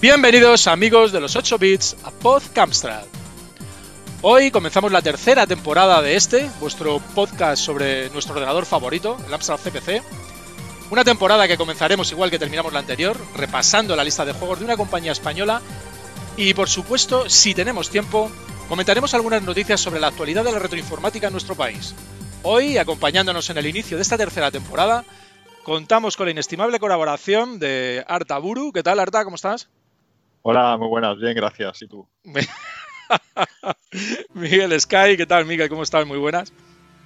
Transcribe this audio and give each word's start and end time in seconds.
Bienvenidos 0.00 0.66
amigos 0.66 1.12
de 1.12 1.20
los 1.20 1.36
8 1.36 1.58
bits 1.58 1.94
a 2.04 2.10
Pod 2.10 2.42
Camstrad. 2.54 3.04
Hoy 4.22 4.50
comenzamos 4.50 4.92
la 4.92 5.02
tercera 5.02 5.46
temporada 5.46 6.00
de 6.00 6.16
este, 6.16 6.50
vuestro 6.58 7.00
podcast 7.14 7.62
sobre 7.62 8.08
nuestro 8.08 8.32
ordenador 8.32 8.64
favorito, 8.64 9.18
el 9.26 9.34
Amstrad 9.34 9.58
CPC. 9.58 10.02
Una 10.90 11.04
temporada 11.04 11.46
que 11.46 11.58
comenzaremos 11.58 12.10
igual 12.12 12.30
que 12.30 12.38
terminamos 12.38 12.72
la 12.72 12.78
anterior, 12.78 13.14
repasando 13.36 13.94
la 13.94 14.02
lista 14.02 14.24
de 14.24 14.32
juegos 14.32 14.60
de 14.60 14.64
una 14.64 14.78
compañía 14.78 15.12
española 15.12 15.60
y 16.34 16.54
por 16.54 16.70
supuesto, 16.70 17.28
si 17.28 17.54
tenemos 17.54 17.90
tiempo, 17.90 18.30
comentaremos 18.70 19.12
algunas 19.12 19.42
noticias 19.42 19.82
sobre 19.82 20.00
la 20.00 20.06
actualidad 20.06 20.44
de 20.44 20.52
la 20.52 20.60
retroinformática 20.60 21.26
en 21.26 21.34
nuestro 21.34 21.56
país. 21.56 21.94
Hoy, 22.42 22.78
acompañándonos 22.78 23.50
en 23.50 23.58
el 23.58 23.66
inicio 23.66 23.98
de 23.98 24.02
esta 24.02 24.16
tercera 24.16 24.50
temporada, 24.50 25.04
contamos 25.62 26.16
con 26.16 26.24
la 26.24 26.32
inestimable 26.32 26.80
colaboración 26.80 27.58
de 27.58 28.02
Arta 28.08 28.38
Buru. 28.38 28.72
¿Qué 28.72 28.82
tal, 28.82 28.98
Arta? 28.98 29.24
¿Cómo 29.24 29.36
estás? 29.36 29.68
Hola, 30.42 30.78
muy 30.78 30.88
buenas, 30.88 31.18
bien, 31.18 31.34
gracias. 31.34 31.82
¿Y 31.82 31.86
tú? 31.86 32.08
Miguel 34.32 34.80
Sky, 34.80 35.16
¿qué 35.16 35.26
tal, 35.26 35.44
Miguel? 35.44 35.68
¿Cómo 35.68 35.82
estás? 35.82 36.06
Muy 36.06 36.16
buenas. 36.16 36.52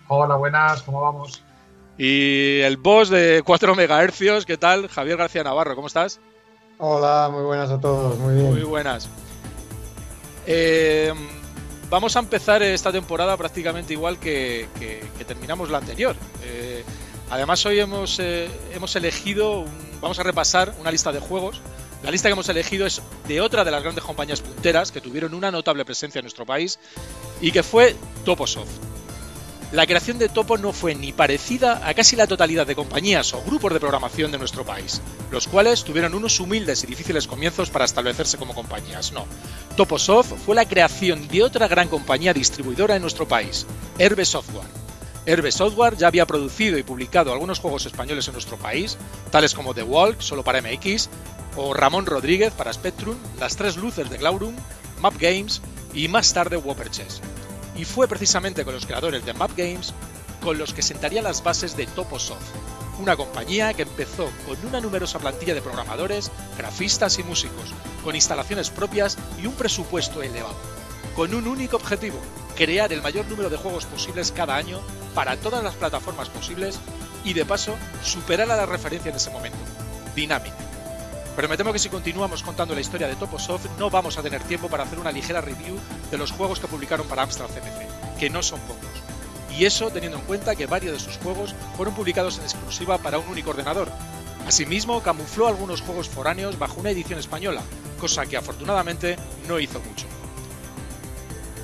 Hola, 0.06 0.36
buenas, 0.36 0.82
¿cómo 0.82 1.00
vamos? 1.00 1.42
Y 1.98 2.60
el 2.60 2.76
boss 2.76 3.08
de 3.08 3.42
4 3.44 3.74
MHz, 3.74 4.46
¿qué 4.46 4.56
tal? 4.56 4.88
Javier 4.88 5.16
García 5.16 5.42
Navarro, 5.42 5.74
¿cómo 5.74 5.88
estás? 5.88 6.20
Hola, 6.78 7.28
muy 7.32 7.42
buenas 7.42 7.70
a 7.70 7.80
todos, 7.80 8.18
muy 8.18 8.34
bien. 8.34 8.50
Muy 8.50 8.62
buenas. 8.62 9.08
Eh, 10.46 11.12
vamos 11.90 12.14
a 12.14 12.20
empezar 12.20 12.62
esta 12.62 12.92
temporada 12.92 13.36
prácticamente 13.36 13.94
igual 13.94 14.20
que, 14.20 14.69
terminamos 15.26 15.70
la 15.70 15.78
anterior. 15.78 16.14
Eh, 16.44 16.84
además, 17.30 17.66
hoy 17.66 17.80
hemos, 17.80 18.20
eh, 18.20 18.48
hemos 18.72 18.94
elegido, 18.94 19.64
vamos 20.00 20.20
a 20.20 20.22
repasar 20.22 20.72
una 20.78 20.92
lista 20.92 21.10
de 21.10 21.19
juegos 21.19 21.60
la 22.05 22.10
lista 22.10 22.28
que 22.28 22.34
hemos 22.34 22.48
elegido 22.50 22.86
es 22.86 23.00
de 23.27 23.41
otra 23.41 23.64
de 23.64 23.70
las 23.70 23.83
grandes 23.83 24.05
compañías 24.05 24.42
punteras 24.42 24.92
que 24.92 25.00
tuvieron 25.00 25.33
una 25.33 25.50
notable 25.50 25.86
presencia 25.86 26.19
en 26.19 26.24
nuestro 26.24 26.44
país 26.44 26.78
y 27.41 27.50
que 27.50 27.62
fue 27.62 27.97
Toposoft. 28.27 28.69
La 29.72 29.86
creación 29.86 30.19
de 30.19 30.28
Topo 30.28 30.58
no 30.58 30.75
fue 30.75 30.94
ni 30.94 31.14
parecida 31.14 31.80
a 31.88 31.94
casi 31.94 32.14
la 32.14 32.27
totalidad 32.27 32.66
de 32.66 32.77
compañías 32.77 33.32
o 33.32 33.42
grupos 33.42 33.72
de 33.72 33.80
programación 33.80 34.30
de 34.30 34.38
nuestro 34.38 34.66
país, 34.66 35.00
los 35.32 35.48
cuales 35.48 35.82
tuvieron 35.82 36.14
unos 36.14 36.38
humildes 36.41 36.84
y 36.84 36.86
difíciles 36.86 37.27
comienzos 37.27 37.70
para 37.70 37.86
establecerse 37.86 38.36
como 38.36 38.55
compañías. 38.55 39.10
No, 39.12 39.25
Toposoft 39.75 40.34
fue 40.44 40.55
la 40.55 40.69
creación 40.69 41.27
de 41.27 41.42
otra 41.42 41.69
gran 41.69 41.88
compañía 41.88 42.34
distribuidora 42.34 42.97
en 42.97 43.02
nuestro 43.02 43.27
país, 43.27 43.66
Herbe 43.98 44.27
Software. 44.27 44.84
Herbe 45.27 45.50
Software 45.50 45.97
ya 45.97 46.08
había 46.08 46.27
producido 46.27 46.77
y 46.77 46.82
publicado 46.82 47.32
algunos 47.32 47.58
juegos 47.58 47.86
españoles 47.86 48.28
en 48.28 48.34
nuestro 48.34 48.58
país, 48.58 48.98
tales 49.30 49.55
como 49.55 49.72
The 49.72 49.82
Walk, 49.82 50.20
solo 50.20 50.44
para 50.44 50.60
MX, 50.60 51.08
o 51.56 51.74
Ramón 51.74 52.06
Rodríguez 52.06 52.52
para 52.52 52.72
Spectrum, 52.72 53.16
Las 53.38 53.56
Tres 53.56 53.77
Luces 53.77 54.10
de 54.10 54.19
Glaurum, 54.19 54.55
Map 55.00 55.14
Games 55.19 55.60
y 55.92 56.08
más 56.08 56.33
tarde 56.33 56.56
Whopper 56.56 56.91
Chess. 56.91 57.20
Y 57.77 57.84
fue 57.84 58.08
precisamente 58.08 58.64
con 58.64 58.74
los 58.74 58.86
creadores 58.86 59.24
de 59.24 59.34
Map 59.34 59.50
Games 59.56 59.92
con 60.42 60.58
los 60.58 60.75
que 60.75 60.82
sentaría 60.82 61.22
las 61.22 61.42
bases 61.42 61.77
de 61.77 61.86
Toposoft, 61.86 62.52
una 63.00 63.16
compañía 63.16 63.72
que 63.72 63.82
empezó 63.82 64.28
con 64.47 64.56
una 64.66 64.80
numerosa 64.80 65.19
plantilla 65.19 65.55
de 65.55 65.62
programadores, 65.62 66.30
grafistas 66.58 67.19
y 67.19 67.22
músicos, 67.22 67.72
con 68.05 68.14
instalaciones 68.14 68.70
propias 68.70 69.16
y 69.42 69.47
un 69.47 69.55
presupuesto 69.55 70.22
elevado, 70.22 70.55
con 71.16 71.34
un 71.34 71.48
único 71.48 71.77
objetivo, 71.77 72.19
crear 72.56 72.92
el 72.92 73.02
mayor 73.02 73.27
número 73.27 73.48
de 73.48 73.56
juegos 73.56 73.86
posibles 73.86 74.32
cada 74.32 74.56
año 74.56 74.80
para 75.14 75.36
todas 75.36 75.64
las 75.64 75.75
plataformas 75.75 76.28
posibles 76.28 76.78
y 77.25 77.32
de 77.32 77.47
paso 77.47 77.75
superar 78.03 78.50
a 78.50 78.56
la 78.56 78.66
referencia 78.66 79.10
en 79.10 79.16
ese 79.16 79.31
momento, 79.31 79.59
Dynamic 80.15 80.63
pero 81.37 81.49
me 81.49 81.56
temo 81.56 81.72
que 81.72 81.78
si 81.78 81.89
continuamos 81.89 82.43
contando 82.43 82.75
la 82.75 82.81
historia 82.81 83.09
de 83.09 83.17
Toposoft 83.17 83.67
no 83.78 83.91
vamos 83.91 84.17
a 84.19 84.22
tener 84.22 84.43
tiempo 84.43 84.69
para 84.69 84.84
hacer 84.84 84.99
una 84.99 85.12
ligera 85.12 85.41
review 85.41 85.77
de 86.11 86.19
los 86.19 86.33
juegos 86.33 86.61
que 86.61 86.69
publicaron 86.69 87.06
para 87.06 87.22
Amstrad 87.22 87.49
CPC, 87.49 88.19
que 88.19 88.31
no 88.31 88.43
son 88.43 88.61
pocos. 88.61 88.89
Y 89.56 89.65
eso 89.65 89.91
teniendo 89.91 90.19
en 90.19 90.25
cuenta 90.25 90.56
que 90.56 90.67
varios 90.67 90.93
de 90.93 91.00
sus 91.00 91.17
juegos 91.19 91.55
fueron 91.77 91.95
publicados 91.95 92.39
en 92.39 92.45
exclusiva 92.45 92.99
para 92.99 93.19
un 93.19 93.28
único 93.28 93.50
ordenador. 93.50 93.91
Asimismo, 94.47 95.03
camufló 95.03 95.49
algunos 95.49 95.81
juegos 95.81 96.09
foráneos 96.09 96.59
bajo 96.59 96.81
una 96.81 96.91
edición 96.91 97.19
española, 97.19 97.62
cosa 98.01 98.27
que 98.27 98.37
afortunadamente 98.37 99.16
no 99.49 99.59
hizo 99.59 99.81
mucho. 99.81 100.06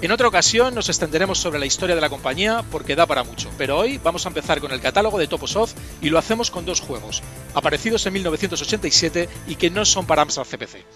En 0.03 0.13
otra 0.13 0.29
ocasión 0.29 0.75
nos 0.75 0.89
extenderemos 0.89 1.39
sobre 1.39 1.59
la 1.59 1.67
historia 1.67 1.95
de 1.95 2.01
la 2.01 2.09
compañía 2.09 2.65
porque 2.71 2.97
da 2.97 3.05
para 3.05 3.23
mucho, 3.23 3.51
pero 3.59 3.77
hoy 3.77 3.99
vamos 3.99 4.25
a 4.25 4.31
empezar 4.31 4.59
con 4.59 4.73
el 4.73 4.81
catálogo 4.81 5.19
de 5.19 5.27
Toposoft 5.27 5.75
y 6.01 6.09
lo 6.09 6.19
hacemos 6.19 6.51
con 6.51 6.65
dos 6.65 6.81
juegos, 6.81 7.23
aparecidos 7.53 8.07
en 8.07 8.15
1987 8.15 9.29
y 9.47 9.57
que 9.57 9.69
no 9.69 9.85
son 9.85 10.07
para 10.07 10.23
Amstrad 10.23 10.47
CPC. 10.47 10.87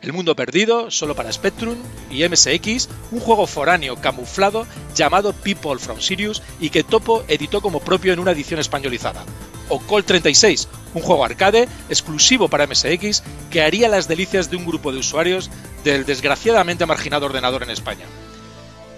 El 0.00 0.14
Mundo 0.14 0.34
Perdido, 0.34 0.90
solo 0.90 1.14
para 1.14 1.30
Spectrum, 1.30 1.76
y 2.10 2.26
MSX, 2.26 2.88
un 3.10 3.20
juego 3.20 3.46
foráneo 3.46 3.96
camuflado 3.96 4.66
llamado 4.94 5.34
People 5.34 5.78
from 5.78 6.00
Sirius 6.00 6.42
y 6.58 6.70
que 6.70 6.84
Topo 6.84 7.22
editó 7.28 7.60
como 7.60 7.80
propio 7.80 8.14
en 8.14 8.18
una 8.18 8.32
edición 8.32 8.60
españolizada. 8.60 9.26
O 9.68 9.78
Call 9.78 10.04
36, 10.04 10.68
un 10.94 11.02
juego 11.02 11.24
arcade 11.24 11.68
exclusivo 11.90 12.48
para 12.48 12.66
MSX 12.66 13.22
que 13.50 13.60
haría 13.60 13.90
las 13.90 14.08
delicias 14.08 14.50
de 14.50 14.56
un 14.56 14.64
grupo 14.64 14.90
de 14.90 15.00
usuarios 15.00 15.50
del 15.84 16.06
desgraciadamente 16.06 16.86
marginado 16.86 17.26
ordenador 17.26 17.62
en 17.62 17.70
España. 17.70 18.06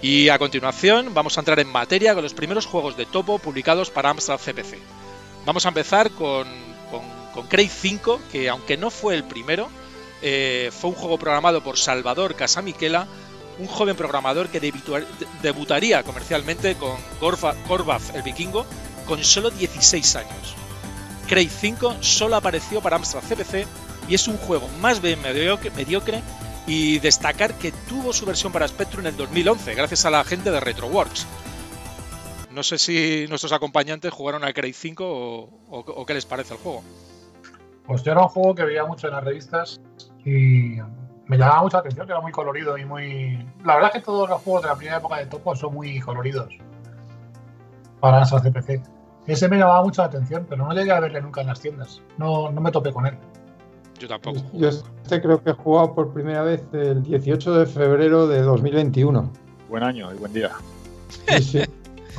Y 0.01 0.29
a 0.29 0.37
continuación 0.37 1.13
vamos 1.13 1.37
a 1.37 1.41
entrar 1.41 1.59
en 1.59 1.69
materia 1.69 2.13
con 2.13 2.23
los 2.23 2.33
primeros 2.33 2.65
juegos 2.65 2.95
de 2.97 3.05
topo 3.05 3.39
publicados 3.39 3.89
para 3.89 4.09
Amstrad 4.09 4.37
CPC. 4.37 4.77
Vamos 5.45 5.65
a 5.65 5.69
empezar 5.69 6.11
con, 6.11 6.47
con, 7.33 7.47
5, 7.49 8.21
que 8.31 8.49
aunque 8.49 8.77
no 8.77 8.91
fue 8.91 9.15
el 9.15 9.23
primero, 9.23 9.69
eh, 10.21 10.71
fue 10.71 10.91
un 10.91 10.95
juego 10.95 11.17
programado 11.17 11.63
por 11.63 11.77
Salvador 11.77 12.35
Casamiquela, 12.35 13.07
un 13.59 13.67
joven 13.67 13.95
programador 13.95 14.49
que 14.49 14.59
debutaría 15.41 16.03
comercialmente 16.03 16.75
con 16.75 16.95
Gorbaf 17.19 18.15
el 18.15 18.21
Vikingo 18.21 18.65
con 19.07 19.23
solo 19.23 19.49
16 19.49 20.15
años. 20.15 20.55
Craig 21.27 21.49
5 21.49 21.97
solo 22.01 22.35
apareció 22.35 22.81
para 22.81 22.97
Amstrad 22.97 23.23
CPC 23.23 23.65
y 24.07 24.15
es 24.15 24.27
un 24.27 24.37
juego 24.37 24.67
más 24.79 25.01
bien 25.01 25.21
mediocre 25.21 26.21
y 26.67 26.99
destacar 26.99 27.53
que 27.53 27.71
tuvo 27.71 28.11
su 28.13 28.25
versión 28.25 28.51
para 28.51 28.67
Spectrum 28.67 29.01
en 29.01 29.07
el 29.07 29.17
2011, 29.17 29.73
gracias 29.73 30.05
a 30.05 30.11
la 30.11 30.23
gente 30.25 30.51
de 30.51 30.59
RetroWorks. 30.59 31.25
No 32.51 32.61
sé 32.61 32.77
si 32.77 33.25
nuestros 33.29 33.53
acompañantes 33.53 34.11
jugaron 34.11 34.43
al 34.43 34.53
Craig 34.53 34.73
5 34.73 35.05
o, 35.69 36.05
qué 36.05 36.13
les 36.13 36.25
parece 36.25 36.55
el 36.55 36.59
juego. 36.59 36.83
Pues 37.85 38.03
yo 38.03 38.11
era 38.11 38.21
un 38.21 38.27
juego 38.27 38.53
que 38.53 38.65
veía 38.65 38.85
mucho 38.85 39.07
en 39.07 39.13
las 39.13 39.23
revistas 39.23 39.79
y 40.25 40.77
me 41.27 41.37
llamaba 41.37 41.61
mucha 41.61 41.77
atención, 41.77 42.05
que 42.05 42.11
era 42.11 42.21
muy 42.21 42.31
colorido 42.31 42.77
y 42.77 42.83
muy... 42.83 43.37
La 43.63 43.75
verdad 43.75 43.91
es 43.93 44.01
que 44.01 44.05
todos 44.05 44.29
los 44.29 44.41
juegos 44.41 44.63
de 44.63 44.69
la 44.69 44.75
primera 44.75 44.97
época 44.97 45.17
de 45.17 45.27
Topo 45.27 45.55
son 45.55 45.73
muy 45.73 45.99
coloridos 45.99 46.53
para 48.01 48.23
esa 48.23 48.41
CPC. 48.41 48.81
Ese 49.25 49.47
me 49.47 49.57
llamaba 49.57 49.83
mucha 49.83 50.03
atención, 50.03 50.45
pero 50.49 50.65
no 50.65 50.73
llegué 50.73 50.91
a 50.91 50.99
verle 50.99 51.21
nunca 51.21 51.41
en 51.41 51.47
las 51.47 51.59
tiendas. 51.59 52.01
No, 52.17 52.49
no 52.51 52.59
me 52.59 52.71
topé 52.71 52.91
con 52.91 53.05
él. 53.05 53.17
Yo 53.99 54.07
tampoco. 54.07 54.39
Yo 54.53 54.69
este 54.69 55.21
creo 55.21 55.43
que 55.43 55.51
he 55.51 55.53
jugado 55.53 55.93
por 55.93 56.13
primera 56.13 56.43
vez 56.43 56.63
el 56.73 57.03
18 57.03 57.59
de 57.59 57.65
febrero 57.65 58.27
de 58.27 58.41
2021. 58.41 59.31
Buen 59.69 59.83
año 59.83 60.13
y 60.13 60.17
buen 60.17 60.33
día. 60.33 60.51
Sí, 61.29 61.43
sí. 61.43 61.59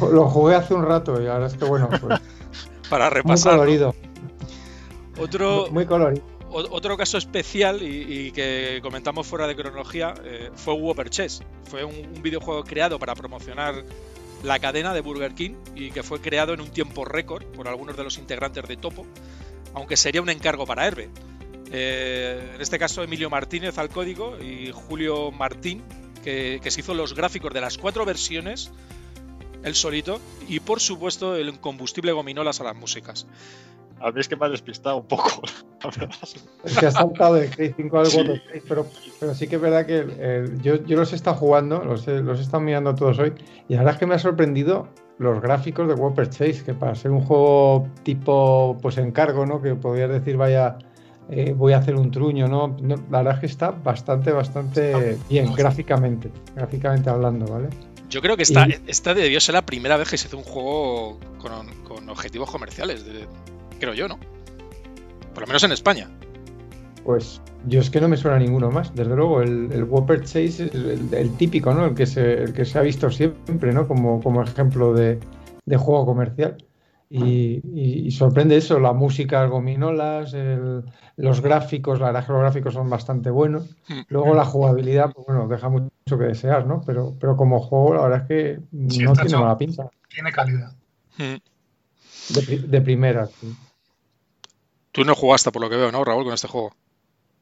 Lo 0.12 0.28
jugué 0.28 0.54
hace 0.54 0.74
un 0.74 0.84
rato 0.84 1.20
y 1.22 1.26
ahora 1.26 1.46
es 1.46 1.54
que 1.54 1.64
bueno, 1.64 1.88
pues, 1.88 2.20
Para 2.88 3.10
repasar. 3.10 3.52
Muy 3.52 3.60
colorido. 3.60 3.94
Otro, 5.20 5.68
muy 5.70 5.86
colorido. 5.86 6.22
Otro 6.50 6.96
caso 6.96 7.18
especial 7.18 7.82
y, 7.82 8.32
que 8.32 8.80
comentamos 8.82 9.26
fuera 9.26 9.46
de 9.46 9.54
cronología 9.54 10.14
eh, 10.24 10.50
fue 10.54 10.74
Whopper 10.74 11.10
Chess. 11.10 11.42
Fue 11.64 11.84
un, 11.84 11.94
un, 11.94 12.22
videojuego 12.22 12.64
creado 12.64 12.98
para 12.98 13.14
promocionar 13.14 13.84
la 14.42 14.58
cadena 14.58 14.94
de 14.94 15.00
Burger 15.02 15.34
King 15.34 15.56
y 15.74 15.90
que 15.90 16.02
fue 16.02 16.20
creado 16.20 16.54
en 16.54 16.60
un 16.60 16.70
tiempo 16.70 17.04
récord 17.04 17.44
por 17.48 17.68
algunos 17.68 17.96
de 17.96 18.04
los 18.04 18.16
integrantes 18.16 18.66
de 18.66 18.76
Topo, 18.76 19.04
aunque 19.74 19.96
sería 19.96 20.22
un 20.22 20.30
encargo 20.30 20.64
para 20.64 20.86
Herbe. 20.86 21.10
Eh, 21.70 22.52
en 22.54 22.60
este 22.60 22.78
caso, 22.78 23.02
Emilio 23.02 23.30
Martínez 23.30 23.78
al 23.78 23.88
código 23.88 24.38
y 24.38 24.70
Julio 24.72 25.30
Martín, 25.30 25.82
que, 26.22 26.60
se 26.68 26.80
hizo 26.80 26.94
los 26.94 27.14
gráficos 27.14 27.52
de 27.52 27.60
las 27.60 27.78
cuatro 27.78 28.04
versiones, 28.04 28.70
el 29.62 29.74
solito, 29.74 30.20
y 30.46 30.60
por 30.60 30.80
supuesto 30.80 31.34
el 31.36 31.58
combustible 31.60 32.12
gominolas 32.12 32.60
a 32.60 32.64
las 32.64 32.76
músicas. 32.76 33.26
A 34.00 34.12
mí 34.12 34.20
es 34.20 34.28
que 34.28 34.36
me 34.36 34.46
ha 34.46 34.48
despistado 34.48 34.98
un 34.98 35.06
poco, 35.06 35.42
Es 36.64 36.76
que 36.76 36.86
ha 36.86 36.90
saltado 36.90 37.34
de 37.34 37.50
Craig 37.50 37.74
5 37.76 37.98
al 37.98 38.06
sí. 38.06 38.18
pero, 38.68 38.86
pero 39.18 39.34
sí 39.34 39.48
que 39.48 39.56
es 39.56 39.62
verdad 39.62 39.86
que 39.86 40.52
yo, 40.62 40.76
los 40.96 41.12
he 41.12 41.16
estado 41.16 41.36
jugando, 41.36 41.84
los 41.84 42.06
he, 42.06 42.20
los 42.20 42.38
he 42.38 42.42
estado 42.42 42.60
mirando 42.60 42.94
todos 42.94 43.18
hoy, 43.18 43.32
y 43.68 43.74
la 43.74 43.80
verdad 43.80 43.94
es 43.94 43.98
que 43.98 44.06
me 44.06 44.14
ha 44.14 44.18
sorprendido 44.18 44.88
los 45.18 45.40
gráficos 45.40 45.88
de 45.88 45.94
Whopper 45.94 46.30
Chase, 46.30 46.62
que 46.64 46.74
para 46.74 46.94
ser 46.94 47.10
un 47.10 47.20
juego 47.20 47.88
tipo 48.04 48.78
pues 48.80 48.98
encargo, 48.98 49.46
¿no? 49.46 49.60
Que 49.60 49.74
podrías 49.74 50.10
decir 50.10 50.36
vaya 50.36 50.78
eh, 51.30 51.52
voy 51.52 51.74
a 51.74 51.78
hacer 51.78 51.94
un 51.94 52.10
truño, 52.10 52.48
¿no? 52.48 52.76
La 53.10 53.18
verdad 53.18 53.34
es 53.34 53.40
que 53.40 53.46
está 53.46 53.70
bastante, 53.70 54.32
bastante 54.32 55.18
bien 55.28 55.52
gráficamente, 55.54 56.30
gráficamente 56.54 57.10
hablando, 57.10 57.46
¿vale? 57.46 57.68
Yo 58.08 58.22
creo 58.22 58.36
que 58.36 58.44
esta, 58.44 58.66
esta 58.86 59.12
debió 59.12 59.38
ser 59.40 59.54
la 59.54 59.66
primera 59.66 59.98
vez 59.98 60.08
que 60.08 60.16
se 60.16 60.28
hizo 60.28 60.38
un 60.38 60.44
juego 60.44 61.18
con, 61.38 62.08
objetivos 62.08 62.50
comerciales, 62.50 63.04
creo 63.78 63.92
yo, 63.92 64.08
¿no? 64.08 64.18
Por 65.34 65.42
lo 65.42 65.46
menos 65.46 65.62
en 65.64 65.72
España. 65.72 66.08
Pues 67.04 67.42
yo 67.66 67.80
es 67.80 67.90
que 67.90 68.00
no 68.00 68.08
me 68.08 68.16
suena 68.16 68.38
ninguno 68.38 68.70
más. 68.70 68.94
Desde 68.94 69.14
luego, 69.14 69.42
el, 69.42 69.70
el 69.72 69.84
Whopper 69.84 70.22
Chase 70.22 70.46
es 70.46 70.60
el, 70.60 71.08
el 71.12 71.36
típico, 71.36 71.74
¿no? 71.74 71.84
El 71.84 71.94
que, 71.94 72.06
se, 72.06 72.42
el 72.42 72.54
que 72.54 72.64
se 72.64 72.78
ha 72.78 72.82
visto 72.82 73.10
siempre, 73.10 73.72
¿no? 73.72 73.86
Como, 73.86 74.22
como 74.22 74.42
ejemplo 74.42 74.94
de, 74.94 75.18
de 75.66 75.76
juego 75.76 76.06
comercial. 76.06 76.56
Y, 77.10 77.60
y- 77.72 78.06
y 78.06 78.10
sorprende 78.10 78.56
eso, 78.56 78.78
la 78.80 78.92
música, 78.92 79.44
gominolas, 79.46 80.34
el- 80.34 80.84
los 81.16 81.40
gráficos, 81.40 82.00
la 82.00 82.06
verdad 82.06 82.26
que 82.26 82.32
los 82.32 82.40
gráficos 82.42 82.74
son 82.74 82.90
bastante 82.90 83.30
buenos. 83.30 83.64
Mm. 83.88 84.00
Luego 84.08 84.34
la 84.34 84.44
jugabilidad, 84.44 85.10
pues 85.14 85.26
bueno, 85.26 85.48
deja 85.48 85.68
mucho 85.70 85.90
que 86.18 86.24
desear, 86.24 86.66
¿no? 86.66 86.82
Pero, 86.86 87.14
pero 87.18 87.36
como 87.36 87.60
juego, 87.60 87.94
la 87.94 88.02
verdad 88.02 88.20
es 88.22 88.28
que 88.28 88.60
Sí, 88.90 89.02
no 89.04 89.14
tiene 89.14 89.36
mala 89.38 89.56
pinta. 89.56 89.88
Tiene 90.08 90.30
calidad. 90.32 90.72
Mm. 91.16 91.36
De 92.70 92.80
primera. 92.82 93.26
sí. 93.26 93.54
Tú 94.92 95.04
no 95.04 95.14
jugaste, 95.14 95.50
por 95.52 95.62
lo 95.62 95.70
que 95.70 95.76
veo, 95.76 95.90
¿no, 95.92 96.04
Raúl, 96.04 96.24
con 96.24 96.34
este 96.34 96.48
juego? 96.48 96.72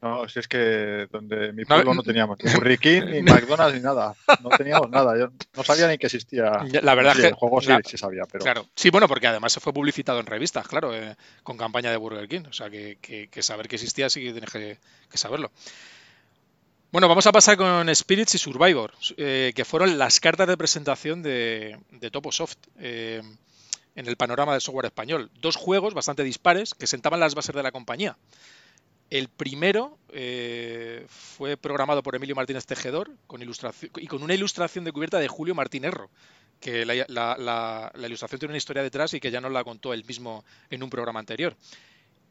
No, 0.06 0.28
si 0.28 0.38
es 0.38 0.48
que 0.48 1.06
donde 1.10 1.52
mi 1.52 1.64
pueblo 1.64 1.86
no- 1.92 1.94
no 1.94 2.02
teníamos 2.04 2.38
ni 2.42 2.52
Burger 2.52 2.78
King, 2.78 3.02
ni 3.10 3.22
McDonald's, 3.22 3.74
ni 3.76 3.82
nada. 3.82 4.14
No 4.42 4.48
teníamos 4.50 4.88
nada. 4.90 5.18
Yo 5.18 5.28
no 5.56 5.62
sabía 5.64 5.88
ni 5.88 5.98
que 5.98 6.06
existía. 6.06 6.50
La 6.82 6.94
verdad 6.94 7.12
Sí, 7.12 7.18
es 7.18 7.22
que- 7.24 7.28
El 7.28 7.34
juego 7.34 7.60
sí, 7.60 7.68
la- 7.68 7.80
sí 7.84 7.96
sabía, 7.98 8.24
pero. 8.30 8.42
Claro, 8.44 8.66
sí, 8.74 8.90
bueno, 8.90 9.08
porque 9.08 9.26
además 9.26 9.52
se 9.52 9.60
fue 9.60 9.72
publicitado 9.72 10.20
en 10.20 10.26
revistas, 10.26 10.66
claro, 10.68 10.94
eh, 10.94 11.16
con 11.42 11.56
campaña 11.56 11.90
de 11.90 11.96
Burger 11.96 12.28
King. 12.28 12.42
O 12.48 12.52
sea, 12.52 12.70
que, 12.70 12.98
que- 13.00 13.28
que 13.28 13.42
saber 13.42 13.68
que 13.68 13.76
existía 13.76 14.08
sí 14.10 14.22
que 14.22 14.32
tienes 14.32 14.50
que, 14.50 14.78
que 15.10 15.18
saberlo. 15.18 15.50
Bueno, 16.92 17.08
vamos 17.08 17.26
a 17.26 17.32
pasar 17.32 17.56
con 17.56 17.94
Spirits 17.94 18.36
y 18.36 18.38
Survivor, 18.38 18.92
eh, 19.16 19.52
que 19.54 19.64
fueron 19.64 19.98
las 19.98 20.20
cartas 20.20 20.46
de 20.48 20.56
presentación 20.56 21.22
de, 21.22 21.78
de 21.90 22.10
Toposoft 22.10 22.56
eh, 22.78 23.20
en 23.96 24.06
el 24.06 24.16
panorama 24.16 24.52
del 24.52 24.60
software 24.60 24.86
español. 24.86 25.30
Dos 25.40 25.56
juegos 25.56 25.92
bastante 25.94 26.22
dispares 26.22 26.74
que 26.74 26.86
sentaban 26.86 27.20
las 27.20 27.34
bases 27.34 27.54
de 27.54 27.62
la 27.62 27.72
compañía. 27.72 28.16
El 29.10 29.28
primero 29.28 29.98
eh, 30.08 31.06
fue 31.08 31.56
programado 31.56 32.02
por 32.02 32.16
Emilio 32.16 32.34
Martínez 32.34 32.66
Tejedor 32.66 33.10
con 33.26 33.40
ilustración, 33.40 33.90
y 33.98 34.06
con 34.08 34.22
una 34.22 34.34
ilustración 34.34 34.84
de 34.84 34.92
cubierta 34.92 35.18
de 35.18 35.28
Julio 35.28 35.54
Martín 35.54 35.84
Erro, 35.84 36.10
que 36.60 36.84
la, 36.84 36.94
la- 37.08 37.36
la- 37.38 37.92
la 37.94 38.06
ilustración 38.06 38.38
tiene 38.40 38.50
una 38.52 38.58
historia 38.58 38.82
detrás 38.82 39.14
y 39.14 39.20
que 39.20 39.30
ya 39.30 39.40
nos 39.40 39.52
la 39.52 39.62
contó 39.62 39.92
él 39.94 40.04
mismo 40.04 40.44
en 40.70 40.82
un 40.82 40.90
programa 40.90 41.20
anterior. 41.20 41.54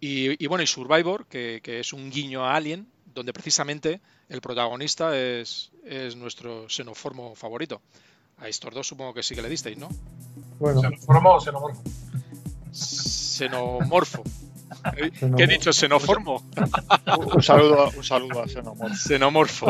Y, 0.01 0.43
y 0.43 0.47
bueno, 0.47 0.63
y 0.63 0.67
Survivor, 0.67 1.25
que, 1.27 1.61
que 1.63 1.79
es 1.79 1.93
un 1.93 2.09
guiño 2.11 2.43
a 2.45 2.55
Alien, 2.55 2.87
donde 3.05 3.31
precisamente 3.31 4.01
el 4.27 4.41
protagonista 4.41 5.17
es, 5.17 5.71
es 5.85 6.17
nuestro 6.17 6.67
xenoformo 6.67 7.35
favorito. 7.35 7.81
A 8.39 8.49
estos 8.49 8.73
dos 8.73 8.85
supongo 8.85 9.13
que 9.13 9.23
sí 9.23 9.33
que 9.33 9.41
le 9.41 9.47
disteis, 9.47 9.77
¿no? 9.77 9.87
Bueno, 10.59 10.81
¿Xenomorfo 10.81 11.35
o 11.37 11.39
xenomorfo? 11.39 11.83
Xenomorfo. 12.73 14.23
¿Qué 15.37 15.43
he 15.43 15.47
dicho? 15.47 15.71
¿Xenoformo? 15.73 16.43
Un 17.33 17.41
saludo, 17.43 17.89
un 17.95 18.03
saludo 18.03 18.41
a. 18.43 18.47
Xenomorfo. 18.95 19.67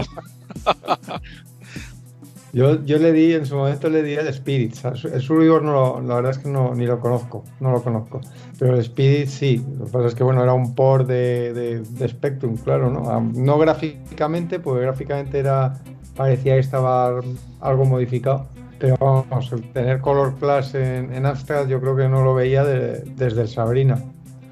yo, 2.53 2.83
yo 2.85 2.97
le 2.99 3.11
di, 3.11 3.33
en 3.33 3.45
su 3.45 3.55
momento 3.55 3.89
le 3.89 4.01
di 4.01 4.13
el 4.13 4.27
Spirit. 4.29 4.75
El 5.11 5.21
Survivor 5.21 5.61
no 5.61 5.71
lo- 5.73 6.01
la 6.01 6.15
verdad 6.15 6.31
es 6.31 6.37
que 6.37 6.49
no, 6.49 6.73
ni 6.73 6.85
lo 6.85 6.99
conozco, 6.99 7.43
no 7.59 7.71
lo 7.71 7.83
conozco. 7.83 8.21
Pero 8.57 8.73
el 8.75 8.79
Spirit 8.79 9.27
sí. 9.27 9.65
Lo 9.77 9.85
que 9.85 9.91
pasa 9.91 10.07
es 10.07 10.15
que 10.15 10.23
bueno, 10.23 10.41
era 10.41 10.53
un 10.53 10.73
port 10.73 11.05
de, 11.07 11.53
de, 11.53 11.79
de 11.81 12.07
Spectrum, 12.07 12.55
claro, 12.57 12.89
¿no? 12.89 13.09
Ah, 13.09 13.19
No 13.21 13.57
gráficamente, 13.57 14.59
pues 14.59 14.81
gráficamente 14.81 15.39
era 15.39 15.73
parecía 16.15 16.53
que 16.53 16.59
estaba 16.61 17.19
algo 17.59 17.85
modificado. 17.85 18.47
Pero 18.79 18.95
vamos, 18.99 19.51
el 19.51 19.69
tener 19.71 19.99
Color 20.01 20.35
Class 20.35 20.75
en, 20.75 21.13
en 21.13 21.25
Amstrad 21.25 21.67
yo 21.67 21.79
creo 21.81 21.95
que 21.95 22.07
no 22.07 22.23
lo 22.23 22.33
veía 22.33 22.63
de- 22.63 23.01
desde 23.15 23.41
el 23.41 23.47
Sabrina. 23.49 24.01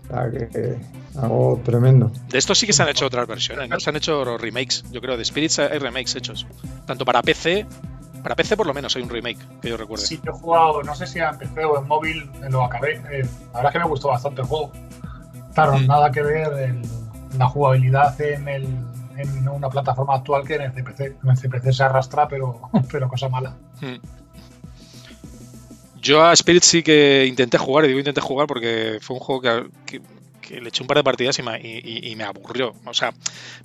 O 0.04 0.08
sea, 0.08 0.30
que, 0.30 0.78
algo 1.20 1.62
tremendo. 1.64 2.12
De 2.30 2.38
esto 2.38 2.54
sí 2.56 2.66
que 2.68 2.74
se 2.74 2.84
han 2.84 2.90
hecho 2.90 3.06
otras 3.06 3.28
versiones, 3.28 3.70
¿no? 3.70 3.80
Se 3.80 3.90
han 3.90 3.96
hecho 3.96 4.38
remakes, 4.38 4.84
yo 4.92 5.00
creo, 5.02 5.16
de 5.18 5.24
Spirits 5.26 5.60
hay 5.60 5.80
remakes 5.80 6.16
hechos. 6.16 6.46
Tanto 6.86 7.06
para 7.06 7.22
PC, 7.22 7.66
para 8.22 8.36
PC 8.36 8.58
por 8.58 8.68
lo 8.68 8.74
menos 8.74 8.96
hay 8.96 9.04
un 9.04 9.10
remake, 9.10 9.40
que 9.62 9.70
yo 9.70 9.78
recuerde. 9.78 10.06
Sí, 10.06 10.20
yo 10.24 10.32
he 10.32 10.36
jugado, 10.36 10.82
no 10.84 10.94
sé 10.96 11.08
si 11.08 11.20
en 11.20 11.38
PC 11.38 11.64
o 11.66 11.80
en 11.82 11.88
móvil, 11.88 12.30
me 12.42 12.50
lo 12.50 12.64
acabé. 12.64 12.96
Eh, 13.12 13.26
la 13.52 13.60
verdad 13.60 13.66
es 13.68 13.72
que 13.74 13.80
me 13.80 13.86
gustó 13.88 14.08
bastante 14.10 14.42
el 14.42 14.48
juego. 14.48 14.72
Claro, 15.54 15.78
Mm. 15.78 15.88
nada 15.88 16.12
que 16.12 16.22
ver 16.22 16.52
el- 16.54 16.82
la 17.38 17.48
jugabilidad 17.48 18.20
en, 18.22 18.48
el, 18.48 18.64
en 19.18 19.48
una 19.48 19.70
plataforma 19.70 20.16
actual 20.16 20.44
que 20.46 20.56
en 20.56 20.62
el 20.64 20.72
CPC. 20.74 21.18
En 21.24 21.30
el 21.30 21.38
CPC 21.38 21.72
se 21.74 21.84
arrastra, 21.84 22.28
pero, 22.28 22.60
pero 22.92 23.08
cosa 23.08 23.30
mala. 23.30 23.56
Hmm. 23.82 23.96
Yo 26.04 26.24
a 26.24 26.34
Spirit 26.34 26.64
sí 26.64 26.84
que 26.84 27.26
intenté 27.28 27.58
jugar, 27.58 27.86
y 27.86 27.88
digo 27.88 28.00
intenté 28.00 28.22
jugar 28.22 28.46
porque 28.48 29.00
fue 29.02 29.16
un 29.16 29.22
juego 29.22 29.42
que, 29.42 30.02
le 30.62 30.68
eché 30.70 30.84
un 30.84 30.88
par 30.88 30.98
de 30.98 31.04
partidas 31.04 31.40
y 31.40 31.44
me, 31.44 31.60
y- 31.64 32.16
me 32.16 32.24
aburrió. 32.26 32.74
O 32.86 32.94
sea, 32.94 33.14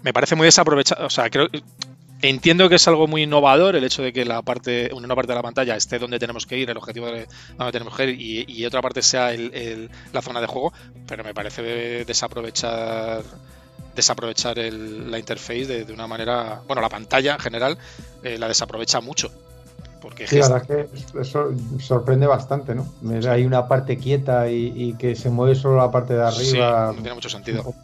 me 0.03 0.13
parece 0.13 0.37
muy 0.37 0.47
desaprovechado. 0.47 1.05
O 1.07 1.11
sea, 1.11 1.29
creo 1.31 1.49
entiendo 2.23 2.69
que 2.69 2.77
es 2.77 2.89
algo 2.89 3.07
muy 3.07 3.23
innovador 3.25 3.77
el 3.77 3.85
hecho 3.85 4.03
de 4.03 4.13
que 4.13 4.25
la 4.25 4.43
parte, 4.43 4.91
una 4.93 5.15
parte 5.15 5.33
de 5.33 5.37
la 5.37 5.43
pantalla 5.43 5.77
esté 5.77 5.99
donde 5.99 6.19
tenemos 6.19 6.47
que 6.47 6.57
ir, 6.59 6.71
el 6.71 6.77
objetivo 6.77 7.07
de 7.09 7.27
donde 7.57 7.73
tenemos 7.73 7.97
que 7.97 8.05
ir, 8.11 8.21
y, 8.49 8.65
otra 8.67 8.81
parte 8.83 9.03
sea 9.03 9.33
el- 9.33 9.91
la 10.13 10.23
zona 10.23 10.41
de 10.41 10.47
juego, 10.47 10.73
pero 11.07 11.25
me 11.25 11.35
parece 11.35 12.05
desaprovechar 12.05 13.23
desaprovechar 13.95 14.59
el- 14.61 15.11
la 15.11 15.19
interface 15.19 15.67
de, 15.67 15.85
de 15.85 15.93
una 15.93 16.07
manera, 16.07 16.63
bueno, 16.69 16.81
la 16.81 16.89
pantalla 16.89 17.33
en 17.35 17.41
general 17.41 17.79
eh, 18.23 18.39
la 18.39 18.47
desaprovecha 18.49 19.01
mucho. 19.01 19.31
Porque 20.01 20.27
Sí, 20.27 20.37
la 20.39 20.49
verdad 20.49 20.71
es 20.93 21.07
que 21.13 21.21
eso 21.21 21.51
sorprende 21.81 22.27
bastante, 22.27 22.75
¿no? 22.75 22.87
Hay 23.31 23.45
una 23.45 23.67
parte 23.67 23.97
quieta 23.99 24.49
y, 24.51 24.73
y 24.75 24.93
que 24.95 25.15
se 25.17 25.29
mueve 25.31 25.55
solo 25.55 25.77
la 25.77 25.91
parte 25.91 26.15
de 26.15 26.23
arriba. 26.23 26.91
Sí, 26.91 26.97
no 26.97 27.03
tiene 27.03 27.15
mucho 27.15 27.29
sentido. 27.29 27.75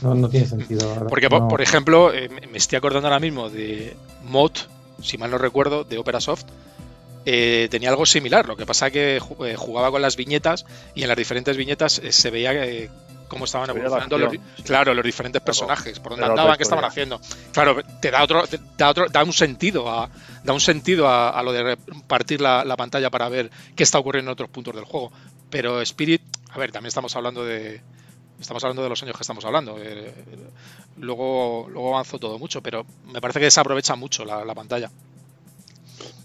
No, 0.00 0.14
no 0.14 0.28
tiene 0.28 0.46
sentido, 0.46 0.80
la 0.86 0.94
verdad. 0.94 1.06
Porque, 1.08 1.28
por, 1.28 1.40
No. 1.42 1.48
por 1.48 1.60
ejemplo, 1.62 2.12
eh, 2.12 2.28
me- 2.28 2.56
estoy 2.56 2.76
acordando 2.76 3.08
ahora 3.08 3.20
mismo 3.20 3.50
de 3.50 3.96
Mod, 4.24 4.52
si 5.02 5.18
mal 5.18 5.30
no 5.30 5.38
recuerdo, 5.38 5.84
de 5.84 5.98
Opera 5.98 6.20
Soft. 6.20 6.44
eh, 7.30 7.68
tenía 7.70 7.90
algo 7.90 8.06
similar, 8.06 8.46
lo 8.48 8.56
que 8.56 8.64
pasa 8.64 8.90
que 8.90 9.16
eh, 9.18 9.54
jugaba 9.56 9.90
con 9.90 10.00
las 10.00 10.16
viñetas 10.16 10.64
y 10.94 11.02
en 11.02 11.08
las 11.08 11.16
diferentes 11.18 11.56
viñetas 11.58 12.00
se 12.08 12.30
veía 12.30 12.52
cómo 13.28 13.44
estaban 13.44 13.70
evolucionando 13.70 14.18
los, 14.18 14.34
claro, 14.64 14.94
los 14.94 15.04
diferentes 15.04 15.40
personajes, 15.42 16.00
por 16.00 16.12
dónde 16.12 16.26
andaban, 16.26 16.56
qué 16.56 16.62
estaban 16.62 16.84
haciendo. 16.84 17.20
Claro, 17.52 17.76
te 18.00 18.10
da 18.10 18.22
otro, 18.22 18.46
te 18.46 18.58
da 18.76 18.88
otro, 18.90 19.06
da 19.08 19.22
un 19.22 19.32
sentido 19.32 19.88
a, 19.90 20.10
da 20.42 20.52
un 20.52 20.60
sentido 20.60 21.08
a, 21.08 21.30
a 21.30 21.42
lo 21.42 21.52
de 21.52 21.76
partir 22.06 22.40
la, 22.40 22.64
la 22.64 22.76
pantalla 22.76 23.10
para 23.10 23.28
ver 23.28 23.50
qué 23.76 23.82
está 23.82 23.98
ocurriendo 23.98 24.30
en 24.30 24.32
otros 24.32 24.50
puntos 24.50 24.74
del 24.74 24.84
juego. 24.84 25.12
Pero 25.50 25.80
Spirit, 25.82 26.22
a 26.50 26.58
ver, 26.58 26.72
también 26.72 26.88
estamos 26.88 27.14
hablando 27.16 27.44
de, 27.44 27.80
estamos 28.40 28.62
hablando 28.64 28.82
de 28.82 28.88
los 28.88 29.02
años 29.02 29.16
que 29.16 29.22
estamos 29.22 29.44
hablando. 29.44 29.76
eh, 29.78 30.12
luego, 30.96 31.68
luego 31.70 31.94
avanzó 31.94 32.18
todo 32.18 32.38
mucho, 32.38 32.62
pero 32.62 32.84
me 33.12 33.20
parece 33.20 33.38
que 33.38 33.46
desaprovecha 33.46 33.94
mucho 33.96 34.24
la, 34.24 34.44
la 34.44 34.54
pantalla. 34.54 34.90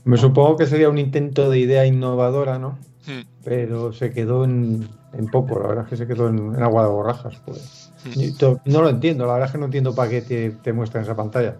Me 0.05 0.17
supongo 0.17 0.57
que 0.57 0.65
sería 0.67 0.89
un 0.89 0.97
intento 0.97 1.49
de 1.49 1.59
idea 1.59 1.85
innovadora, 1.85 2.59
¿no? 2.59 2.77
Hmm, 3.05 3.21
Pero 3.43 3.91
se 3.93 4.11
quedó 4.11 4.45
en, 4.45 4.87
en 5.13 5.27
poco, 5.27 5.59
la 5.59 5.67
verdad 5.67 5.83
es 5.85 5.89
que 5.89 5.97
se 5.97 6.07
quedó 6.07 6.29
en, 6.29 6.55
en 6.55 6.63
agua 6.63 6.83
de 6.83 6.89
borrajas. 6.89 7.35
Pues. 7.45 7.91
hmm. 8.05 8.59
No 8.65 8.81
lo 8.81 8.89
entiendo, 8.89 9.25
la 9.25 9.33
verdad 9.33 9.47
es 9.47 9.51
que 9.53 9.57
no 9.57 9.65
entiendo 9.65 9.93
para 9.93 10.09
qué 10.09 10.21
te, 10.21 10.51
te 10.51 10.73
muestran 10.73 11.03
esa 11.03 11.15
pantalla. 11.15 11.55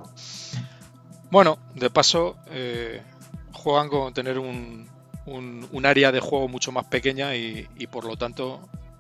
Bueno, 1.32 1.58
de 1.76 1.90
paso, 1.90 2.36
eh, 2.52 3.02
juegan 3.54 3.90
con 3.90 4.14
tener 4.14 4.38
un, 4.40 4.88
un- 5.26 5.68
un 5.72 5.86
área 5.86 6.12
de 6.12 6.20
juego 6.20 6.48
mucho 6.48 6.72
más 6.72 6.86
pequeña 6.86 7.36
y, 7.36 7.68
y 7.78 7.88
por 7.88 8.06
lo 8.06 8.16
tanto, 8.18 8.60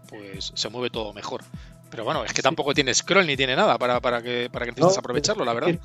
pues 0.09 0.51
se 0.55 0.69
mueve 0.69 0.89
todo 0.89 1.13
mejor. 1.13 1.41
Pero 1.91 2.03
bueno, 2.05 2.23
es 2.25 2.33
que 2.33 2.41
tampoco 2.41 2.73
tiene 2.73 2.93
scroll 2.93 3.27
ni 3.27 3.37
tiene 3.37 3.55
nada 3.55 3.77
para, 3.77 3.99
para 4.01 4.21
que 4.21 4.49
para 4.51 4.65
que 4.65 4.71
intentes 4.71 4.95
No, 4.95 4.99
aprovecharlo, 4.99 5.45
la 5.45 5.53
verdad. 5.53 5.79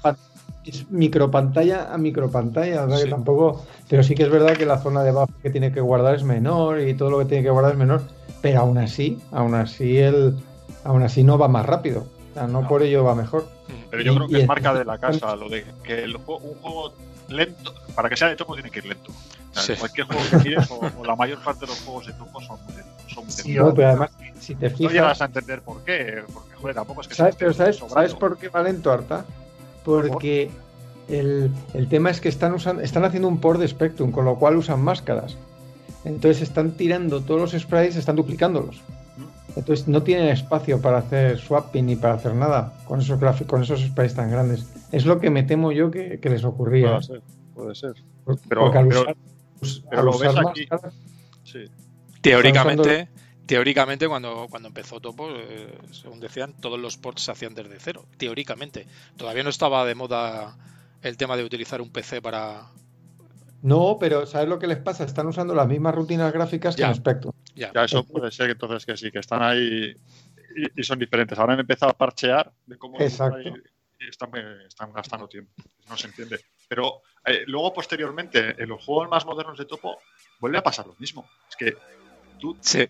Es 0.64 0.90
micropantalla 0.90 1.92
a 1.92 1.98
micropantalla, 1.98 2.84
o 2.84 2.88
sea 2.88 2.98
que 2.98 3.04
Sí. 3.04 3.10
tampoco. 3.10 3.64
Pero 3.88 4.02
sí 4.02 4.14
que 4.14 4.24
es 4.24 4.30
verdad 4.30 4.56
que 4.56 4.66
la 4.66 4.78
zona 4.78 5.02
de 5.02 5.12
buffer 5.12 5.34
que 5.42 5.50
tiene 5.50 5.72
que 5.72 5.80
guardar 5.80 6.14
es 6.14 6.24
menor 6.24 6.80
y 6.80 6.94
todo 6.94 7.10
lo 7.10 7.18
que 7.20 7.24
tiene 7.24 7.42
que 7.42 7.50
guardar 7.50 7.72
es 7.72 7.78
menor. 7.78 8.02
Pero 8.42 8.60
aún 8.60 8.76
así, 8.78 9.18
aún 9.32 9.54
así 9.54 9.96
el, 9.98 10.36
aún 10.84 11.02
así 11.02 11.24
no 11.24 11.38
va 11.38 11.48
más 11.48 11.64
rápido. 11.64 12.06
O 12.30 12.34
sea, 12.34 12.46
no, 12.46 12.62
No. 12.62 12.68
por 12.68 12.82
ello 12.82 13.02
va 13.04 13.14
mejor. 13.14 13.48
Pero 13.90 14.02
yo 14.02 14.12
Y- 14.12 14.16
creo 14.16 14.28
que 14.28 14.40
es 14.42 14.46
marca 14.48 14.74
de 14.74 14.84
la 14.84 14.98
casa 14.98 15.34
lo 15.36 15.48
de 15.48 15.64
que 15.82 16.04
el 16.04 16.16
juego- 16.18 16.40
un 16.44 16.54
juego 16.60 16.92
lento, 17.28 17.72
para 17.94 18.08
que 18.10 18.16
sea 18.16 18.28
de 18.28 18.36
topo 18.36 18.54
tiene 18.54 18.70
que 18.70 18.80
ir 18.80 18.86
lento. 18.86 19.10
O 19.10 19.54
sea, 19.60 19.74
Sí. 19.74 19.80
Cualquier 19.80 20.06
juego 20.06 20.22
que 20.30 20.36
tires 20.38 20.70
o, 20.70 20.80
o 21.00 21.04
la 21.04 21.16
mayor 21.16 21.38
parte 21.42 21.60
de 21.60 21.68
los 21.68 21.80
juegos 21.80 22.06
de 22.06 22.12
topo 22.12 22.40
son 22.42 22.58
muy 22.66 22.74
lentos. 22.76 22.92
Son 23.12 23.24
muy 23.24 23.32
Sí, 23.32 23.54
No, 23.54 23.72
pero 23.74 23.88
además, 23.88 24.10
si 24.38 24.54
te 24.54 24.68
No 24.70 24.76
fijas. 24.76 24.92
llegas 24.92 25.22
a 25.22 25.24
entender 25.24 25.62
por 25.62 25.82
qué, 25.82 26.22
porque 26.32 26.54
joder, 26.56 26.74
tampoco 26.76 27.00
es 27.00 27.08
que 27.08 27.14
¿Sabes, 27.14 27.34
pero 27.38 27.52
¿sabes. 27.54 27.78
¿sabes 27.88 28.14
por 28.14 28.36
qué 28.36 28.48
va 28.50 28.62
lento, 28.62 28.92
Arta? 28.92 29.24
Porque 30.08 30.50
el, 31.08 31.50
el 31.74 31.88
tema 31.88 32.10
es 32.10 32.20
que 32.20 32.28
están, 32.28 32.52
usando, 32.54 32.82
están 32.82 33.04
haciendo 33.04 33.28
un 33.28 33.38
port 33.40 33.58
de 33.60 33.66
Spectrum, 33.68 34.10
con 34.12 34.24
lo 34.24 34.36
cual 34.38 34.56
usan 34.56 34.82
máscaras. 34.82 35.36
Entonces 36.04 36.42
están 36.42 36.72
tirando 36.72 37.20
todos 37.22 37.40
los 37.52 37.60
sprites, 37.62 37.96
están 37.96 38.16
duplicándolos. 38.16 38.80
Entonces 39.56 39.88
no 39.88 40.02
tienen 40.02 40.28
espacio 40.28 40.80
para 40.80 40.98
hacer 40.98 41.38
swapping 41.38 41.86
ni 41.86 41.96
para 41.96 42.14
hacer 42.14 42.34
nada 42.34 42.74
con 42.86 43.00
esos 43.00 43.18
gráficos, 43.18 43.48
con 43.50 43.62
esos 43.62 43.80
sprites 43.80 44.14
tan 44.14 44.30
grandes. 44.30 44.66
Es 44.92 45.04
lo 45.06 45.18
que 45.18 45.30
me 45.30 45.42
temo 45.42 45.72
yo 45.72 45.90
que, 45.90 46.20
que 46.20 46.30
les 46.30 46.44
ocurría. 46.44 46.90
Puede 46.90 47.02
ser, 47.02 47.22
puede 47.54 47.74
ser. 47.74 47.92
Pero- 48.48 48.60
Porque 48.62 48.78
al 48.78 48.88
pero- 48.88 49.00
usar, 49.02 49.16
us- 49.60 49.84
pero 49.88 50.00
al 50.00 50.04
lo 50.06 50.10
usar 50.12 50.28
ves 50.28 50.46
aquí. 50.46 50.66
máscaras- 50.70 50.94
Sí. 51.42 51.64
Teóricamente, 52.20 53.08
teóricamente 53.48 54.06
cuando, 54.06 54.46
cuando 54.50 54.68
empezó 54.68 55.00
Topo, 55.00 55.30
eh, 55.30 55.76
según 55.90 56.20
decían, 56.20 56.52
todos 56.60 56.78
los 56.78 56.98
ports 56.98 57.22
se 57.22 57.32
hacían 57.32 57.54
desde 57.54 57.80
cero. 57.80 58.04
Teóricamente. 58.18 58.86
Todavía 59.16 59.42
no 59.42 59.48
estaba 59.48 59.84
de 59.86 59.94
moda 59.94 60.56
el 61.02 61.16
tema 61.16 61.36
de 61.36 61.44
utilizar 61.44 61.80
un 61.80 61.90
PC 61.90 62.20
para... 62.20 62.70
No, 63.62 63.96
pero 63.98 64.26
¿sabes 64.26 64.48
lo 64.48 64.58
que 64.58 64.66
les 64.66 64.78
pasa? 64.78 65.02
Están 65.04 65.26
usando 65.26 65.54
las 65.54 65.66
mismas 65.66 65.94
rutinas 65.94 66.30
gráficas 66.32 66.76
que 66.76 66.82
en 66.82 66.94
Spectrum. 66.94 67.32
Ya. 67.54 67.72
Ya, 67.74 67.84
eso 67.84 68.04
puede 68.04 68.30
ser 68.30 68.50
entonces 68.50 68.84
que 68.84 68.96
sí, 68.96 69.10
que 69.10 69.18
están 69.18 69.42
ahí 69.42 69.96
y, 70.54 70.80
y 70.80 70.84
son 70.84 70.98
diferentes. 70.98 71.38
Ahora 71.38 71.54
han 71.54 71.60
empezado 71.60 71.90
a 71.90 71.96
parchear 71.96 72.52
de 72.66 72.76
cómo 72.76 73.00
Exacto. 73.00 73.40
y, 73.40 74.04
y 74.04 74.08
están, 74.08 74.30
eh, 74.36 74.66
están 74.68 74.92
gastando 74.92 75.26
tiempo. 75.26 75.50
No 75.88 75.96
se 75.96 76.06
entiende. 76.06 76.38
Pero 76.68 77.00
eh, 77.24 77.44
luego, 77.46 77.72
posteriormente, 77.72 78.62
en 78.62 78.68
los 78.68 78.84
juegos 78.84 79.08
más 79.08 79.24
modernos 79.24 79.58
de 79.58 79.64
Topo, 79.64 79.96
vuelve 80.38 80.58
a 80.58 80.62
pasar 80.62 80.86
lo 80.86 80.94
mismo. 80.98 81.26
Es 81.48 81.56
que 81.56 81.74
tú, 82.38 82.56
Sí. 82.60 82.86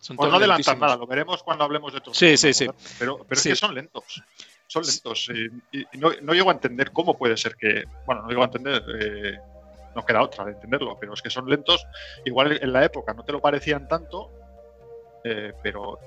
Son 0.00 0.16
por 0.16 0.28
no 0.30 0.36
adelantar 0.36 0.78
nada, 0.78 0.96
lo 0.96 1.06
veremos 1.06 1.42
cuando 1.42 1.62
hablemos 1.64 1.92
de 1.92 1.98
otros 1.98 2.16
Sí, 2.16 2.36
sí, 2.36 2.52
sí. 2.54 2.66
Pero, 2.98 3.18
pero 3.28 3.40
Sí. 3.40 3.50
es 3.50 3.54
que 3.60 3.66
son 3.66 3.74
lentos. 3.74 4.22
Son 4.66 4.82
lentos. 4.82 5.28
eh, 5.34 5.50
y 5.72 5.98
no, 5.98 6.10
no 6.22 6.32
llego 6.32 6.48
a 6.50 6.54
entender 6.54 6.90
cómo 6.92 7.18
puede 7.18 7.36
ser 7.36 7.54
que. 7.56 7.84
Bueno, 8.06 8.22
no 8.22 8.28
llego 8.28 8.42
a 8.42 8.46
entender. 8.46 8.82
eh, 9.00 9.38
no 9.94 10.04
queda 10.04 10.22
otra 10.22 10.44
de 10.44 10.52
entenderlo, 10.52 10.96
pero 11.00 11.12
es 11.14 11.20
que 11.20 11.30
son 11.30 11.48
lentos. 11.50 11.84
Igual 12.24 12.58
en 12.62 12.72
la 12.72 12.84
época 12.84 13.12
no 13.12 13.24
te 13.24 13.32
lo 13.32 13.40
parecían 13.40 13.88
tanto, 13.88 14.30
eh, 15.24 15.52
pero, 15.62 15.98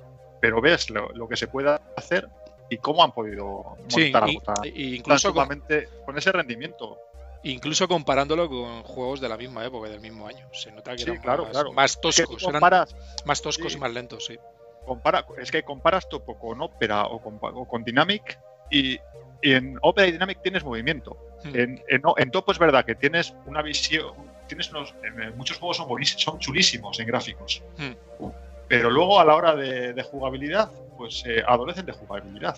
pero 0.42 0.62
ves 0.62 0.90
lo, 0.90 1.10
lo 1.10 1.28
que 1.28 1.36
se 1.36 1.48
puede 1.48 1.78
hacer 1.98 2.28
y 2.70 2.78
cómo 2.78 3.04
han 3.04 3.12
podido 3.12 3.76
Sí, 3.90 4.04
montar 4.12 4.30
y- 4.30 4.38
tan, 4.40 4.56
y 4.64 4.96
incluso, 4.96 5.34
con- 5.34 5.62
con 6.06 6.18
ese 6.18 6.32
rendimiento. 6.32 6.98
Incluso 7.44 7.88
comparándolo 7.88 8.50
con 8.50 8.84
juegos 8.84 9.20
de 9.22 9.30
la 9.30 9.38
misma 9.38 9.66
época, 9.66 9.90
del 9.90 10.00
mismo 10.00 10.28
año. 10.28 10.48
Se 10.54 10.72
nota 10.72 10.92
que 10.94 11.00
Sí, 11.00 11.10
eran 11.10 11.22
claro, 11.22 11.44
más, 11.44 11.52
claro. 11.52 11.74
más 11.74 11.92
Es 11.92 11.96
que 11.98 12.02
tú 12.24 12.36
toscos, 12.38 12.44
eran 12.48 12.88
más 13.26 13.42
toscos 13.42 13.72
sí. 13.72 13.78
y 13.78 13.82
más 13.82 13.92
lentos, 13.94 14.26
sí. 14.26 14.38
compara, 14.86 15.26
es 15.38 15.52
que 15.52 15.64
comparas 15.64 16.08
Topo 16.10 16.38
con 16.38 16.62
Opera 16.62 17.06
o 17.06 17.22
con, 17.22 17.40
o 17.42 17.66
con 17.68 17.84
Dynamic 17.84 18.40
y, 18.70 18.98
y 19.42 19.54
en 19.54 19.78
Opera 19.82 20.08
y 20.08 20.12
Dynamic 20.14 20.42
tienes 20.42 20.64
movimiento. 20.64 21.18
Hmm. 21.44 21.56
En, 21.56 21.84
en, 21.90 22.02
en 22.18 22.32
Topo 22.32 22.52
es 22.52 22.60
verdad 22.60 22.86
que 22.86 22.96
tienes 22.96 23.34
una 23.46 23.62
visión, 23.62 24.14
tienes 24.48 24.70
unos, 24.72 24.94
en 25.04 25.38
muchos 25.38 25.58
juegos 25.58 25.78
son, 25.78 25.88
son 26.06 26.40
chulísimos 26.40 27.00
en 27.00 27.08
gráficos, 27.08 27.62
Hmm. 27.78 28.28
pero 28.68 28.90
luego 28.90 29.20
a 29.20 29.26
la 29.26 29.36
hora 29.36 29.56
de, 29.56 29.94
de 29.94 30.04
jugabilidad, 30.04 30.72
pues 30.98 31.24
eh, 31.26 31.44
adolecen 31.46 31.86
de 31.86 31.92
jugabilidad, 31.92 32.58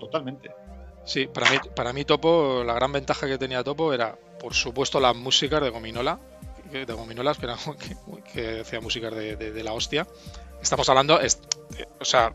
totalmente. 0.00 0.50
Sí, 1.08 1.26
para 1.26 1.50
mí, 1.50 1.56
para 1.74 1.92
mí 1.94 2.04
Topo, 2.04 2.62
la 2.66 2.74
gran 2.74 2.92
ventaja 2.92 3.26
que 3.26 3.38
tenía 3.38 3.64
Topo 3.64 3.94
era, 3.94 4.14
por 4.38 4.52
supuesto, 4.52 5.00
las 5.00 5.16
músicas 5.16 5.62
de 5.62 5.70
Gominola, 5.70 6.18
de 6.70 6.84
Gominolas, 6.84 7.38
que, 7.38 7.46
que, 7.78 8.22
que 8.32 8.60
hacía 8.60 8.80
músicas 8.80 9.14
de, 9.14 9.36
de- 9.36 9.52
de 9.52 9.64
la 9.64 9.72
hostia. 9.72 10.06
Estamos 10.60 10.86
hablando, 10.90 11.18
es- 11.18 11.40
o 11.98 12.04
sea, 12.04 12.30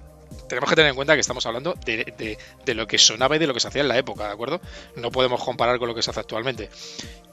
tenemos 0.50 0.68
que 0.72 0.76
tener 0.76 0.90
en 0.90 0.96
cuenta 0.96 1.14
que 1.14 1.20
estamos 1.22 1.46
hablando 1.46 1.76
de, 1.86 2.38
de- 2.66 2.74
lo 2.74 2.88
que 2.88 2.98
sonaba 2.98 3.36
y 3.36 3.40
de 3.40 3.46
lo 3.46 3.54
que 3.54 3.60
se 3.60 3.68
hacía 3.68 3.84
en 3.84 3.90
la 3.90 3.98
época, 4.00 4.26
¿de 4.26 4.34
acuerdo? 4.34 4.60
No 4.96 5.12
podemos 5.12 5.44
comparar 5.44 5.78
con 5.78 5.88
lo 5.88 5.94
que 5.94 6.02
se 6.02 6.10
hace 6.10 6.22
actualmente. 6.22 6.72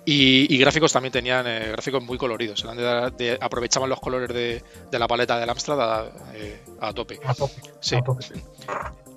Y, 0.04 0.54
y 0.54 0.58
gráficos 0.58 0.92
también 0.92 1.12
tenían 1.12 1.46
eh, 1.46 1.68
gráficos 1.72 2.02
muy 2.02 2.18
coloridos, 2.18 2.62
eran 2.64 3.14
aprovechaban 3.40 3.88
los 3.88 4.00
colores 4.00 4.28
de, 4.28 4.62
de 4.90 4.98
la 4.98 5.08
paleta 5.08 5.38
del 5.38 5.48
Amstrad 5.48 5.80
a, 5.80 6.10
eh, 6.34 6.60
a 6.80 6.92
tope. 6.92 7.18
A 7.24 7.32
tope. 7.32 7.54
Sí. 7.80 7.94
a 7.96 8.02
tope. 8.02 8.24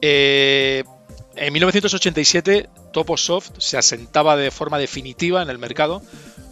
Eh, 0.01 0.83
en 1.35 1.53
1987, 1.53 2.69
Toposoft 2.91 3.51
se 3.57 3.77
asentaba 3.77 4.35
de 4.35 4.51
forma 4.51 4.77
definitiva 4.77 5.41
en 5.41 5.49
el 5.49 5.57
mercado 5.57 6.01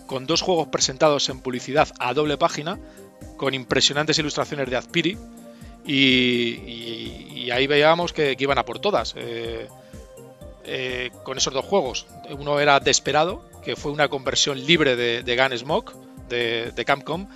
con 0.07 0.25
dos 0.27 0.41
juegos 0.41 0.67
presentados 0.69 1.29
en 1.29 1.39
publicidad 1.39 1.87
a 1.99 2.13
doble 2.13 2.37
página, 2.37 2.79
con 3.37 3.53
impresionantes 3.53 4.17
ilustraciones 4.19 4.69
de 4.69 4.75
Azpiri, 4.77 5.17
y, 5.85 5.93
y- 7.45 7.51
ahí 7.51 7.67
veíamos 7.67 8.13
que, 8.13 8.35
que 8.37 8.43
iban 8.43 8.57
a 8.57 8.65
por 8.65 8.79
todas. 8.79 9.13
eh, 9.17 9.67
eh, 10.63 11.09
con 11.23 11.37
esos 11.39 11.53
dos 11.53 11.65
juegos. 11.65 12.05
Uno 12.37 12.59
era 12.59 12.79
Desperado, 12.79 13.43
que 13.63 13.75
fue 13.75 13.91
una 13.91 14.07
conversión 14.09 14.63
libre 14.63 14.95
de, 14.95 15.23
de 15.23 15.35
Gunsmoke, 15.35 15.93
de, 16.29 16.71
de 16.71 16.85
Capcom, 16.85 17.27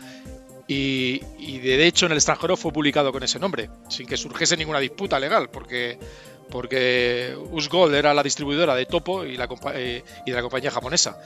y, 0.68 1.22
y 1.40 1.58
de 1.60 1.86
hecho 1.88 2.06
en 2.06 2.12
el 2.12 2.18
extranjero 2.20 2.56
fue 2.56 2.72
publicado 2.72 3.12
con 3.12 3.24
ese 3.24 3.40
nombre, 3.40 3.70
sin 3.90 4.06
que 4.08 4.16
surgiese 4.16 4.56
ninguna 4.58 4.80
disputa 4.80 5.20
legal, 5.20 5.50
porque, 5.50 5.98
porque 6.50 7.38
Usgold 7.52 7.96
era 7.96 8.14
la 8.14 8.24
distribuidora 8.24 8.75
de 8.75 8.86
Topo 8.86 9.25
y, 9.25 9.38
la, 9.38 9.48
eh, 9.74 10.04
y 10.25 10.32
de 10.32 10.36
la 10.36 10.42
compañía 10.42 10.72
japonesa. 10.72 11.20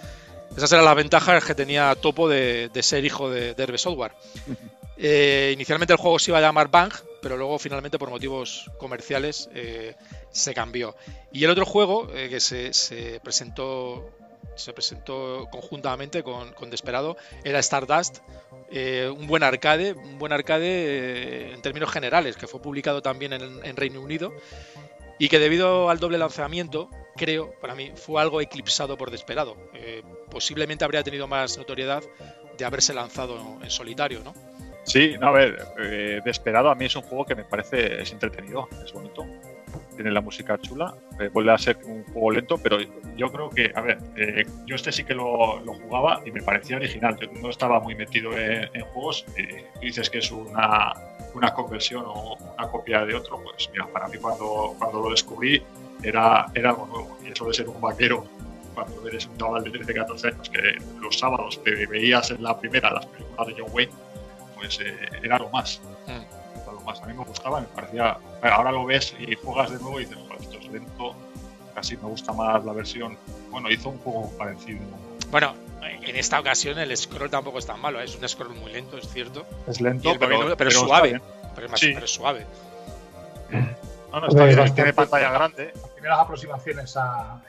Esas 0.56 0.72
eran 0.72 0.86
las 0.86 0.96
ventajas 0.96 1.44
que 1.46 1.56
tenía 1.56 1.94
Topo 1.96 2.28
de, 2.28 2.70
de 2.70 2.84
ser 2.84 3.06
hijo 3.06 3.30
de, 3.30 3.54
de 3.54 3.64
Herbe 3.64 3.78
Software. 3.78 4.14
Eh, 5.02 5.52
inicialmente 5.54 5.94
el 5.94 6.00
juego 6.00 6.20
se 6.20 6.32
iba 6.32 6.40
a 6.40 6.42
llamar 6.42 6.70
Bang, 6.70 6.92
pero 7.22 7.38
luego 7.38 7.58
finalmente 7.58 7.98
por 7.98 8.10
motivos 8.10 8.70
comerciales 8.78 9.50
eh, 9.54 9.96
se 10.32 10.54
cambió. 10.54 10.96
Y 11.32 11.46
el 11.46 11.52
otro 11.52 11.66
juego 11.66 12.10
eh, 12.14 12.28
que 12.30 12.40
se, 12.40 12.74
se 12.74 13.20
presentó 13.22 14.10
se 14.56 14.74
presentó 14.74 15.48
conjuntamente 15.50 16.22
con, 16.22 16.52
con 16.52 16.70
Desperado 16.70 17.16
era 17.46 17.60
Stardust, 17.60 18.18
un 18.70 19.26
buen 19.26 19.42
arcade, 19.42 19.94
un 19.94 20.20
buen 20.20 20.34
arcade 20.34 21.54
en 21.54 21.62
términos 21.62 21.90
generales, 21.90 22.36
que 22.36 22.46
fue 22.46 22.62
publicado 22.62 23.02
también 23.02 23.32
en, 23.32 23.42
en 23.64 23.76
Reino 23.78 24.02
Unido 24.02 24.34
y 25.20 25.28
que 25.28 25.38
debido 25.38 25.90
al 25.90 26.00
doble 26.00 26.18
lanzamiento, 26.18 26.90
creo, 27.16 27.54
para 27.60 27.76
mí, 27.76 27.92
fue 27.96 28.22
algo 28.22 28.42
eclipsado 28.42 28.98
por 28.98 29.12
Desperado. 29.12 29.58
Eh, 29.74 30.02
posiblemente 30.32 30.86
habría 30.86 31.04
tenido 31.04 31.28
más 31.28 31.58
notoriedad 31.58 32.02
de 32.58 32.66
haberse 32.66 32.94
lanzado 32.94 33.60
en 33.62 33.70
solitario, 33.70 34.22
¿no? 34.24 34.34
Sí, 34.84 35.16
no, 35.20 35.28
a 35.28 35.32
ver, 35.32 35.58
eh, 35.78 36.22
Desperado 36.24 36.72
a 36.72 36.76
mí 36.76 36.86
es 36.86 36.96
un 36.96 37.04
juego 37.04 37.26
que 37.26 37.36
me 37.36 37.44
parece 37.44 38.02
es 38.02 38.12
entretenido, 38.12 38.68
es 38.84 38.92
bonito, 38.94 39.26
tiene 39.96 40.12
la 40.12 40.22
música 40.22 40.58
chula, 40.58 40.96
eh, 41.20 41.30
vuelve 41.34 41.52
a 41.52 41.58
ser 41.58 41.78
un 41.86 42.04
juego 42.06 42.32
lento, 42.32 42.58
pero 42.58 42.78
yo 43.16 43.32
creo 43.32 43.50
que, 43.50 43.72
a 43.76 43.82
ver, 43.82 43.98
eh, 44.16 44.46
yo 44.66 44.76
este 44.76 44.92
sí 44.92 45.04
que 45.04 45.14
lo, 45.14 45.62
jugaba 45.84 46.22
y 46.26 46.32
me 46.32 46.42
parecía 46.42 46.78
original, 46.78 47.18
no 47.42 47.50
estaba 47.50 47.80
muy 47.80 47.96
metido 47.96 48.38
en, 48.38 48.70
juegos, 48.94 49.26
dices 49.82 50.10
que 50.10 50.20
es 50.20 50.32
una, 50.32 50.94
una 51.34 51.54
conversión 51.54 52.04
o 52.06 52.36
una 52.36 52.68
copia 52.70 53.06
de 53.06 53.16
otro, 53.16 53.42
pues 53.44 53.70
mira, 53.72 53.88
para 53.88 54.08
mí 54.08 54.18
cuando, 54.18 54.76
cuando 54.78 55.02
lo 55.02 55.10
descubrí 55.12 55.62
era, 56.02 56.48
era 56.54 56.70
algo 56.70 56.88
nuevo, 56.88 57.18
y 57.24 57.32
eso 57.32 57.46
de 57.46 57.54
ser 57.54 57.68
un 57.68 57.82
vaquero 57.82 58.26
cuando 58.74 59.08
eres 59.08 59.26
un 59.26 59.38
chaval 59.38 59.64
de 59.64 59.72
13, 59.72 59.94
14 59.94 60.28
años 60.28 60.50
que 60.50 60.78
los 61.02 61.20
sábados 61.20 61.62
te 61.64 61.86
veías 61.86 62.32
en 62.32 62.44
la 62.44 62.58
primera 62.58 62.94
las 62.94 63.06
películas 63.08 63.48
de 63.48 63.56
John 63.58 63.72
Wayne, 63.74 63.92
pues 64.56 64.80
eh, 64.80 64.96
era 65.24 65.38
lo 65.38 65.50
más. 65.50 65.82
Mm. 66.08 66.39
Más. 66.90 67.02
A 67.02 67.06
mí 67.06 67.14
me 67.14 67.24
gustaba, 67.24 67.60
me 67.62 67.68
parecía. 67.68 68.18
Ahora 68.42 68.72
lo 68.72 68.86
ves 68.86 69.16
y 69.20 69.36
juegas 69.36 69.72
de 69.72 69.80
nuevo 69.80 70.00
y 70.00 70.06
dices, 70.06 70.18
"Joder, 70.28 70.42
esto 70.42 70.58
es 70.60 70.68
lento, 70.70 71.16
casi 71.76 71.96
me 71.98 72.04
gusta 72.10 72.34
más 72.34 72.64
la 72.66 72.74
versión. 72.74 73.18
Bueno, 73.52 73.70
hizo 73.70 73.90
un 73.90 73.98
juego 74.00 74.30
parecido. 74.38 74.80
Bueno, 75.32 75.54
en 75.84 76.16
esta 76.16 76.40
ocasión 76.40 76.80
el 76.80 76.96
scroll 76.98 77.30
tampoco 77.30 77.60
es 77.60 77.66
tan 77.66 77.80
malo, 77.80 78.02
¿eh? 78.02 78.06
es 78.06 78.16
un 78.16 78.28
scroll 78.28 78.56
muy 78.56 78.72
lento, 78.72 78.98
es 78.98 79.08
cierto, 79.10 79.46
Es 79.68 79.80
lento, 79.82 80.12
pero, 80.20 80.54
es 80.70 80.74
suave. 80.74 81.22
pero 81.54 81.66
es, 81.68 81.72
más, 81.72 81.80
Sí. 81.80 81.92
pero 81.94 82.06
es 82.06 82.12
suave. 82.12 82.46
No, 83.52 83.60
no, 83.60 84.28
está 84.28 84.28
Hombre, 84.28 84.46
bien. 84.46 84.58
bastante- 84.58 84.74
Tiene 84.74 84.94
pantalla 84.94 85.32
grande. 85.32 85.72
Las 85.76 85.90
primeras 85.92 86.20
aproximaciones 86.20 86.98
a, 86.98 87.42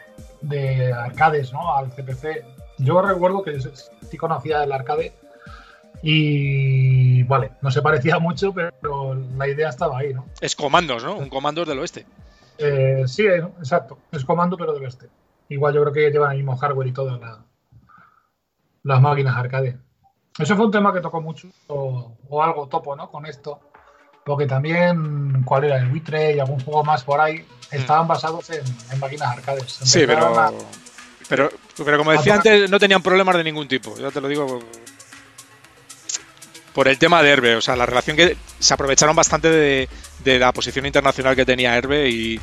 de 0.42 0.92
arcades 0.92 1.52
¿no? 1.52 1.74
al 1.74 1.90
CPC. 1.94 2.44
Yo 2.78 3.00
recuerdo 3.00 3.42
que 3.42 3.58
sí 3.60 4.16
conocía 4.18 4.62
el 4.64 4.72
arcade 4.72 5.12
y 6.02 7.22
vale, 7.24 7.52
no 7.62 7.70
se 7.70 7.82
parecía 7.82 8.18
mucho, 8.18 8.52
pero 8.52 9.14
la 9.36 9.48
idea 9.48 9.68
estaba 9.68 9.98
ahí, 9.98 10.14
¿no? 10.14 10.26
Es 10.40 10.56
comandos, 10.56 11.04
¿no? 11.04 11.16
Un 11.16 11.28
comandos 11.28 11.68
del 11.68 11.78
oeste. 11.78 12.06
Eh, 12.58 13.04
sí, 13.06 13.26
eh, 13.26 13.42
exacto, 13.58 13.98
es 14.12 14.24
comando 14.24 14.56
pero 14.56 14.72
del 14.72 14.84
este. 14.84 15.08
Igual 15.48 15.74
yo 15.74 15.80
creo 15.82 15.92
que 15.92 16.10
llevan 16.10 16.32
el 16.32 16.38
mismo 16.38 16.56
hardware 16.56 16.88
y 16.88 16.92
todo 16.92 17.18
la- 17.18 17.44
las 18.82 19.00
máquinas 19.00 19.36
arcade. 19.36 19.78
Eso 20.38 20.56
fue 20.56 20.64
un 20.66 20.70
tema 20.70 20.92
que 20.92 21.00
tocó 21.00 21.20
mucho 21.20 21.48
o, 21.66 22.16
o 22.28 22.42
algo 22.42 22.66
topo, 22.68 22.96
¿no? 22.96 23.10
Con 23.10 23.26
esto. 23.26 23.60
Porque 24.24 24.46
también, 24.46 25.42
¿cuál 25.44 25.64
era? 25.64 25.78
El 25.78 25.90
Witre 25.92 26.34
y 26.36 26.38
algún 26.40 26.60
juego 26.60 26.84
más 26.84 27.02
por 27.04 27.20
ahí 27.20 27.44
estaban 27.70 28.06
basados 28.06 28.48
en, 28.50 28.62
en 28.92 29.00
máquinas 29.00 29.28
arcades. 29.36 29.64
Sí, 29.82 30.00
Empezaron 30.02 30.32
pero, 30.34 30.40
a- 30.40 30.52
pero, 31.28 31.50
pero 31.84 31.98
como 31.98 32.12
decía 32.12 32.34
antes, 32.34 32.70
no 32.70 32.78
tenían 32.78 33.02
problemas 33.02 33.36
de 33.36 33.44
ningún 33.44 33.66
tipo. 33.68 33.96
Ya 33.96 34.10
te 34.10 34.20
lo 34.20 34.28
digo 34.28 34.60
por, 36.74 36.88
el 36.88 36.98
tema 36.98 37.22
de 37.22 37.30
Herbe. 37.30 37.56
O 37.56 37.60
sea, 37.60 37.76
la 37.76 37.86
relación 37.86 38.16
que 38.16 38.36
se 38.58 38.74
aprovecharon 38.74 39.14
bastante 39.16 39.50
de, 39.50 39.88
de 40.24 40.38
la 40.38 40.52
posición 40.52 40.86
internacional 40.86 41.34
que 41.36 41.44
tenía 41.46 41.76
Herbe 41.76 42.08
y, 42.08 42.40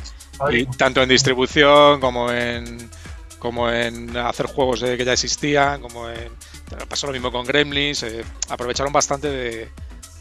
y 0.50 0.66
tanto 0.66 1.02
en 1.02 1.08
distribución 1.08 2.00
como 2.00 2.30
en 2.32 2.90
como 3.38 3.70
en 3.70 4.16
hacer 4.16 4.46
juegos 4.46 4.82
eh, 4.82 4.96
que 4.96 5.04
ya 5.04 5.12
existían, 5.12 5.80
como 5.80 6.08
en 6.10 6.28
pasó 6.88 7.06
lo 7.06 7.12
mismo 7.12 7.30
con 7.30 7.46
Gremlins, 7.46 8.02
eh, 8.02 8.24
aprovecharon 8.48 8.92
bastante 8.92 9.28
de, 9.30 9.68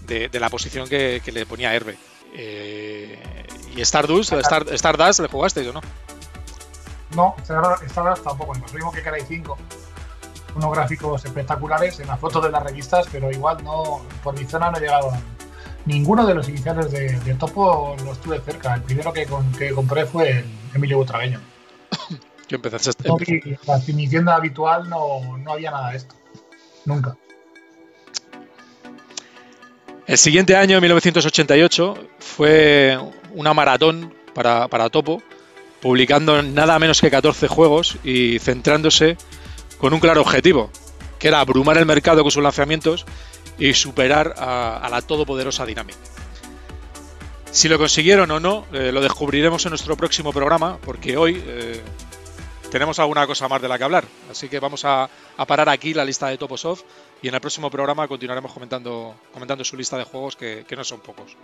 de- 0.01 0.29
de 0.29 0.39
la 0.39 0.49
posición 0.49 0.87
que, 0.87 1.19
que 1.25 1.31
le 1.31 1.45
ponía 1.47 1.73
Herbe. 1.73 1.97
Eh, 2.35 3.19
y 3.75 3.81
Stardust, 3.81 4.33
Star- 4.33 4.67
Stardust, 4.71 5.19
¿le 5.21 5.27
jugasteis 5.29 5.67
o 5.67 5.73
no? 5.73 5.81
No, 7.15 7.35
Stardust 7.41 8.23
tampoco. 8.23 8.53
Nos 8.55 8.71
vimos 8.71 8.93
que 8.93 8.99
era 9.01 9.17
5 9.27 9.57
unos 10.57 10.71
gráficos 10.71 11.23
espectaculares 11.23 11.99
en 11.99 12.07
las 12.07 12.19
fotos 12.19 12.43
de 12.43 12.51
las 12.51 12.63
revistas, 12.63 13.07
pero 13.11 13.31
igual 13.31 13.63
no, 13.63 14.01
por 14.23 14.37
mi 14.37 14.45
zona 14.45 14.71
no 14.71 14.79
llegaban, 14.79 15.19
ninguno 15.85 16.25
de 16.25 16.35
los 16.35 16.49
iniciales 16.49 16.91
de, 16.91 17.35
Topo 17.39 17.95
los 18.03 18.19
tuve 18.19 18.39
cerca. 18.41 18.75
El 18.75 18.81
primero 18.81 19.13
que, 19.13 19.27
que 19.57 19.71
compré 19.71 20.05
fue 20.05 20.39
el 20.39 20.45
Emilio 20.73 20.97
Butragueño. 20.97 21.39
Yo 22.49 22.55
empecé 22.55 22.91
este. 22.91 23.09
la 23.65 23.81
mi 23.93 24.07
tienda 24.07 24.35
habitual 24.35 24.89
no, 24.89 25.37
no 25.37 25.51
había 25.51 25.71
nada 25.71 25.91
de 25.91 25.97
esto. 25.97 26.15
Nunca. 26.85 27.17
El 30.05 30.17
siguiente 30.17 30.55
año, 30.55 30.79
1988, 30.79 31.95
fue 32.19 32.97
una 33.33 33.53
maratón 33.53 34.13
para, 34.33 34.69
para, 34.69 34.89
Topo, 34.89 35.21
publicando 35.81 36.41
nada 36.41 36.79
menos 36.79 37.01
que 37.01 37.11
14 37.11 37.49
juegos 37.49 37.97
y 38.05 38.39
centrándose 38.39 39.17
con 39.77 39.93
un 39.93 39.99
claro 39.99 40.21
objetivo, 40.21 40.69
que 41.19 41.27
era 41.27 41.39
abrumar 41.39 41.77
el 41.77 41.85
mercado 41.85 42.21
con 42.21 42.31
sus 42.31 42.43
lanzamientos 42.43 43.05
y 43.57 43.73
superar 43.73 44.35
a, 44.37 44.87
la 44.89 45.01
todopoderosa 45.01 45.65
Dynamic. 45.65 45.95
Si 47.51 47.69
lo 47.69 47.77
consiguieron 47.77 48.29
o 48.31 48.39
no, 48.39 48.65
eh, 48.73 48.91
lo 48.91 49.01
descubriremos 49.01 49.65
en 49.65 49.71
nuestro 49.71 49.95
próximo 49.97 50.31
programa, 50.31 50.77
porque 50.83 51.17
hoy 51.17 51.41
eh, 51.45 51.81
tenemos 52.69 52.99
alguna 52.99 53.25
cosa 53.25 53.47
más 53.47 53.61
de 53.61 53.67
la 53.67 53.77
que 53.77 53.83
hablar. 53.83 54.05
Así 54.29 54.49
que 54.49 54.59
vamos 54.59 54.85
a, 54.85 55.09
parar 55.47 55.69
aquí 55.69 55.93
la 55.93 56.05
lista 56.05 56.27
de 56.27 56.37
Toposoft 56.37 56.83
y 57.21 57.29
en 57.29 57.33
el 57.33 57.41
próximo 57.41 57.71
programa 57.71 58.07
continuaremos 58.07 58.51
comentando, 58.51 59.15
comentando 59.33 59.63
su 59.63 59.75
lista 59.75 59.97
de 59.97 60.03
juegos 60.03 60.35
que 60.35 60.65
no 60.75 60.83
son 60.83 60.99
pocos. 60.99 61.35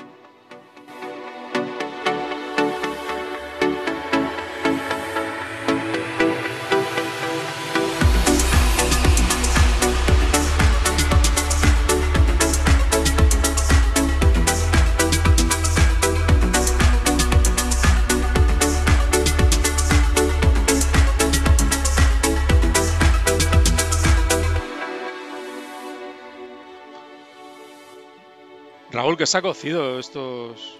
Que 29.17 29.27
se 29.27 29.38
ha 29.38 29.41
cocido 29.43 30.00
estos 30.00 30.79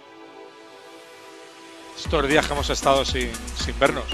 estos 1.96 2.28
días 2.28 2.44
que 2.46 2.52
hemos 2.52 2.68
estado 2.68 3.04
sin, 3.04 3.30
vernos. 3.78 4.04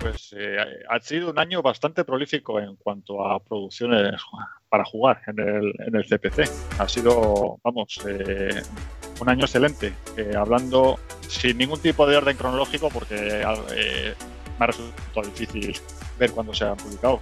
Pues 0.00 0.34
eh, 0.34 0.56
ha 0.88 1.00
sido 1.00 1.30
un 1.30 1.38
año 1.38 1.60
bastante 1.60 2.04
prolífico 2.04 2.58
en 2.58 2.76
cuanto 2.76 3.26
a 3.26 3.38
producciones 3.40 4.18
para 4.70 4.84
jugar 4.86 5.20
en 5.26 5.40
el, 5.40 5.74
en 5.78 5.94
el 5.94 6.06
CPC. 6.06 6.50
Ha 6.78 6.88
sido, 6.88 7.58
vamos, 7.62 8.00
eh, 8.08 8.62
un 9.20 9.28
año 9.28 9.44
excelente. 9.44 9.92
Eh, 10.16 10.32
hablando 10.34 10.98
sin 11.28 11.58
ningún 11.58 11.80
tipo 11.80 12.06
de 12.06 12.16
orden 12.16 12.36
cronológico, 12.36 12.88
porque 12.88 13.44
me 14.58 14.64
ha 14.64 14.66
resultado 14.66 15.28
difícil 15.28 15.78
ver 16.18 16.32
cuándo 16.32 16.54
se 16.54 16.64
han 16.64 16.78
publicado. 16.78 17.20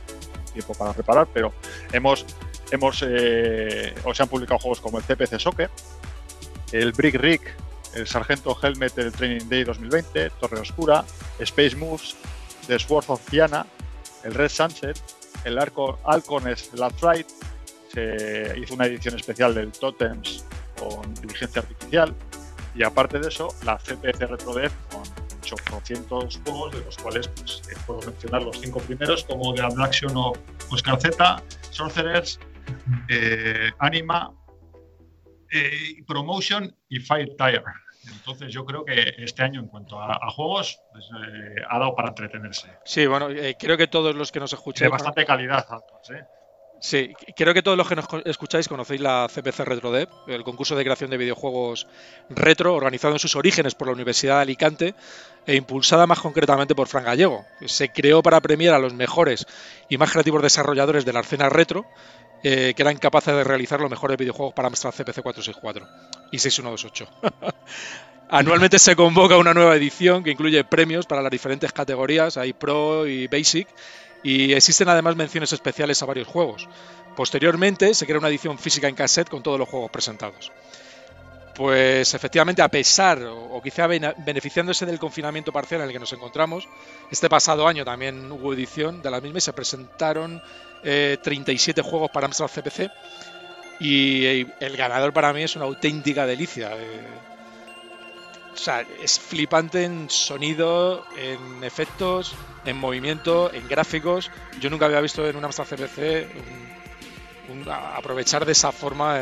Tiempo 0.53 0.73
para 0.75 0.93
preparar, 0.93 1.27
pero 1.35 1.53
hemos 1.93 2.25
hemos 2.71 3.05
eh, 3.07 3.95
o 4.05 4.15
se 4.15 4.23
han 4.23 4.29
publicado 4.29 4.59
juegos 4.59 4.81
como 4.81 4.99
el 4.99 5.05
CPC 5.05 5.39
Soccer, 5.39 5.71
el 6.73 6.93
Brick 6.93 7.17
Rick, 7.17 7.55
el 7.95 8.07
Sargento 8.07 8.57
Helmet 8.61 8.95
del 8.95 9.13
Training 9.13 9.49
Day 9.49 9.65
2020, 9.65 10.31
Torre 10.41 10.61
Oscura, 10.61 11.05
Space 11.39 11.77
Moves, 11.77 12.17
The 12.67 12.79
Sword 12.79 13.05
of 13.09 13.21
Fiana, 13.21 13.67
el 14.25 14.35
Red 14.35 14.49
Sunset, 14.49 14.99
el 15.45 15.59
Arco 15.59 15.99
Alcones 16.05 16.71
Last 16.75 17.03
Ride, 17.03 17.27
se 17.93 18.59
hizo 18.59 18.75
una 18.75 18.87
edición 18.87 19.15
especial 19.15 19.55
del 19.55 19.71
Totems 19.71 20.45
con 20.79 21.09
inteligencia 21.11 21.63
artificial 21.63 22.15
y 22.75 22.83
aparte 22.83 23.21
de 23.21 23.29
eso 23.29 23.55
la 23.65 23.79
CPC 23.79 24.19
RetroDev 24.21 24.73
con 24.91 25.03
800 25.53 26.41
juegos 26.45 26.73
de 26.75 26.85
los 26.85 26.97
cuales 26.97 27.29
pues, 27.29 27.63
eh, 27.71 27.77
puedo 27.87 28.01
mencionar 28.01 28.43
los 28.43 28.59
cinco 28.61 28.81
primeros 28.81 29.25
como 29.25 29.55
The 29.55 29.63
Abduction 29.63 30.17
of 30.17 30.39
Oscar 30.71 30.99
Sorcerers, 31.71 32.41
eh, 33.09 33.71
Anima, 33.79 34.33
eh, 35.51 36.03
Promotion 36.07 36.75
y 36.89 37.01
Fire 37.01 37.31
Tire. 37.37 37.63
Entonces 38.13 38.53
yo 38.53 38.67
creo 38.67 38.85
que 38.85 39.15
este 39.19 39.43
año 39.43 39.61
en 39.61 39.69
cuanto 39.69 39.99
a, 39.99 40.19
juegos 40.31 40.79
pues, 40.93 41.05
eh, 41.07 41.63
ha 41.69 41.79
dado 41.79 41.95
para 41.95 42.09
entretenerse. 42.09 42.69
Sí, 42.85 43.07
bueno, 43.07 43.29
creo 43.59 43.77
que 43.77 43.87
todos 43.87 44.15
los 44.15 44.31
que 44.31 44.41
nos 44.41 44.53
escucháis... 44.53 44.91
De 44.91 44.93
bastante 44.93 45.25
calidad, 45.25 45.67
¿eh? 46.11 46.25
Sí, 46.85 47.15
creo 47.35 47.55
que 47.55 47.63
todos 47.63 47.79
los 47.79 47.89
que 47.89 47.97
nos 47.97 48.07
escucháis 48.27 48.69
conocéis 48.69 49.01
la 49.01 49.27
CPC 49.33 49.61
RetroDev, 49.61 50.09
el 50.27 50.45
concurso 50.45 50.77
de 50.77 50.85
creación 50.85 51.09
de 51.09 51.17
videojuegos 51.17 51.87
retro, 52.29 52.75
organizado 52.75 53.15
en 53.15 53.21
sus 53.21 53.37
orígenes 53.37 53.75
por 53.75 53.87
la 53.87 53.95
Universidad 53.95 54.37
de 54.37 54.43
Alicante 54.43 54.95
e 55.47 55.55
impulsada 55.57 56.07
más 56.07 56.21
concretamente 56.21 56.75
por 56.75 56.89
Fran 56.89 57.05
Gallego. 57.05 57.47
Se 57.65 57.89
creó 57.89 58.23
para 58.23 58.39
premiar 58.43 58.75
a 58.75 58.79
los 58.79 58.93
mejores 58.93 59.47
y 59.89 59.97
más 59.97 60.13
creativos 60.13 60.43
desarrolladores 60.43 61.07
de 61.07 61.15
la 61.15 61.21
escena 61.21 61.49
retro 61.49 61.87
eh, 62.47 62.75
que 62.77 62.83
eran 62.83 62.99
capaces 62.99 63.35
de 63.35 63.43
realizar 63.43 63.81
los 63.81 63.91
mejores 63.91 64.19
videojuegos 64.19 64.53
para 64.53 64.69
Amstrad 64.69 64.93
CPC 64.93 65.23
464 65.23 65.89
y 66.31 66.39
6128. 66.39 67.09
Anualmente 68.29 68.79
se 68.79 68.95
convoca 68.95 69.39
una 69.39 69.55
nueva 69.55 69.75
edición 69.75 70.23
que 70.23 70.33
incluye 70.33 70.63
premios 70.63 71.07
para 71.07 71.23
las 71.23 71.31
diferentes 71.31 71.73
categorías, 71.73 72.37
hay 72.37 72.53
Pro 72.53 73.07
y 73.07 73.29
Basic, 73.29 73.67
y 74.23 74.53
existen 74.53 74.91
además 74.91 75.17
menciones 75.17 75.55
especiales 75.55 76.03
a 76.03 76.07
varios 76.07 76.29
juegos. 76.29 76.69
Posteriormente 77.17 77.95
se 77.95 78.05
crea 78.05 78.19
una 78.19 78.29
edición 78.29 78.59
física 78.59 78.89
en 78.89 78.95
cassette 78.95 79.31
con 79.31 79.43
todos 79.43 79.59
los 79.59 79.67
juegos 79.67 79.91
presentados. 79.91 80.53
Pues 81.55 82.13
efectivamente, 82.13 82.61
a 82.61 82.69
pesar 82.69 83.23
o, 83.23 83.63
quizá 83.63 83.87
beneficiándose 83.87 84.85
del 84.85 84.99
confinamiento 84.99 85.51
parcial 85.51 85.81
en 85.81 85.87
el 85.87 85.93
que 85.95 86.01
nos 86.01 86.13
encontramos, 86.13 86.69
este 87.11 87.31
pasado 87.31 87.67
año 87.67 87.87
también 87.87 88.31
hubo 88.33 88.53
edición 88.53 89.01
de 89.01 89.11
la 89.11 89.23
misma 89.23 89.39
y 89.39 89.41
se 89.41 89.55
presentaron 89.55 90.43
37 90.85 91.81
eh, 91.81 91.85
juegos 91.85 92.11
para 92.11 92.27
Amstrad 92.27 92.49
CPC 92.49 92.91
y 93.81 94.25
eh, 94.27 94.47
el 94.61 94.77
ganador 94.77 95.13
para 95.13 95.33
mí 95.33 95.43
es 95.43 95.57
una 95.57 95.65
auténtica 95.65 96.27
delicia. 96.27 96.73
Eh. 96.75 97.07
o 98.53 98.57
sea, 98.57 98.85
es 99.03 99.19
flipante 99.19 99.85
en 99.85 100.11
sonido, 100.11 101.07
en 101.17 101.65
efectos, 101.65 102.35
en 102.67 102.77
movimiento, 102.77 103.53
en 103.53 103.67
gráficos. 103.67 104.31
Yo 104.61 104.69
nunca 104.69 104.87
había 104.87 105.01
visto 105.01 105.27
en 105.27 105.37
un 105.37 105.45
Amstrad 105.45 105.67
CPC 105.67 106.29
aprovechar 107.97 108.45
de 108.45 108.53
esa 108.53 108.73
forma 108.73 109.19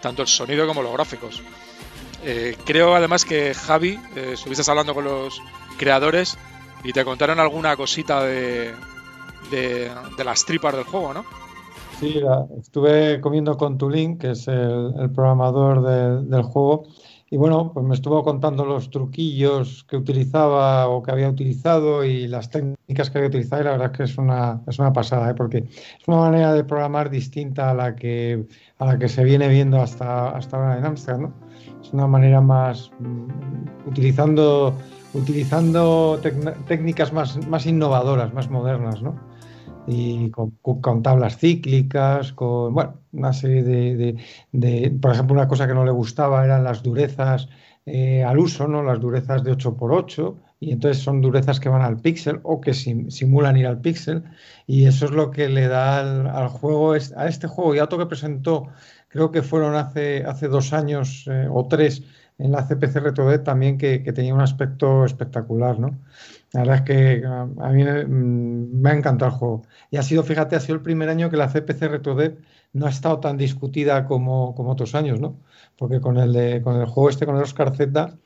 tanto 0.00 0.22
el 0.22 0.28
sonido 0.28 0.66
como 0.66 0.82
los 0.82 0.92
gráficos. 0.92 1.42
Creo 2.64 2.94
además 2.94 3.24
que 3.24 3.52
Javi, 3.52 3.98
estuviste 4.14 4.70
hablando 4.70 4.94
con 4.94 5.04
los 5.04 5.40
creadores 5.76 6.38
y 6.84 6.92
te 6.92 7.04
contaron 7.04 7.40
alguna 7.40 7.76
cosita 7.76 8.22
de, 8.22 8.74
de, 9.50 9.90
las 10.24 10.44
tripas 10.44 10.74
del 10.74 10.84
juego, 10.84 11.14
¿no? 11.14 11.24
Sí, 12.00 12.20
estuve 12.58 13.20
comiendo 13.20 13.56
con 13.56 13.78
Tulin, 13.78 14.18
que 14.18 14.32
es 14.32 14.48
el, 14.48 15.10
programador 15.14 16.26
del 16.26 16.42
juego, 16.42 16.84
y 17.32 17.38
bueno, 17.38 17.72
pues 17.72 17.86
me 17.86 17.94
estuvo 17.94 18.22
contando 18.22 18.66
los 18.66 18.90
truquillos 18.90 19.84
que 19.84 19.96
utilizaba 19.96 20.86
o 20.88 21.02
que 21.02 21.12
había 21.12 21.30
utilizado 21.30 22.04
y 22.04 22.28
las 22.28 22.50
técnicas 22.50 23.08
que 23.08 23.16
había 23.16 23.28
utilizado 23.28 23.62
y 23.62 23.64
la 23.64 23.70
verdad 23.70 23.90
es 23.90 23.96
que 23.96 24.02
es 24.02 24.18
una, 24.18 24.60
es 24.66 24.78
una 24.78 24.92
pasada, 24.92 25.30
¿eh? 25.30 25.34
porque 25.34 25.64
es 25.64 26.06
una 26.06 26.18
manera 26.18 26.52
de 26.52 26.62
programar 26.62 27.08
distinta 27.08 27.70
a 27.70 27.74
la 27.74 27.96
que, 27.96 28.44
a 28.76 28.84
la 28.84 28.98
que 28.98 29.08
se 29.08 29.24
viene 29.24 29.48
viendo 29.48 29.80
hasta, 29.80 30.28
hasta 30.28 30.58
ahora 30.58 30.76
en 30.76 30.84
Amsterdam. 30.84 31.32
Es 31.80 31.90
una 31.94 32.06
manera 32.06 32.42
más 32.42 32.90
mm, 33.00 33.88
utilizando, 33.88 34.76
utilizando 35.14 36.20
técnicas 36.68 37.14
más, 37.14 37.46
más 37.48 37.64
innovadoras, 37.64 38.34
más 38.34 38.50
modernas, 38.50 39.00
¿no? 39.00 39.18
Y 39.86 40.30
con, 40.30 41.02
tablas 41.02 41.38
cíclicas, 41.38 42.32
con 42.32 42.74
bueno, 42.74 43.00
una 43.12 43.32
serie 43.32 43.62
de, 43.62 44.98
por 45.00 45.12
ejemplo, 45.12 45.34
una 45.34 45.48
cosa 45.48 45.66
que 45.66 45.74
no 45.74 45.84
le 45.84 45.90
gustaba 45.90 46.44
eran 46.44 46.64
las 46.64 46.82
durezas 46.82 47.48
eh, 47.84 48.22
al 48.22 48.38
uso, 48.38 48.68
¿no? 48.68 48.82
las 48.82 49.00
durezas 49.00 49.42
de 49.42 49.52
8x8, 49.52 50.36
y 50.60 50.70
entonces 50.72 51.02
son 51.02 51.20
durezas 51.20 51.58
que 51.58 51.68
van 51.68 51.82
al 51.82 51.98
píxel 51.98 52.38
o 52.44 52.60
que 52.60 52.74
simulan 52.74 53.56
ir 53.56 53.66
al 53.66 53.80
píxel, 53.80 54.22
y 54.66 54.86
eso 54.86 55.06
es 55.06 55.10
lo 55.10 55.32
que 55.32 55.48
le 55.48 55.66
da 55.66 55.98
al, 55.98 56.48
juego, 56.48 56.92
a 56.92 57.26
este 57.26 57.48
juego 57.48 57.74
y 57.74 57.80
a 57.80 57.84
otro 57.84 57.98
que 57.98 58.06
presentó, 58.06 58.68
creo 59.08 59.32
que 59.32 59.42
fueron 59.42 59.74
hace, 59.74 60.24
hace 60.24 60.46
dos 60.46 60.72
años 60.72 61.24
eh, 61.28 61.48
o 61.50 61.66
tres 61.66 62.04
en 62.38 62.52
la 62.52 62.66
CPC 62.66 62.96
RetroD 62.96 63.40
también, 63.40 63.78
que, 63.78 64.02
que 64.02 64.12
tenía 64.12 64.34
un 64.34 64.40
aspecto 64.40 65.04
espectacular, 65.04 65.78
¿no? 65.78 65.98
La 66.52 66.60
verdad 66.60 66.76
es 66.76 66.82
que 66.82 67.24
a 67.26 67.68
mí 67.70 67.82
me, 67.82 68.90
ha 68.90 68.92
encantado 68.92 69.30
el 69.30 69.36
juego. 69.36 69.62
Y 69.90 69.96
ha 69.96 70.02
sido, 70.02 70.22
fíjate, 70.22 70.54
ha 70.54 70.60
sido 70.60 70.74
el 70.74 70.82
primer 70.82 71.08
año 71.08 71.30
que 71.30 71.38
la 71.38 71.48
CPC 71.48 71.88
RetroDev 71.88 72.38
no 72.74 72.86
ha 72.86 72.90
estado 72.90 73.20
tan 73.20 73.38
discutida 73.38 74.04
como, 74.04 74.54
otros 74.56 74.94
años, 74.94 75.18
¿no? 75.18 75.36
Porque 75.78 76.00
con 76.00 76.18
el, 76.18 76.32
de, 76.32 76.60
con 76.62 76.78
el 76.78 76.86
juego 76.86 77.08
este, 77.08 77.24
con 77.24 77.36
el 77.36 77.42
Oscar 77.42 77.74
Z, 77.74 78.18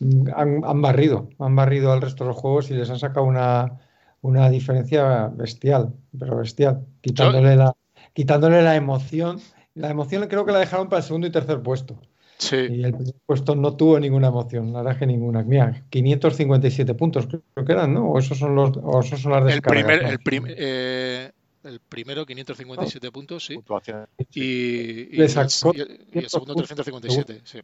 mm, 0.00 0.28
han, 0.34 0.82
barrido, 0.82 1.30
han 1.38 1.56
barrido 1.56 1.92
al 1.92 2.02
resto 2.02 2.24
de 2.24 2.28
los 2.28 2.36
juegos 2.36 2.70
y 2.70 2.74
les 2.74 2.90
han 2.90 2.98
sacado 2.98 3.24
una, 3.24 3.80
una 4.20 4.50
diferencia 4.50 5.28
bestial, 5.28 5.94
pero 6.18 6.36
bestial, 6.36 6.84
quitándole 7.00 7.56
la, 7.56 7.74
quitándole 8.12 8.62
la 8.62 8.76
emoción 8.76 9.40
La 9.74 9.90
emoción 9.90 10.26
creo 10.28 10.44
que 10.44 10.52
la 10.52 10.58
dejaron 10.58 10.88
para 10.90 10.98
el 10.98 11.04
segundo 11.04 11.26
y 11.26 11.30
tercer 11.30 11.62
puesto. 11.62 11.98
Sí. 12.42 12.56
Y 12.56 12.82
el 12.84 12.92
primer 12.94 13.14
puesto 13.24 13.54
no 13.54 13.76
tuvo 13.76 14.00
ninguna 14.00 14.28
emoción, 14.28 14.72
la 14.72 14.82
verdad 14.82 14.98
que 14.98 15.06
ninguna. 15.06 15.42
Mira, 15.44 15.84
557 15.90 16.94
puntos 16.94 17.26
creo 17.28 17.64
que 17.64 17.72
eran, 17.72 17.94
¿no? 17.94 18.10
O 18.10 18.18
esos 18.18 18.36
son, 18.38 18.54
los, 18.56 18.76
o 18.82 19.00
esos 19.00 19.20
son 19.20 19.32
las 19.32 19.42
El, 19.42 19.46
descargas. 19.46 19.84
primer, 19.84 20.02
¿no? 20.02 20.08
el, 20.10 20.18
prim- 20.18 20.46
eh, 20.48 21.30
el 21.64 21.78
primero, 21.80 22.26
557 22.26 23.12
puntos, 23.12 23.44
sí. 23.46 23.54
Puntuación. 23.54 24.06
Y, 24.34 24.40
y 24.42 25.16
Le 25.16 25.24
el, 25.24 25.30
sacó 25.30 25.72
y 25.76 25.80
el- 25.82 26.06
y 26.12 26.18
el 26.18 26.28
segundo, 26.28 26.54
357, 26.54 27.40
sí. 27.44 27.60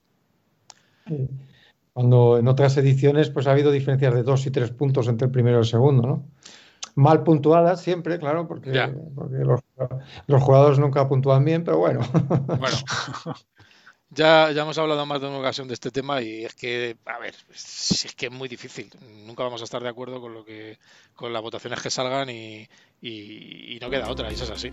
Sí. 1.09 1.29
Cuando 1.93 2.39
en 2.39 2.47
otras 2.47 2.77
ediciones 2.77 3.31
pues 3.31 3.47
ha 3.49 3.53
habido 3.53 3.73
diferencias 3.73 4.15
de 4.15 4.23
dos 4.23 4.47
y 4.47 4.51
tres 4.53 4.71
puntos 4.71 5.09
entre 5.09 5.27
el 5.27 5.33
primero 5.33 5.57
y 5.57 5.61
el 5.61 5.67
segundo, 5.67 6.07
¿no? 6.07 6.25
Mal 6.95 7.23
puntuadas 7.25 7.81
siempre, 7.81 8.19
claro, 8.19 8.47
porque 8.47 8.71
los, 8.73 9.61
los 10.27 10.43
jugadores 10.43 10.79
nunca 10.79 11.09
puntúan 11.09 11.45
bien, 11.45 11.65
pero 11.65 11.79
bueno. 11.79 12.01
Bueno, 12.13 12.77
ya, 14.11 14.51
ya 14.53 14.63
hemos 14.63 14.79
hablado 14.79 15.05
más 15.07 15.21
de 15.21 15.27
una 15.29 15.39
ocasión 15.39 15.69
de 15.69 15.75
este 15.75 15.91
tema 15.91 16.21
y 16.23 16.45
es 16.45 16.55
que, 16.55 16.97
a 17.07 17.19
ver, 17.19 17.35
es, 17.55 18.05
es 18.07 18.15
que 18.15 18.27
es 18.27 18.33
muy 18.33 18.49
difícil. 18.49 18.91
Nunca 19.27 19.43
vamos 19.43 19.61
a 19.61 19.65
estar 19.65 19.83
de 19.83 19.89
acuerdo 19.89 20.21
con 20.21 20.35
lo 20.35 20.45
que, 20.45 20.79
con 21.15 21.33
las 21.33 21.43
votaciones 21.43 21.81
que 21.81 21.91
salgan 21.91 22.31
y, 22.31 22.69
y- 23.03 23.77
y 23.77 23.79
no 23.81 23.91
queda 23.91 24.11
otra, 24.11 24.31
y 24.31 24.35
eso 24.35 24.45
es 24.45 24.51
así. 24.51 24.73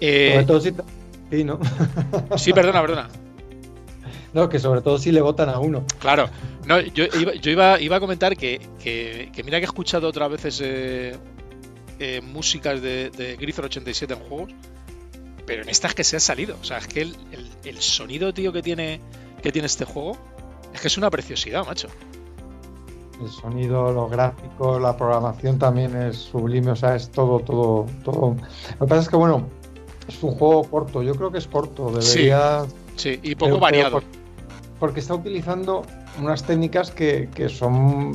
Eh, 0.00 0.30
Sobre 0.32 0.44
todo 0.46 0.60
si 0.60 0.72
sí, 1.30 1.44
¿no? 1.44 1.58
sí, 2.36 2.52
perdona, 2.52 2.80
perdona. 2.82 3.08
No, 4.32 4.48
que 4.48 4.58
sobre 4.58 4.82
todo 4.82 4.98
si 4.98 5.12
le 5.12 5.20
votan 5.22 5.48
a 5.48 5.58
uno. 5.58 5.84
Claro, 5.98 6.28
no, 6.66 6.78
yo 6.80 7.04
iba, 7.18 7.32
yo 7.34 7.50
iba, 7.50 7.80
iba 7.80 7.96
a 7.96 8.00
comentar 8.00 8.36
que, 8.36 8.60
que- 8.82 9.30
que 9.34 9.42
mira 9.42 9.58
que 9.58 9.64
he 9.64 9.66
escuchado 9.66 10.08
otras 10.08 10.30
veces 10.30 10.60
eh, 10.62 11.16
eh, 11.98 12.20
músicas 12.20 12.82
de, 12.82 13.08
de 13.10 13.36
Grisor 13.36 13.64
87 13.66 14.12
en 14.12 14.20
juegos, 14.20 14.52
pero 15.46 15.62
en 15.62 15.68
estas 15.68 15.94
que 15.94 16.04
se 16.04 16.16
ha 16.16 16.20
salido. 16.20 16.56
O 16.60 16.64
sea, 16.64 16.78
es 16.78 16.86
que 16.88 17.02
el, 17.02 17.16
el- 17.32 17.50
el 17.64 17.78
sonido, 17.80 18.32
tío, 18.34 18.52
que 18.52 18.62
tiene, 18.62 19.00
que 19.42 19.52
tiene 19.52 19.66
este 19.66 19.84
juego, 19.84 20.16
es 20.74 20.80
que 20.80 20.88
es 20.88 20.98
una 20.98 21.08
preciosidad, 21.10 21.64
macho. 21.66 21.88
El 23.22 23.30
sonido, 23.30 23.92
los 23.92 24.10
gráficos, 24.10 24.80
la 24.82 24.94
programación 24.96 25.58
también 25.58 25.96
es 25.96 26.16
sublime, 26.16 26.72
o 26.72 26.76
sea, 26.76 26.96
es 26.96 27.10
todo, 27.10 27.40
todo, 27.40 27.86
todo. 28.04 28.36
Lo 28.78 28.86
que 28.86 28.88
pasa 28.90 29.00
es 29.02 29.08
que, 29.08 29.16
bueno, 29.16 29.48
es 30.06 30.22
un 30.22 30.32
juego 30.32 30.64
corto, 30.64 31.02
yo 31.02 31.14
creo 31.14 31.32
que 31.32 31.38
es 31.38 31.46
corto, 31.46 31.90
debería... 31.90 32.66
Sí, 32.96 33.18
y 33.22 33.34
poco 33.34 33.58
variado. 33.58 33.92
por- 33.92 34.04
porque 34.78 35.00
está 35.00 35.14
utilizando 35.14 35.82
unas 36.20 36.42
técnicas 36.44 36.90
que, 36.90 37.30
que 37.34 37.48
son 37.48 38.12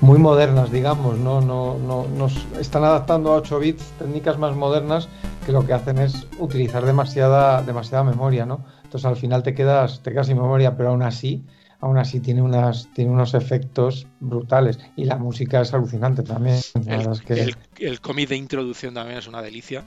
muy 0.00 0.18
modernas, 0.18 0.70
digamos, 0.70 1.18
¿no? 1.18 1.40
No, 1.40 1.78
no, 1.78 2.06
no 2.08 2.26
s- 2.26 2.40
están 2.60 2.84
adaptando 2.84 3.32
a 3.32 3.36
8 3.36 3.58
bits 3.58 3.84
técnicas 3.98 4.38
más 4.38 4.54
modernas 4.54 5.08
que 5.46 5.52
lo 5.52 5.66
que 5.66 5.72
hacen 5.72 5.98
es 5.98 6.26
utilizar 6.38 6.84
demasiada, 6.84 7.62
demasiada 7.62 8.04
memoria, 8.04 8.46
¿no? 8.46 8.64
Entonces 8.84 9.04
al 9.06 9.16
final 9.16 9.42
te 9.42 9.54
quedas, 9.54 10.02
te 10.02 10.10
quedas 10.12 10.26
sin 10.26 10.36
memoria, 10.36 10.76
pero 10.76 10.90
aún 10.90 11.02
así, 11.02 11.44
aún 11.80 11.98
así 11.98 12.20
tiene 12.20 12.42
unas, 12.42 12.88
tiene 12.94 13.10
unos 13.10 13.34
efectos 13.34 14.06
brutales. 14.20 14.78
Y 14.96 15.04
la 15.04 15.16
música 15.16 15.60
es 15.60 15.72
alucinante 15.74 16.22
también. 16.22 16.60
El, 16.86 17.10
es 17.12 17.20
que 17.22 17.34
el- 17.34 17.56
el 17.78 18.00
cómic 18.00 18.28
de 18.28 18.36
introducción 18.36 18.94
también 18.94 19.18
es 19.18 19.26
una 19.26 19.42
delicia. 19.42 19.84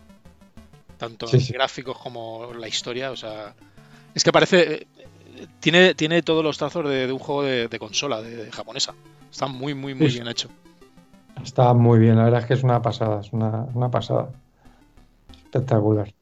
Tanto 0.97 1.27
Sí, 1.27 1.39
sí. 1.39 1.53
gráficos 1.53 1.97
como 1.97 2.53
la 2.53 2.67
historia. 2.67 3.11
O 3.11 3.15
sea, 3.15 3.53
es 4.15 4.23
que 4.23 4.31
parece. 4.31 4.87
Tiene, 5.59 5.93
tiene 5.95 6.21
todos 6.23 6.43
los 6.43 6.57
trazos 6.57 6.87
de, 6.89 7.07
de 7.07 7.13
un 7.13 7.19
juego 7.19 7.43
de, 7.43 7.67
de 7.67 7.79
consola, 7.79 8.21
de, 8.21 8.35
de 8.45 8.51
japonesa. 8.51 8.93
Está 9.31 9.47
muy, 9.47 9.73
muy, 9.73 9.93
muy 9.93 10.09
Sí, 10.09 10.15
bien 10.15 10.27
hecho. 10.27 10.49
está 11.43 11.73
muy 11.73 11.99
bien, 11.99 12.15
la 12.17 12.23
verdad 12.25 12.41
es 12.41 12.45
que 12.47 12.53
es 12.55 12.63
una 12.63 12.81
pasada, 12.81 13.21
es 13.21 13.31
una, 13.33 13.65
una 13.73 13.89
pasada. 13.91 14.29
Espectacular. 15.45 16.13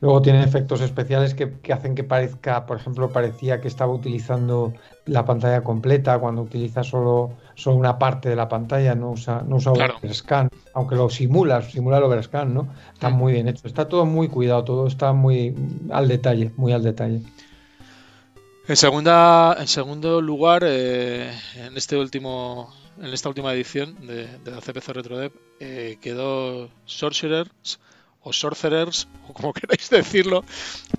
Luego 0.00 0.22
tiene 0.22 0.42
efectos 0.42 0.80
especiales 0.80 1.34
que, 1.34 1.58
que 1.60 1.74
hacen 1.74 1.94
que 1.94 2.04
parezca, 2.04 2.64
por 2.64 2.78
ejemplo, 2.78 3.12
parecía 3.12 3.60
que 3.60 3.68
estaba 3.68 3.92
utilizando 3.92 4.72
la 5.04 5.26
pantalla 5.26 5.62
completa 5.62 6.18
cuando 6.18 6.40
utiliza 6.40 6.82
solo, 6.82 7.34
solo 7.54 7.76
una 7.76 7.98
parte 7.98 8.30
de 8.30 8.36
la 8.36 8.48
pantalla, 8.48 8.94
no 8.94 9.10
usa, 9.10 9.42
no 9.46 9.56
usa 9.56 9.72
Claro. 9.74 9.96
overscan, 9.98 10.48
aunque 10.72 10.96
lo 10.96 11.10
simula, 11.10 11.60
simula 11.60 11.98
el 11.98 12.04
overscan, 12.04 12.54
¿no? 12.54 12.68
Está 12.94 13.10
muy 13.10 13.34
bien 13.34 13.48
hecho, 13.48 13.66
está 13.66 13.88
todo 13.88 14.06
muy 14.06 14.28
cuidado, 14.28 14.64
todo 14.64 14.86
está 14.86 15.12
muy 15.12 15.54
al 15.90 16.08
detalle, 16.08 16.50
muy 16.56 16.72
al 16.72 16.82
detalle. 16.82 17.20
En 18.70 18.76
segunda, 18.76 19.56
en 19.58 19.66
segundo 19.66 20.20
lugar, 20.20 20.62
eh, 20.64 21.36
en 21.56 21.76
este 21.76 21.96
último, 21.96 22.72
en 22.98 23.12
esta 23.12 23.28
última 23.28 23.52
edición 23.52 24.06
de, 24.06 24.28
de 24.38 24.50
la 24.52 24.60
CPC 24.60 24.90
RetroDev, 24.90 25.32
eh, 25.58 25.98
quedó 26.00 26.70
Sorcerers 26.84 27.80
o 28.22 28.32
Sorcerers, 28.32 29.08
o 29.26 29.32
como 29.32 29.52
queráis 29.54 29.90
decirlo, 29.90 30.44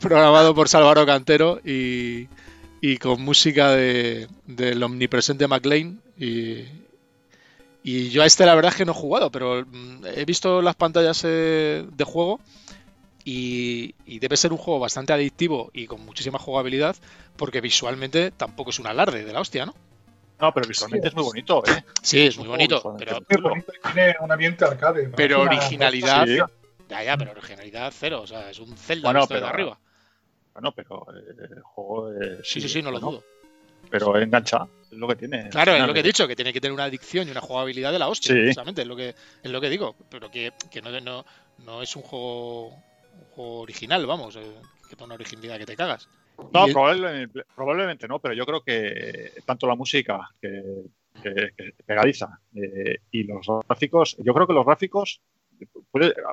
programado 0.02 0.54
por 0.54 0.68
Salvador 0.68 1.06
Cantero 1.06 1.62
y, 1.64 2.28
con 2.98 3.22
música 3.22 3.72
de, 3.72 4.28
del 4.48 4.84
omnipresente 4.84 5.48
McLean. 5.48 6.02
Y, 6.18 6.66
y 7.84 8.10
yo 8.10 8.24
a 8.24 8.26
este 8.26 8.46
la 8.46 8.56
verdad 8.56 8.74
es 8.74 8.80
que 8.80 8.86
no 8.86 8.92
he 8.92 8.96
jugado, 8.96 9.32
pero 9.32 9.66
mm, 9.66 10.08
he 10.14 10.26
visto 10.26 10.62
las 10.62 10.76
pantallas 10.76 11.22
eh, 11.24 11.86
de 11.90 12.04
juego 12.04 12.42
y, 13.26 13.96
y 14.06 14.20
debe 14.20 14.38
ser 14.38 14.52
un 14.52 14.58
juego 14.58 14.80
bastante 14.80 15.14
adictivo 15.14 15.70
y 15.74 15.88
con 15.88 16.04
muchísima 16.06 16.40
jugabilidad, 16.40 16.96
porque 17.38 17.62
visualmente 17.62 18.32
tampoco 18.32 18.70
es 18.72 18.80
un 18.80 18.88
alarde 18.88 19.24
de 19.24 19.34
la 19.34 19.42
hostia, 19.42 19.66
¿no? 19.66 19.74
No, 20.40 20.52
pero 20.54 20.68
visualmente 20.68 21.08
Sí, 21.08 21.10
es 21.10 21.16
muy 21.16 21.24
bonito, 21.24 21.64
¿eh? 21.68 21.84
Sí, 22.02 22.26
es 22.26 22.38
muy 22.38 22.48
bonito, 22.48 22.96
pero, 22.98 23.20
Es 23.30 23.42
bonito 23.42 23.72
y 23.78 23.94
tiene 23.94 24.16
un 24.22 24.32
ambiente 24.32 24.66
arcade. 24.66 25.08
¿no? 25.08 25.16
pero 25.16 25.42
originalidad. 25.42 26.26
Sí. 26.26 26.38
Ya, 26.90 27.04
ya, 27.04 27.16
pero 27.18 27.32
originalidad 27.32 27.94
cero, 27.96 28.22
o 28.24 28.28
sea, 28.28 28.50
es 28.50 28.60
un 28.60 28.76
Zelda 28.76 29.12
Bueno, 29.12 29.28
pero- 29.28 29.48
arriba. 29.48 29.80
Bueno, 30.54 30.74
pero 30.74 31.06
eh, 31.16 31.48
el 31.56 31.62
juego. 31.62 32.12
eh, 32.12 32.40
Sí, 32.44 32.60
sí, 32.60 32.68
sí, 32.68 32.82
no 32.82 32.92
lo 32.92 33.00
bueno, 33.00 33.18
dudo. 33.20 33.24
Pero 33.90 34.18
engancha, 34.20 34.68
es 34.92 34.98
lo 34.98 35.08
que 35.08 35.16
tiene. 35.16 35.48
Claro, 35.50 35.74
es 35.76 35.86
lo 35.88 35.94
que 35.94 36.00
he 36.02 36.04
dicho, 36.04 36.28
que 36.28 36.36
tiene 36.36 36.52
que 36.52 36.60
tener 36.60 36.74
una 36.74 36.84
adicción 36.86 37.28
y 37.28 37.32
una 37.32 37.40
jugabilidad 37.42 37.92
de 37.92 38.00
la 38.00 38.08
hostia, 38.10 38.34
Sí. 38.34 38.40
precisamente, 38.42 38.82
es 38.82 38.88
lo 38.88 38.96
que, 38.96 39.10
es 39.44 39.52
lo 39.52 39.62
que 39.62 39.70
digo, 39.70 39.96
pero 40.10 40.30
que, 40.32 40.52
que 40.70 40.82
no, 40.82 40.92
no, 41.02 41.26
no 41.60 41.82
es 41.82 41.96
un 41.96 42.02
juego 42.02 42.76
original, 43.38 44.06
vamos, 44.06 44.36
eh, 44.36 44.42
que 44.90 44.96
tiene 44.96 45.06
una 45.06 45.16
originalidad 45.16 45.58
que 45.58 45.66
te 45.66 45.76
cagas. 45.76 46.08
No, 46.54 46.66
probablemente, 46.72 47.44
probablemente 47.56 48.08
no, 48.08 48.20
pero 48.20 48.34
yo 48.34 48.46
creo 48.46 48.62
que 48.62 49.32
tanto 49.46 49.68
la 49.68 49.76
música 49.76 50.30
que, 50.42 50.84
que- 51.22 51.52
que 51.56 51.74
pegadiza 51.86 52.40
eh, 52.56 52.98
y 53.12 53.24
los 53.24 53.46
gráficos, 53.68 54.18
yo 54.20 54.34
creo 54.34 54.48
que 54.48 54.54
los 54.54 54.66
gráficos, 54.66 55.22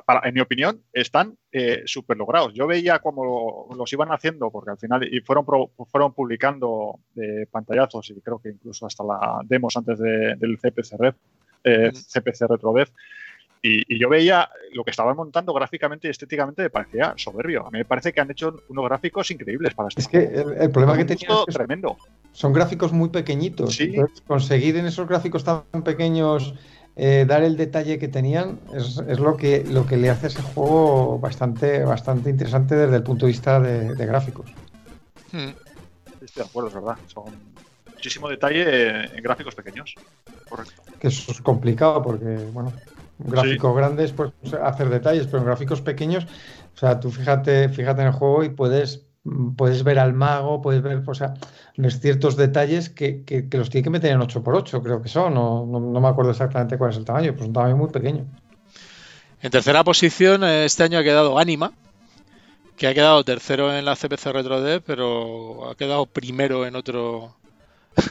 para- 0.05 0.27
en 0.27 0.33
mi 0.33 0.39
opinión, 0.39 0.81
están 0.91 1.37
súper 1.85 2.17
logrados. 2.17 2.53
Yo 2.53 2.65
veía 2.65 2.97
cómo 2.99 3.67
los 3.77 3.93
iban 3.93 4.11
haciendo, 4.11 4.49
porque 4.49 4.71
al 4.71 4.77
final 4.79 5.03
y 5.13 5.19
fueron, 5.21 5.45
pro- 5.45 5.69
fueron 5.91 6.13
publicando 6.13 6.99
eh, 7.15 7.45
pantallazos 7.51 8.09
y 8.09 8.19
creo 8.21 8.39
que 8.39 8.49
incluso 8.49 8.87
hasta 8.87 9.03
la 9.03 9.41
demos 9.45 9.77
antes 9.77 9.99
de- 9.99 10.35
del 10.35 10.57
CPC, 10.57 10.97
Red, 10.97 11.13
eh, 11.63 11.91
Mm. 11.91 11.95
CPC 11.95 12.47
RetroDev. 12.47 12.89
Y, 13.61 13.93
y 13.93 13.99
yo 13.99 14.07
veía 14.07 14.49
lo 14.73 14.85
que 14.85 14.91
estaban 14.91 15.17
montando 15.17 15.53
gráficamente 15.53 16.07
y 16.07 16.11
estéticamente 16.11 16.61
me 16.61 16.69
parecía 16.69 17.13
soberbio. 17.17 17.67
A 17.67 17.71
mí 17.71 17.79
me 17.79 17.85
parece 17.85 18.13
que 18.13 18.21
han 18.21 18.31
hecho 18.31 18.63
unos 18.69 18.85
gráficos 18.85 19.29
increíbles 19.31 19.73
para 19.73 19.89
este 19.89 20.01
Es 20.01 20.07
que 20.07 20.27
juego. 20.27 20.51
el, 20.51 20.61
el 20.61 20.71
problema 20.71 20.95
que 20.97 21.03
tenía 21.05 21.27
es 21.27 21.27
que 21.45 21.51
son- 21.51 21.65
tremendo. 21.65 21.97
son 22.31 22.53
gráficos 22.53 22.93
muy 22.93 23.09
pequeñitos. 23.09 23.75
Sí. 23.75 23.91
Entonces, 23.93 24.21
conseguir 24.21 24.77
en 24.77 24.85
esos 24.85 25.07
gráficos 25.07 25.43
tan 25.43 25.63
pequeños 25.83 26.53
eh, 26.95 27.25
dar 27.27 27.43
el 27.43 27.57
detalle 27.57 27.99
que 27.99 28.07
tenían 28.07 28.59
es, 28.73 29.01
es 29.07 29.19
lo, 29.19 29.35
que, 29.35 29.65
lo 29.65 29.85
que 29.85 29.97
le 29.97 30.09
hace 30.09 30.27
a 30.27 30.29
ese 30.29 30.41
juego 30.41 31.19
bastante, 31.19 31.83
bastante 31.83 32.29
interesante 32.29 32.75
desde 32.75 32.95
el 32.95 33.03
punto 33.03 33.25
de 33.25 33.31
vista 33.33 33.59
de, 33.59 33.93
de 33.93 34.05
gráficos. 34.05 34.51
Hmm. 35.33 35.49
Estoy 36.21 36.43
de 36.43 36.49
acuerdo, 36.49 36.69
es 36.69 36.75
verdad. 36.75 36.97
Son 37.07 37.25
muchísimo 37.93 38.29
detalle 38.29 39.05
en 39.17 39.21
gráficos 39.21 39.53
pequeños. 39.55 39.95
Correcto. 40.47 40.81
Que 40.99 41.07
eso 41.09 41.31
es 41.33 41.41
complicado 41.41 42.01
porque, 42.01 42.25
bueno, 42.53 42.71
gráficos 43.19 43.75
grandes, 43.75 44.11
pues 44.13 44.31
hacer 44.63 44.89
detalles, 44.89 45.25
pero 45.27 45.39
en 45.39 45.45
gráficos 45.45 45.81
pequeños, 45.81 46.25
o 46.73 46.77
sea, 46.77 46.99
tú 46.99 47.11
fíjate, 47.11 47.69
fíjate 47.69 48.01
en 48.01 48.07
el 48.07 48.13
juego 48.13 48.43
y 48.43 48.49
puedes, 48.49 49.05
puedes 49.57 49.83
ver 49.83 49.99
al 49.99 50.13
mago, 50.13 50.61
puedes 50.61 50.81
ver, 50.81 51.03
o 51.05 51.13
sea, 51.13 51.33
ciertos 51.89 52.35
detalles 52.37 52.89
que, 52.89 53.23
que- 53.25 53.49
que 53.49 53.57
los 53.57 53.69
tiene 53.69 53.83
que 53.83 53.89
meter 53.89 54.11
en 54.11 54.21
8x8, 54.21 54.81
creo 54.81 55.01
que 55.01 55.09
son, 55.09 55.33
no, 55.33 55.65
no, 55.65 55.79
no 55.79 55.99
me 56.01 56.07
acuerdo 56.07 56.31
exactamente 56.31 56.77
cuál 56.77 56.91
es 56.91 56.97
el 56.97 57.05
tamaño, 57.05 57.33
pues 57.35 57.47
un 57.47 57.53
tamaño 57.53 57.75
muy 57.77 57.89
pequeño. 57.89 58.25
En 59.41 59.51
tercera 59.51 59.83
posición, 59.83 60.43
eh, 60.43 60.65
este 60.65 60.83
año 60.83 60.99
ha 60.99 61.03
quedado 61.03 61.37
Anima, 61.39 61.71
que 62.75 62.87
ha 62.87 62.93
quedado 62.93 63.23
tercero 63.25 63.73
en 63.75 63.83
la 63.85 63.95
CPC 63.95 64.31
RetroDev, 64.31 64.81
pero 64.85 65.69
ha 65.69 65.75
quedado 65.75 66.05
primero 66.05 66.65
en 66.65 66.75
otro. 66.75 67.35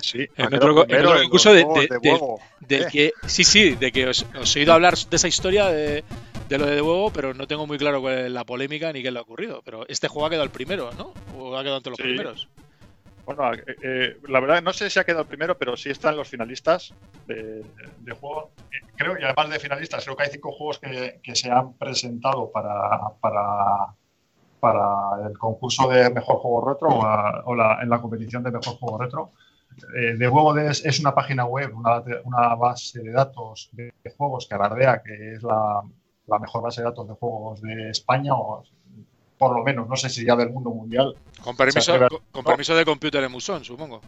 Sí, 0.02 0.26
En 0.36 0.54
otro 0.54 0.84
en 0.88 1.22
concurso 1.22 1.52
de- 1.52 1.64
de- 1.64 1.98
de-. 2.00 2.20
Del 2.60 2.82
Eh. 2.82 2.86
que, 2.92 3.12
sí, 3.26 3.44
sí, 3.44 3.74
de 3.76 3.90
que 3.92 4.08
os, 4.08 4.26
os 4.38 4.54
he 4.56 4.60
oído 4.60 4.72
hablar 4.74 4.94
de 4.96 5.16
esa 5.16 5.28
historia 5.28 5.66
de, 5.68 6.04
de 6.48 6.58
lo 6.58 6.66
de 6.66 6.82
huevo, 6.82 7.10
pero 7.10 7.32
no 7.34 7.46
tengo 7.46 7.66
muy 7.66 7.78
claro 7.78 8.00
cuál 8.00 8.18
es 8.18 8.30
la 8.30 8.44
polémica 8.44 8.92
ni 8.92 9.02
qué 9.02 9.10
le 9.10 9.18
ha 9.18 9.22
ocurrido. 9.22 9.62
Pero 9.64 9.86
este 9.88 10.08
juego 10.08 10.26
ha 10.26 10.30
quedado 10.30 10.44
el 10.44 10.50
primero, 10.50 10.90
¿no? 10.98 11.12
O 11.38 11.56
ha 11.56 11.62
quedado 11.62 11.78
entre 11.78 11.90
los 11.90 11.96
Sí. 11.96 12.02
primeros. 12.02 12.48
Bueno, 13.24 13.52
eh, 13.52 13.62
eh, 13.82 14.16
la 14.28 14.40
verdad 14.40 14.62
no 14.62 14.72
sé 14.72 14.88
si 14.88 14.98
ha 14.98 15.04
quedado 15.04 15.22
el 15.22 15.28
primero, 15.28 15.56
pero 15.58 15.76
sí 15.76 15.90
están 15.90 16.16
los 16.16 16.28
finalistas 16.28 16.92
de, 17.26 17.62
de 17.98 18.12
juego. 18.12 18.50
Eh, 18.72 18.76
Creo, 18.96 19.18
y 19.18 19.22
además 19.24 19.50
de 19.50 19.58
finalistas, 19.60 20.02
creo 20.04 20.16
que 20.16 20.24
hay 20.24 20.30
cinco 20.30 20.50
juegos 20.52 20.78
que, 20.78 21.20
que 21.22 21.36
se 21.36 21.50
han 21.50 21.74
presentado 21.74 22.50
para, 22.50 23.00
para, 23.20 23.94
para 24.60 25.28
el 25.28 25.38
concurso 25.38 25.88
de 25.88 26.10
mejor 26.10 26.36
juego 26.38 26.68
retro 26.72 26.88
o, 26.88 27.52
en 27.82 27.88
la 27.88 28.00
competición 28.00 28.42
de 28.42 28.50
mejor 28.50 28.74
juego 28.76 28.98
retro. 28.98 29.30
Eh, 29.94 30.14
de 30.16 30.28
juego 30.28 30.56
es, 30.58 31.00
una 31.00 31.14
página 31.14 31.44
web, 31.44 31.72
una, 31.74 32.54
base 32.54 33.00
de 33.00 33.12
datos 33.12 33.70
de, 33.72 33.92
juegos 34.16 34.46
que 34.46 34.54
alardea 34.54 35.02
que 35.02 35.34
es 35.34 35.42
la, 35.42 35.82
mejor 36.40 36.62
base 36.62 36.80
de 36.80 36.86
datos 36.86 37.08
de 37.08 37.14
juegos 37.14 37.60
de 37.62 37.90
España 37.90 38.34
o 38.34 38.62
por 39.38 39.56
lo 39.56 39.62
menos, 39.62 39.88
no 39.88 39.96
sé 39.96 40.08
si 40.08 40.26
ya 40.26 40.34
del 40.34 40.50
mundo 40.50 40.70
mundial. 40.70 41.14
Con 41.42 41.56
permiso, 41.56 41.92
con, 42.32 42.44
permiso 42.44 42.74
de 42.74 42.84
Computer 42.84 43.22
Emuson, 43.22 43.64
supongo. 43.64 44.00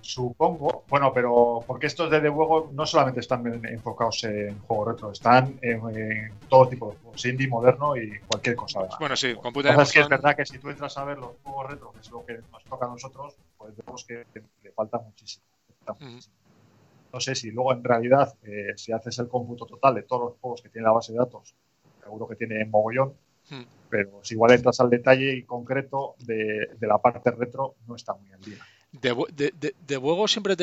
Supongo, 0.00 0.84
bueno, 0.88 1.12
pero 1.12 1.62
porque 1.66 1.86
estos 1.86 2.10
de 2.10 2.20
The 2.20 2.30
juego 2.30 2.70
no 2.72 2.86
solamente 2.86 3.20
están 3.20 3.46
enfocados 3.66 4.24
en 4.24 4.58
juego 4.60 4.86
retro, 4.86 5.12
están 5.12 5.58
en, 5.60 6.32
todo 6.48 6.68
tipo 6.68 6.90
de 6.90 6.96
juegos, 6.96 7.24
indie, 7.26 7.46
moderno 7.46 7.94
y 7.96 8.18
cualquier 8.20 8.56
cosa. 8.56 8.88
Bueno, 8.98 9.14
sí, 9.14 9.34
Computer 9.34 9.78
Es 9.78 9.92
que 9.92 10.00
es 10.00 10.08
verdad 10.08 10.34
que 10.34 10.46
si 10.46 10.58
tú 10.58 10.70
entras 10.70 10.96
a 10.96 11.04
ver 11.04 11.18
los 11.18 11.32
juegos 11.42 11.70
retro, 11.70 11.92
que 11.92 12.00
es 12.00 12.10
lo 12.10 12.24
que 12.24 12.38
nos 12.50 12.64
toca 12.64 12.86
a 12.86 12.88
nosotros, 12.88 13.34
pues 13.60 13.76
vemos 13.76 14.04
que 14.06 14.24
le 14.62 14.72
falta 14.72 14.98
muchísimo. 14.98 15.44
No 17.12 17.20
sé 17.20 17.34
si 17.34 17.50
luego 17.50 17.74
en 17.74 17.84
realidad, 17.84 18.34
eh, 18.42 18.72
si 18.76 18.92
haces 18.92 19.18
el 19.18 19.28
cómputo 19.28 19.66
total 19.66 19.96
de 19.96 20.02
todos 20.02 20.30
los 20.30 20.40
juegos 20.40 20.62
que 20.62 20.70
tiene 20.70 20.86
la 20.86 20.92
base 20.92 21.12
de 21.12 21.18
datos, 21.18 21.54
seguro 22.02 22.26
que 22.26 22.36
tiene 22.36 22.64
mogollón, 22.64 23.12
pero 23.90 24.20
si 24.22 24.34
igual 24.34 24.52
entras 24.52 24.80
al 24.80 24.88
detalle 24.88 25.34
y 25.34 25.42
concreto 25.42 26.14
de, 26.20 26.70
de 26.78 26.86
la 26.86 26.98
parte 26.98 27.30
retro, 27.32 27.74
no 27.86 27.96
está 27.96 28.14
muy 28.14 28.32
al 28.32 28.40
día. 28.40 28.58
De, 28.92 29.14
de, 29.32 29.74
de, 29.86 30.26
siempre 30.26 30.54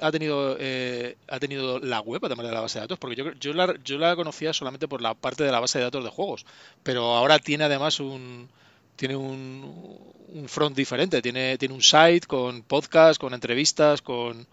ha 0.00 0.10
tenido 0.12 0.56
eh, 0.60 1.16
ha 1.26 1.40
tenido 1.40 1.80
la 1.80 2.00
web 2.00 2.24
además 2.24 2.46
de 2.46 2.52
la 2.52 2.60
base 2.60 2.78
de 2.78 2.84
datos, 2.84 2.98
porque 2.98 3.16
yo, 3.16 3.32
yo, 3.32 3.54
la, 3.54 3.74
yo 3.82 3.98
la 3.98 4.14
conocía 4.14 4.52
solamente 4.52 4.86
por 4.86 5.00
la 5.00 5.14
parte 5.14 5.42
de 5.42 5.50
la 5.50 5.58
base 5.58 5.78
de 5.78 5.84
datos 5.84 6.04
de 6.04 6.10
juegos, 6.10 6.44
pero 6.82 7.14
ahora 7.14 7.38
tiene 7.38 7.64
además 7.64 7.98
un 7.98 8.48
tiene 8.96 9.16
un, 9.16 10.12
un 10.34 10.48
front 10.48 10.76
diferente, 10.76 11.22
tiene, 11.22 11.58
tiene 11.58 11.74
un 11.74 11.82
site 11.82 12.26
con 12.26 12.62
podcast, 12.62 13.20
con 13.20 13.34
entrevistas, 13.34 14.02
con 14.02 14.46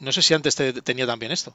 no 0.00 0.12
sé 0.12 0.22
si 0.22 0.34
antes 0.34 0.54
tenía 0.84 1.06
también 1.06 1.32
esto. 1.32 1.54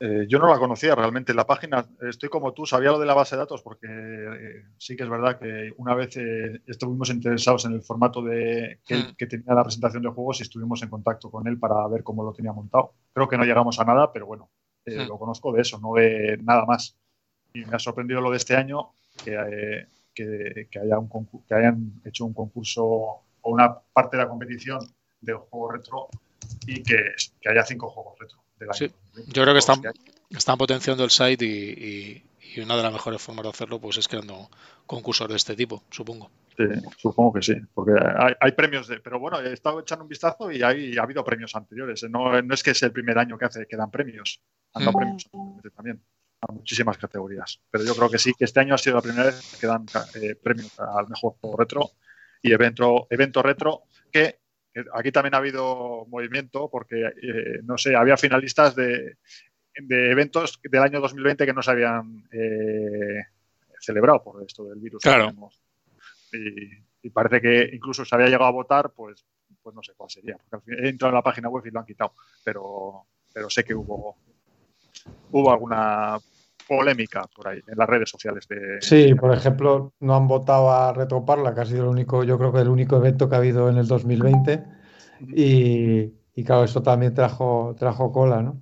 Eh, 0.00 0.26
yo 0.28 0.38
no 0.38 0.48
la 0.48 0.58
conocía 0.58 0.94
realmente. 0.94 1.32
La 1.32 1.46
página, 1.46 1.86
estoy 2.02 2.28
como 2.28 2.52
tú, 2.52 2.66
sabía 2.66 2.90
lo 2.90 2.98
de 2.98 3.06
la 3.06 3.14
base 3.14 3.36
de 3.36 3.40
datos 3.40 3.62
porque 3.62 3.86
eh, 3.88 4.64
sí 4.76 4.96
que 4.96 5.04
es 5.04 5.08
verdad 5.08 5.38
que 5.38 5.72
una 5.78 5.94
vez 5.94 6.16
eh, 6.16 6.60
estuvimos 6.66 7.08
interesados 7.10 7.64
en 7.64 7.72
el 7.72 7.82
formato 7.82 8.20
de 8.22 8.80
hmm. 8.88 9.14
que, 9.16 9.26
tenía 9.26 9.54
la 9.54 9.62
presentación 9.62 10.02
de 10.02 10.10
juegos 10.10 10.40
y 10.40 10.42
estuvimos 10.42 10.82
en 10.82 10.90
contacto 10.90 11.30
con 11.30 11.46
él 11.46 11.58
para 11.58 11.86
ver 11.88 12.02
cómo 12.02 12.22
lo 12.22 12.32
tenía 12.32 12.52
montado. 12.52 12.92
Creo 13.12 13.28
que 13.28 13.38
no 13.38 13.44
llegamos 13.44 13.78
a 13.80 13.84
nada, 13.84 14.12
pero 14.12 14.26
bueno, 14.26 14.50
hmm. 14.84 15.08
lo 15.08 15.18
conozco 15.18 15.52
de 15.52 15.62
eso, 15.62 15.78
no 15.78 15.94
de 15.94 16.38
nada 16.42 16.66
más. 16.66 16.98
Y 17.54 17.64
me 17.64 17.76
ha 17.76 17.78
sorprendido 17.78 18.20
lo 18.20 18.30
de 18.30 18.36
este 18.36 18.56
año 18.56 18.90
que, 19.22 19.86
que, 20.14 20.78
haya 20.78 20.98
un 20.98 21.08
que 21.46 21.54
hayan 21.54 22.00
hecho 22.04 22.24
un 22.24 22.34
concurso 22.34 22.84
o 22.84 23.50
una 23.50 23.78
parte 23.92 24.16
de 24.16 24.22
la 24.22 24.28
competición 24.28 24.78
de 25.20 25.34
juego 25.34 25.72
retro 25.72 26.08
y 26.66 26.82
que, 26.82 27.14
que 27.40 27.48
haya 27.48 27.64
cinco 27.64 27.90
juegos 27.90 28.18
retro. 28.18 28.44
Yo 29.26 29.42
creo 29.42 29.52
que 29.52 29.58
están, 29.58 29.82
están 30.30 30.58
potenciando 30.58 31.04
el 31.04 31.10
site 31.10 31.44
y, 31.44 32.22
una 32.62 32.76
de 32.76 32.84
las 32.84 32.92
mejores 32.92 33.20
formas 33.20 33.42
de 33.42 33.48
hacerlo 33.48 33.80
pues 33.80 33.96
es 33.96 34.06
creando 34.06 34.48
concursos 34.86 35.28
de 35.28 35.34
este 35.34 35.56
tipo, 35.56 35.82
supongo. 35.90 36.30
Sí, 36.56 36.62
supongo 36.98 37.32
que 37.32 37.42
sí, 37.42 37.54
porque 37.74 37.94
hay, 38.40 38.52
premios 38.52 38.86
de, 38.86 39.00
pero 39.00 39.18
bueno, 39.18 39.40
he 39.40 39.52
estado 39.52 39.80
echando 39.80 40.04
un 40.04 40.08
vistazo 40.08 40.52
y 40.52 40.62
hay, 40.62 40.96
ha 40.96 41.02
habido 41.02 41.24
premios 41.24 41.56
anteriores. 41.56 42.04
No, 42.08 42.40
no 42.40 42.54
es 42.54 42.62
que 42.62 42.70
es 42.70 42.82
el 42.84 42.92
primer 42.92 43.18
año 43.18 43.36
que 43.36 43.46
hace 43.46 43.66
que 43.66 43.76
dan 43.76 43.90
premios, 43.90 44.40
han 44.72 44.84
dado 44.84 44.96
mm. 44.96 45.00
premios 45.00 45.30
también 45.74 46.00
a 46.48 46.52
muchísimas 46.52 46.98
categorías. 46.98 47.60
Pero 47.70 47.84
yo 47.84 47.94
creo 47.94 48.10
que 48.10 48.18
sí, 48.18 48.32
que 48.38 48.44
este 48.44 48.60
año 48.60 48.74
ha 48.74 48.78
sido 48.78 48.96
la 48.96 49.02
primera 49.02 49.26
vez 49.26 49.56
que 49.60 49.66
dan 49.66 49.86
eh, 50.14 50.34
premios 50.34 50.78
al 50.78 51.08
mejor 51.08 51.34
juego 51.40 51.56
retro 51.56 51.90
y 52.42 52.52
evento, 52.52 53.06
evento 53.10 53.42
retro 53.42 53.84
que 54.12 54.38
Aquí 54.92 55.12
también 55.12 55.34
ha 55.34 55.38
habido 55.38 56.04
movimiento 56.06 56.68
porque, 56.68 57.00
eh, 57.06 57.60
no 57.62 57.78
sé, 57.78 57.94
había 57.94 58.16
finalistas 58.16 58.74
de, 58.74 59.18
eventos 59.72 60.58
del 60.62 60.82
año 60.82 61.00
2020 61.00 61.46
que 61.46 61.52
no 61.52 61.62
se 61.62 61.70
habían 61.70 62.26
eh, 62.32 63.22
celebrado 63.78 64.22
por 64.22 64.42
esto 64.42 64.64
del 64.64 64.80
virus. 64.80 65.02
Claro. 65.02 65.32
Y, 66.32 67.10
parece 67.10 67.40
que 67.40 67.70
incluso 67.72 68.04
se 68.04 68.14
había 68.14 68.26
llegado 68.26 68.46
a 68.46 68.50
votar, 68.50 68.90
pues, 68.90 69.24
pues 69.62 69.76
no 69.76 69.82
sé 69.82 69.92
cuál 69.96 70.10
sería. 70.10 70.38
Porque 70.50 70.72
he 70.72 70.88
entrado 70.88 71.10
en 71.10 71.16
la 71.16 71.22
página 71.22 71.48
web 71.48 71.64
y 71.66 71.70
lo 71.70 71.78
han 71.78 71.86
quitado. 71.86 72.14
Pero, 72.42 73.06
pero 73.32 73.48
sé 73.48 73.62
que 73.62 73.74
hubo, 73.74 74.16
hubo 75.30 75.52
alguna 75.52 76.18
polémica 76.66 77.24
por 77.34 77.48
ahí 77.48 77.60
en 77.66 77.78
las 77.78 77.88
redes 77.88 78.10
sociales 78.10 78.46
de 78.48 78.78
sí 78.80 79.14
por 79.14 79.32
ejemplo 79.32 79.92
no 80.00 80.14
han 80.14 80.26
votado 80.26 80.70
a 80.70 80.92
Retroparla 80.92 81.54
que 81.54 81.60
ha 81.60 81.66
sido 81.66 81.84
el 81.84 81.88
único 81.88 82.24
yo 82.24 82.38
creo 82.38 82.52
que 82.52 82.60
el 82.60 82.68
único 82.68 82.96
evento 82.96 83.28
que 83.28 83.34
ha 83.34 83.38
habido 83.38 83.68
en 83.68 83.78
el 83.78 83.86
2020 83.86 84.64
y, 85.34 86.12
y 86.34 86.44
claro 86.44 86.64
eso 86.64 86.82
también 86.82 87.14
trajo 87.14 87.74
trajo 87.78 88.12
cola 88.12 88.42
no 88.42 88.60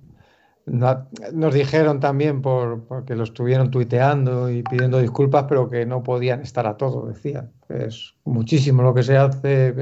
nos 0.65 1.53
dijeron 1.53 1.99
también 1.99 2.41
por, 2.41 2.85
porque 2.85 3.15
lo 3.15 3.23
estuvieron 3.23 3.69
tuiteando 3.69 4.49
y 4.49 4.63
pidiendo 4.63 4.99
disculpas, 4.99 5.45
pero 5.49 5.69
que 5.69 5.85
no 5.85 6.03
podían 6.03 6.41
estar 6.41 6.67
a 6.67 6.77
todo, 6.77 7.07
decían. 7.07 7.51
Es 7.67 8.15
muchísimo 8.23 8.81
lo 8.81 8.93
que 8.93 9.03
se 9.03 9.17
hace. 9.17 9.73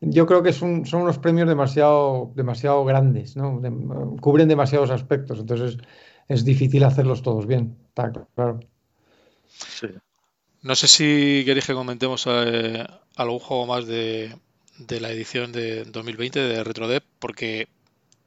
yo 0.00 0.26
creo 0.26 0.42
que 0.42 0.52
son 0.52 0.84
unos 0.94 1.18
premios 1.18 1.48
demasiado, 1.48 2.32
demasiado 2.34 2.84
grandes, 2.84 3.36
¿no? 3.36 3.60
cubren 4.20 4.48
demasiados 4.48 4.90
aspectos. 4.90 5.38
Entonces, 5.38 5.76
es 6.28 6.44
difícil 6.44 6.84
hacerlos 6.84 7.22
todos 7.22 7.46
bien, 7.46 7.76
está 7.88 8.10
claro. 8.34 8.60
No 10.62 10.74
sé 10.74 10.88
si 10.88 11.44
queréis 11.44 11.66
que 11.66 11.74
comentemos 11.74 12.26
eh, 12.26 12.84
algún 13.14 13.38
juego 13.38 13.66
más 13.66 13.86
de, 13.86 14.36
la 14.88 15.10
edición 15.10 15.52
de 15.52 15.84
2020 15.84 16.40
de 16.40 16.64
RetroDev, 16.64 17.02
porque 17.18 17.68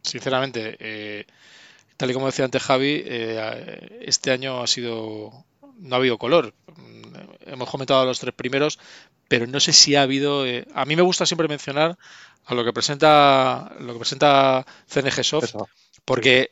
sinceramente, 0.01 0.77
eh, 0.79 1.25
tal 1.97 2.12
y 2.12 2.13
como 2.13 2.27
decía 2.27 2.45
antes 2.45 2.63
Javi, 2.63 3.03
eh, 3.05 3.99
este 4.01 4.31
año 4.31 4.62
ha 4.62 4.67
sido 4.67 5.45
no 5.79 5.95
ha 5.95 5.99
habido 5.99 6.17
color. 6.17 6.53
Hemos 7.45 7.69
comentado 7.69 8.05
los 8.05 8.19
tres 8.19 8.33
primeros, 8.33 8.79
pero 9.27 9.47
no 9.47 9.59
sé 9.59 9.73
si 9.73 9.95
ha 9.95 10.03
habido. 10.03 10.43
a 10.73 10.85
mí 10.85 10.95
me 10.95 11.01
gusta 11.01 11.25
siempre 11.25 11.47
mencionar 11.47 11.97
a 12.45 12.53
lo 12.53 12.63
que 12.63 12.73
presenta 12.73 13.75
lo 13.79 13.93
que 13.93 13.99
presenta 13.99 14.65
CNG 14.88 15.23
Soft, 15.23 15.55
porque 16.05 16.51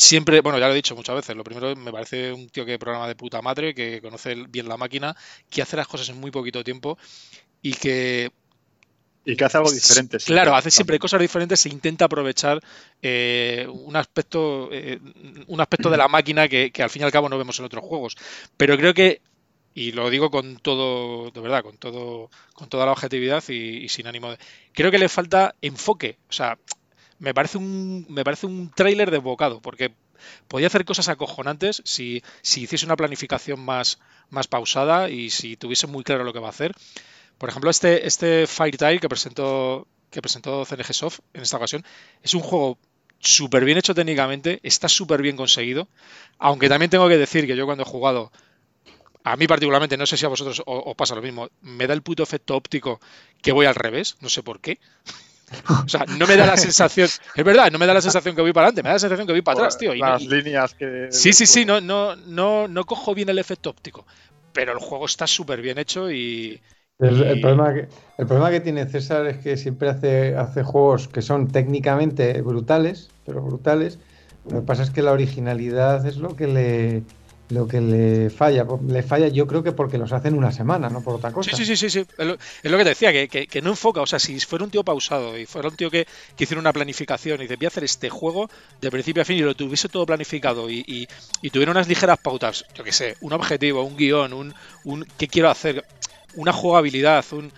siempre, 0.00 0.40
bueno, 0.40 0.58
ya 0.58 0.66
lo 0.66 0.72
he 0.72 0.76
dicho 0.76 0.96
muchas 0.96 1.14
veces, 1.14 1.36
lo 1.36 1.44
primero 1.44 1.76
me 1.76 1.92
parece 1.92 2.32
un 2.32 2.48
tío 2.48 2.64
que 2.64 2.78
programa 2.78 3.06
de 3.06 3.14
puta 3.14 3.42
madre, 3.42 3.74
que 3.74 4.00
conoce 4.00 4.34
bien 4.48 4.68
la 4.68 4.78
máquina, 4.78 5.14
que 5.50 5.60
hace 5.60 5.76
las 5.76 5.86
cosas 5.86 6.08
en 6.08 6.18
muy 6.18 6.30
poquito 6.30 6.64
tiempo 6.64 6.98
y 7.62 7.74
que... 7.74 8.32
Y 9.22 9.36
que 9.36 9.44
hace 9.44 9.58
algo 9.58 9.70
diferente. 9.70 10.16
Claro, 10.16 10.54
hace 10.54 10.70
siempre 10.70 10.98
cosas 10.98 11.20
diferentes, 11.20 11.60
se 11.60 11.68
intenta 11.68 12.06
aprovechar 12.06 12.58
eh, 13.02 13.66
un 13.68 13.94
aspecto 13.94 14.70
eh, 14.72 14.98
un 15.46 15.60
aspecto 15.60 15.90
de 15.90 15.98
la 15.98 16.08
máquina 16.08 16.48
que, 16.48 16.72
al 16.78 16.88
fin 16.88 17.02
y 17.02 17.04
al 17.04 17.12
cabo 17.12 17.28
no 17.28 17.36
vemos 17.36 17.58
en 17.58 17.66
otros 17.66 17.84
juegos. 17.84 18.16
Pero 18.56 18.78
creo 18.78 18.94
que 18.94 19.20
y 19.74 19.92
lo 19.92 20.08
digo 20.08 20.30
con 20.30 20.56
todo, 20.56 21.30
de 21.30 21.40
verdad, 21.40 21.62
con 21.62 21.76
todo, 21.76 22.30
con 22.54 22.70
toda 22.70 22.86
la 22.86 22.92
objetividad 22.92 23.44
y, 23.48 23.84
y, 23.84 23.88
sin 23.90 24.06
ánimo 24.06 24.30
de. 24.30 24.38
Creo 24.72 24.90
que 24.90 24.98
le 24.98 25.08
falta 25.10 25.54
enfoque. 25.60 26.16
O 26.28 26.32
sea, 26.32 26.58
me 27.20 27.34
parece 27.34 27.58
un, 27.58 28.06
me 28.08 28.24
parece 28.24 28.46
un 28.46 28.70
tráiler 28.70 29.10
desbocado, 29.10 29.60
porque 29.60 29.94
podía 30.48 30.66
hacer 30.66 30.84
cosas 30.84 31.08
acojonantes 31.08 31.82
si, 31.84 32.22
si 32.42 32.62
hiciese 32.62 32.86
una 32.86 32.96
planificación 32.96 33.60
más, 33.60 34.00
más 34.30 34.48
pausada 34.48 35.08
y 35.10 35.30
si 35.30 35.56
tuviese 35.56 35.86
muy 35.86 36.02
claro 36.02 36.24
lo 36.24 36.32
que 36.32 36.40
va 36.40 36.48
a 36.48 36.50
hacer. 36.50 36.74
Por 37.38 37.48
ejemplo, 37.48 37.70
este, 37.70 38.06
este 38.06 38.46
Fire 38.46 38.76
Tile 38.76 39.00
que 39.00 39.08
presentó, 39.08 39.86
que 40.10 40.20
presentó 40.20 40.64
CNG 40.64 40.92
Soft 40.92 41.20
en 41.34 41.42
esta 41.42 41.58
ocasión 41.58 41.84
es 42.22 42.34
un 42.34 42.40
juego 42.40 42.78
súper 43.18 43.64
bien 43.64 43.78
hecho 43.78 43.94
técnicamente, 43.94 44.60
está 44.62 44.88
súper 44.88 45.20
bien 45.20 45.36
conseguido, 45.36 45.88
aunque 46.38 46.70
también 46.70 46.90
tengo 46.90 47.06
que 47.08 47.18
decir 47.18 47.46
que 47.46 47.54
yo 47.54 47.66
cuando 47.66 47.84
he 47.84 47.86
jugado, 47.86 48.32
a 49.24 49.36
mí 49.36 49.46
particularmente, 49.46 49.98
no 49.98 50.06
sé 50.06 50.16
si 50.16 50.24
a 50.24 50.30
vosotros 50.30 50.62
os 50.64 50.96
pasa 50.96 51.14
lo 51.14 51.20
mismo, 51.20 51.50
me 51.60 51.86
da 51.86 51.92
el 51.92 52.00
puto 52.00 52.22
efecto 52.22 52.56
óptico 52.56 52.98
que 53.42 53.52
voy 53.52 53.66
al 53.66 53.74
revés, 53.74 54.16
no 54.20 54.30
sé 54.30 54.42
por 54.42 54.60
qué. 54.60 54.78
O 55.84 55.88
sea, 55.88 56.04
no 56.18 56.26
me 56.26 56.36
da 56.36 56.46
la 56.46 56.56
sensación, 56.56 57.08
es 57.34 57.44
verdad, 57.44 57.70
no 57.70 57.78
me 57.78 57.86
da 57.86 57.94
la 57.94 58.00
sensación 58.00 58.34
que 58.36 58.42
voy 58.42 58.52
para 58.52 58.68
adelante, 58.68 58.82
me 58.82 58.88
da 58.88 58.94
la 58.94 58.98
sensación 59.00 59.26
que 59.26 59.32
voy 59.32 59.42
para 59.42 59.58
atrás, 59.58 59.78
tío. 59.78 59.94
las 59.94 60.24
líneas 60.24 60.74
que. 60.74 61.08
Sí, 61.10 61.32
sí, 61.32 61.46
sí, 61.46 61.64
no, 61.64 61.80
no, 61.80 62.14
no, 62.16 62.68
no 62.68 62.84
cojo 62.84 63.14
bien 63.14 63.28
el 63.28 63.38
efecto 63.38 63.70
óptico. 63.70 64.06
Pero 64.52 64.72
el 64.72 64.78
juego 64.78 65.06
está 65.06 65.26
súper 65.26 65.60
bien 65.60 65.78
hecho 65.78 66.10
y. 66.10 66.60
El, 66.98 67.40
problema 67.40 67.72
que, 67.72 67.88
el 68.18 68.26
problema 68.26 68.50
que 68.50 68.60
tiene 68.60 68.86
César 68.86 69.26
es 69.26 69.38
que 69.38 69.56
siempre 69.56 69.88
hace, 69.88 70.36
hace 70.36 70.62
juegos 70.62 71.08
que 71.08 71.22
son 71.22 71.48
técnicamente 71.48 72.42
brutales, 72.42 73.10
pero 73.24 73.40
brutales. 73.40 73.98
Lo 74.50 74.60
que 74.60 74.66
pasa 74.66 74.82
es 74.82 74.90
que 74.90 75.02
la 75.02 75.12
originalidad 75.12 76.04
es 76.06 76.18
lo 76.18 76.36
que 76.36 76.46
le, 76.46 77.02
lo 77.50 77.66
que 77.66 77.80
le 77.80 78.30
falla. 78.30 78.66
Le 78.86 79.02
falla 79.02 79.28
yo 79.28 79.46
creo 79.46 79.62
que 79.62 79.72
porque 79.72 79.98
los 79.98 80.12
hacen 80.12 80.34
una 80.34 80.52
semana, 80.52 80.88
no 80.88 81.02
por 81.02 81.14
otra 81.14 81.32
cosa. 81.32 81.54
Sí, 81.56 81.64
sí, 81.64 81.76
sí, 81.76 81.90
sí. 81.90 82.06
Es, 82.16 82.26
lo, 82.26 82.78
que 82.78 82.84
te 82.84 82.90
decía, 82.90 83.28
que, 83.28 83.62
no 83.62 83.70
enfoca. 83.70 84.00
O 84.00 84.06
sea, 84.06 84.18
si 84.18 84.38
fuera 84.40 84.64
un 84.64 84.70
tío 84.70 84.84
pausado 84.84 85.36
y 85.38 85.46
fuera 85.46 85.68
un 85.68 85.76
tío 85.76 85.90
que, 85.90 86.06
que 86.36 86.44
hiciera 86.44 86.60
una 86.60 86.72
planificación 86.72 87.40
y 87.40 87.42
dice, 87.42 87.56
voy 87.56 87.66
a 87.66 87.68
hacer 87.68 87.84
este 87.84 88.08
juego 88.08 88.48
de 88.80 88.90
principio 88.90 89.22
a 89.22 89.24
fin 89.24 89.38
y 89.38 89.40
lo 89.40 89.54
tuviese 89.54 89.88
todo 89.88 90.06
planificado 90.06 90.70
y, 90.70 91.08
tuviera 91.52 91.72
unas 91.72 91.88
ligeras 91.88 92.18
pautas, 92.18 92.64
yo 92.74 92.84
qué 92.84 92.92
sé, 92.92 93.16
un 93.20 93.32
objetivo, 93.32 93.82
un 93.82 93.96
guion, 93.96 94.32
un, 94.32 94.54
un 94.84 95.04
qué 95.18 95.26
quiero 95.26 95.50
hacer, 95.50 95.84
una 96.36 96.52
jugabilidad, 96.52 97.24
un... 97.32 97.52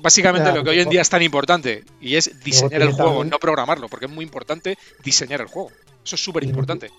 Básicamente 0.00 0.52
lo 0.52 0.62
que 0.62 0.70
hoy 0.70 0.80
en 0.80 0.88
día 0.88 1.00
es 1.00 1.08
tan 1.08 1.22
importante 1.22 1.82
y 2.00 2.14
es 2.14 2.38
diseñar 2.44 2.82
el 2.82 2.92
juego, 2.92 3.24
no 3.24 3.38
programarlo, 3.38 3.88
porque 3.88 4.06
es 4.06 4.12
muy 4.12 4.24
importante 4.24 4.78
diseñar 5.02 5.40
el 5.40 5.48
juego. 5.48 5.72
Eso 6.04 6.14
es 6.14 6.22
súper 6.22 6.44
importante. 6.44 6.90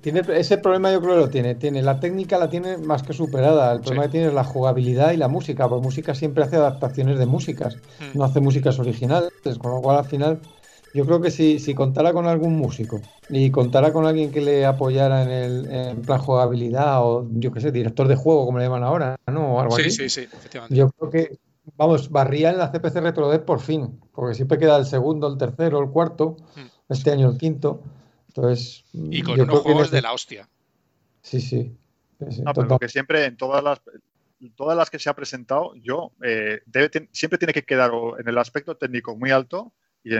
Tiene 0.00 0.22
ese 0.28 0.58
problema 0.58 0.92
yo 0.92 1.00
creo 1.00 1.14
que 1.14 1.20
lo 1.20 1.30
tiene. 1.30 1.54
Tiene 1.54 1.82
la 1.82 2.00
técnica 2.00 2.38
la 2.38 2.48
tiene 2.48 2.76
más 2.78 3.02
que 3.02 3.12
superada. 3.12 3.72
El 3.72 3.80
problema 3.80 4.04
que 4.04 4.10
tiene 4.10 4.26
es 4.28 4.34
la 4.34 4.44
jugabilidad 4.44 5.12
y 5.12 5.16
la 5.16 5.28
música. 5.28 5.68
Porque 5.68 5.84
música 5.84 6.14
siempre 6.14 6.44
hace 6.44 6.56
adaptaciones 6.56 7.18
de 7.18 7.26
músicas, 7.26 7.76
mm. 7.76 8.18
no 8.18 8.24
hace 8.24 8.40
músicas 8.40 8.78
originales. 8.78 9.30
Con 9.58 9.72
lo 9.72 9.80
cual 9.80 9.98
al 9.98 10.04
final 10.04 10.40
yo 10.94 11.04
creo 11.04 11.20
que 11.20 11.30
si, 11.30 11.58
si 11.58 11.74
contara 11.74 12.12
con 12.12 12.26
algún 12.26 12.56
músico 12.56 13.00
y 13.28 13.50
contara 13.50 13.92
con 13.92 14.06
alguien 14.06 14.30
que 14.30 14.40
le 14.40 14.64
apoyara 14.64 15.24
en 15.24 15.30
el 15.30 15.70
en 15.70 16.02
plan 16.02 16.20
jugabilidad 16.20 17.04
o 17.04 17.26
yo 17.32 17.52
qué 17.52 17.60
sé, 17.60 17.72
director 17.72 18.06
de 18.06 18.14
juego 18.14 18.46
como 18.46 18.58
le 18.58 18.64
llaman 18.64 18.84
ahora, 18.84 19.16
¿no? 19.26 19.56
O 19.56 19.60
algo 19.60 19.76
sí, 19.76 19.82
así. 19.82 19.90
Sí, 19.90 20.08
sí, 20.08 20.20
efectivamente. 20.20 20.76
Yo 20.76 20.90
creo 20.90 21.10
que 21.10 21.38
vamos, 21.76 22.10
barría 22.10 22.50
en 22.50 22.58
la 22.58 22.70
CPC 22.70 22.96
RetroDev 23.00 23.44
por 23.44 23.60
fin, 23.60 23.98
porque 24.14 24.36
siempre 24.36 24.56
queda 24.58 24.76
el 24.76 24.86
segundo, 24.86 25.26
el 25.26 25.36
tercero, 25.36 25.82
el 25.82 25.90
cuarto, 25.90 26.36
mm. 26.54 26.92
este 26.92 27.10
año 27.10 27.28
el 27.28 27.38
quinto. 27.38 27.82
Entonces, 28.36 28.84
y 28.92 29.22
con 29.22 29.40
unos 29.40 29.60
juegos 29.60 29.90
de 29.90 30.02
la 30.02 30.12
hostia. 30.12 30.48
Sí, 31.22 31.40
sí. 31.40 31.76
pero 32.18 32.78
que 32.78 32.88
siempre 32.88 33.24
en 33.24 33.36
todas 33.36 33.62
las 33.62 33.80
todas 34.56 34.76
las 34.76 34.90
que 34.90 34.98
se 34.98 35.08
ha 35.08 35.14
presentado, 35.14 35.74
yo 35.76 36.12
eh, 36.22 36.60
siempre 37.12 37.38
tiene 37.38 37.54
que 37.54 37.62
quedar 37.62 37.92
en 38.18 38.28
el 38.28 38.36
aspecto 38.36 38.76
técnico 38.76 39.16
muy 39.16 39.30
alto 39.30 39.72
y, 40.02 40.10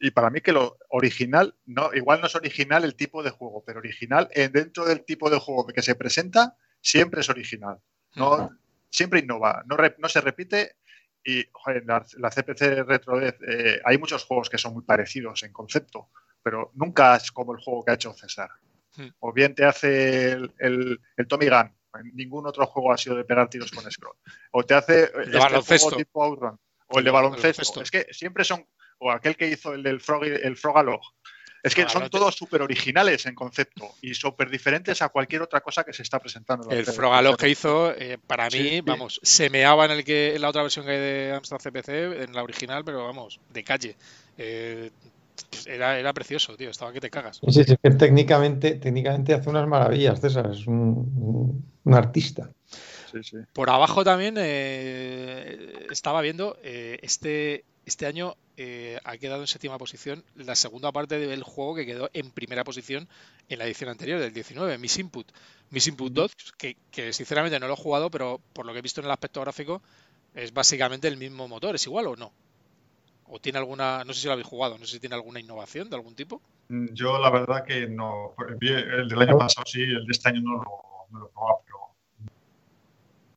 y, 0.00 0.10
para 0.10 0.28
mí 0.28 0.42
que 0.42 0.52
lo 0.52 0.76
original, 0.90 1.54
no, 1.64 1.94
igual 1.94 2.20
no 2.20 2.26
es 2.26 2.34
original 2.34 2.84
el 2.84 2.94
tipo 2.94 3.22
de 3.22 3.30
juego, 3.30 3.62
pero 3.64 3.78
original 3.78 4.28
dentro 4.52 4.84
del 4.84 5.02
tipo 5.04 5.30
de 5.30 5.38
juego 5.38 5.66
que 5.66 5.80
se 5.80 5.94
presenta, 5.94 6.56
siempre 6.82 7.22
es 7.22 7.30
original. 7.30 7.78
No, 8.16 8.50
Siempre 8.90 9.20
innova, 9.20 9.62
no, 9.66 9.76
no 9.98 10.08
se 10.08 10.20
repite 10.20 10.76
y 11.24 11.44
la, 11.84 12.30
CPC 12.30 12.84
Retro 12.84 13.20
eh, 13.22 13.80
hay 13.84 13.98
muchos 13.98 14.24
juegos 14.24 14.50
que 14.50 14.58
son 14.58 14.74
muy 14.74 14.82
parecidos 14.82 15.44
en 15.44 15.52
concepto, 15.52 16.08
pero 16.42 16.70
nunca 16.74 17.16
es 17.16 17.30
como 17.30 17.52
el 17.52 17.62
juego 17.62 17.84
que 17.84 17.92
ha 17.92 17.94
hecho 17.94 18.12
César. 18.14 18.50
Hmm. 18.96 19.08
O 19.20 19.32
bien 19.32 19.54
te 19.54 19.64
hace 19.64 20.32
el, 20.32 20.52
el, 20.58 21.28
Tommy 21.28 21.48
Gun, 21.48 21.72
ningún 22.12 22.46
otro 22.46 22.66
juego 22.66 22.92
ha 22.92 22.98
sido 22.98 23.16
de 23.16 23.24
pegar 23.24 23.48
tiros 23.48 23.70
con 23.70 23.90
scroll. 23.90 24.16
O 24.52 24.64
te 24.64 24.74
hace 24.74 25.10
el 25.14 25.34
este 25.34 25.78
juego 25.78 25.96
tipo 25.96 26.24
Outrun, 26.24 26.58
o 26.88 26.98
el 26.98 27.04
de 27.04 27.10
baloncesto. 27.10 27.82
Es 27.82 27.90
que 27.90 28.06
siempre 28.10 28.44
son, 28.44 28.66
o 28.98 29.10
aquel 29.10 29.36
que 29.36 29.48
hizo 29.48 29.72
el 29.72 29.82
del 29.82 30.00
Frog, 30.00 30.24
el 30.24 30.56
Frogalog. 30.56 31.00
Es 31.62 31.74
que 31.74 31.86
son 31.88 32.08
todos 32.08 32.34
súper 32.34 32.62
originales 32.62 33.26
en 33.26 33.34
concepto 33.34 33.94
y 34.00 34.14
súper 34.14 34.48
diferentes 34.48 35.02
a 35.02 35.10
cualquier 35.10 35.42
otra 35.42 35.60
cosa 35.60 35.84
que 35.84 35.92
se 35.92 36.02
está 36.02 36.18
presentando. 36.18 36.70
El 36.70 36.86
Frogalog 36.86 37.36
que 37.36 37.50
hizo, 37.50 37.92
eh, 37.94 38.16
para 38.26 38.48
mí, 38.48 38.80
vamos, 38.80 39.20
se 39.22 39.50
meaba 39.50 39.84
en, 39.84 39.90
el 39.90 40.04
que, 40.04 40.34
en 40.34 40.40
la 40.40 40.48
otra 40.48 40.62
versión 40.62 40.86
que 40.86 40.92
hay 40.92 40.98
de 40.98 41.32
Amstrad 41.34 41.58
CPC, 41.58 41.88
en 42.22 42.32
la 42.32 42.42
original, 42.42 42.82
pero 42.84 43.04
vamos, 43.04 43.40
de 43.50 43.62
calle. 43.62 43.96
Eh, 44.38 44.90
era, 45.66 45.98
era 45.98 46.12
precioso, 46.12 46.56
tío, 46.56 46.70
estaba 46.70 46.92
que 46.92 47.00
te 47.00 47.10
cagas. 47.10 47.40
Sí, 47.48 47.64
sí, 47.64 47.76
que 47.82 47.90
técnicamente, 47.90 48.72
técnicamente 48.72 49.34
hace 49.34 49.50
unas 49.50 49.66
maravillas, 49.66 50.20
César, 50.20 50.50
es 50.52 50.66
un, 50.66 51.64
artista. 51.86 52.50
Por 53.52 53.70
abajo 53.70 54.04
también 54.04 54.36
eh, 54.38 55.86
estaba 55.90 56.20
viendo 56.20 56.56
este, 56.62 57.64
este 57.84 58.06
año 58.06 58.36
eh, 58.62 58.98
ha 59.04 59.16
quedado 59.16 59.40
en 59.40 59.46
séptima 59.46 59.78
posición 59.78 60.22
la 60.36 60.54
segunda 60.54 60.92
parte 60.92 61.18
del 61.18 61.42
juego 61.42 61.74
que 61.74 61.86
quedó 61.86 62.10
en 62.12 62.30
primera 62.30 62.62
posición 62.62 63.08
en 63.48 63.58
la 63.58 63.64
edición 63.64 63.88
anterior, 63.88 64.20
del 64.20 64.34
19, 64.34 64.76
Miss 64.76 64.98
Input. 64.98 65.26
Miss 65.70 65.86
Input 65.86 66.12
2, 66.12 66.32
que, 66.58 67.12
sinceramente 67.14 67.58
no 67.58 67.68
lo 67.68 67.72
he 67.72 67.76
jugado, 67.76 68.10
pero 68.10 68.38
por 68.52 68.66
lo 68.66 68.74
que 68.74 68.80
he 68.80 68.82
visto 68.82 69.00
en 69.00 69.06
el 69.06 69.12
aspecto 69.12 69.40
gráfico, 69.40 69.80
es 70.34 70.52
básicamente 70.52 71.08
el 71.08 71.16
mismo 71.16 71.48
motor. 71.48 71.74
¿Es 71.74 71.86
igual 71.86 72.08
o 72.08 72.16
no? 72.16 72.32
¿O 73.32 73.40
tiene 73.40 73.58
alguna, 73.58 74.02
no 74.04 74.12
sé 74.12 74.22
si 74.22 74.26
lo 74.26 74.32
habéis 74.32 74.48
jugado, 74.48 74.76
no 74.76 74.84
sé 74.84 74.94
si 74.94 75.00
tiene 75.00 75.14
alguna 75.14 75.40
innovación 75.40 75.88
de 75.88 75.96
algún 75.96 76.14
tipo? 76.14 76.42
Mm, 76.68 76.86
yo 76.92 77.18
la 77.18 77.30
verdad 77.30 77.64
que 77.64 77.86
no. 77.86 78.34
El 78.60 79.08
del 79.08 79.22
año 79.22 79.38
pasado 79.38 79.64
sí, 79.66 79.82
el 79.82 80.04
de 80.04 80.10
este 80.10 80.28
año 80.28 80.40
no 80.40 80.54
lo, 80.56 80.82
no 81.10 81.18
lo 81.20 81.26
he 81.26 81.30
probado, 81.30 81.62
pero 81.64 81.80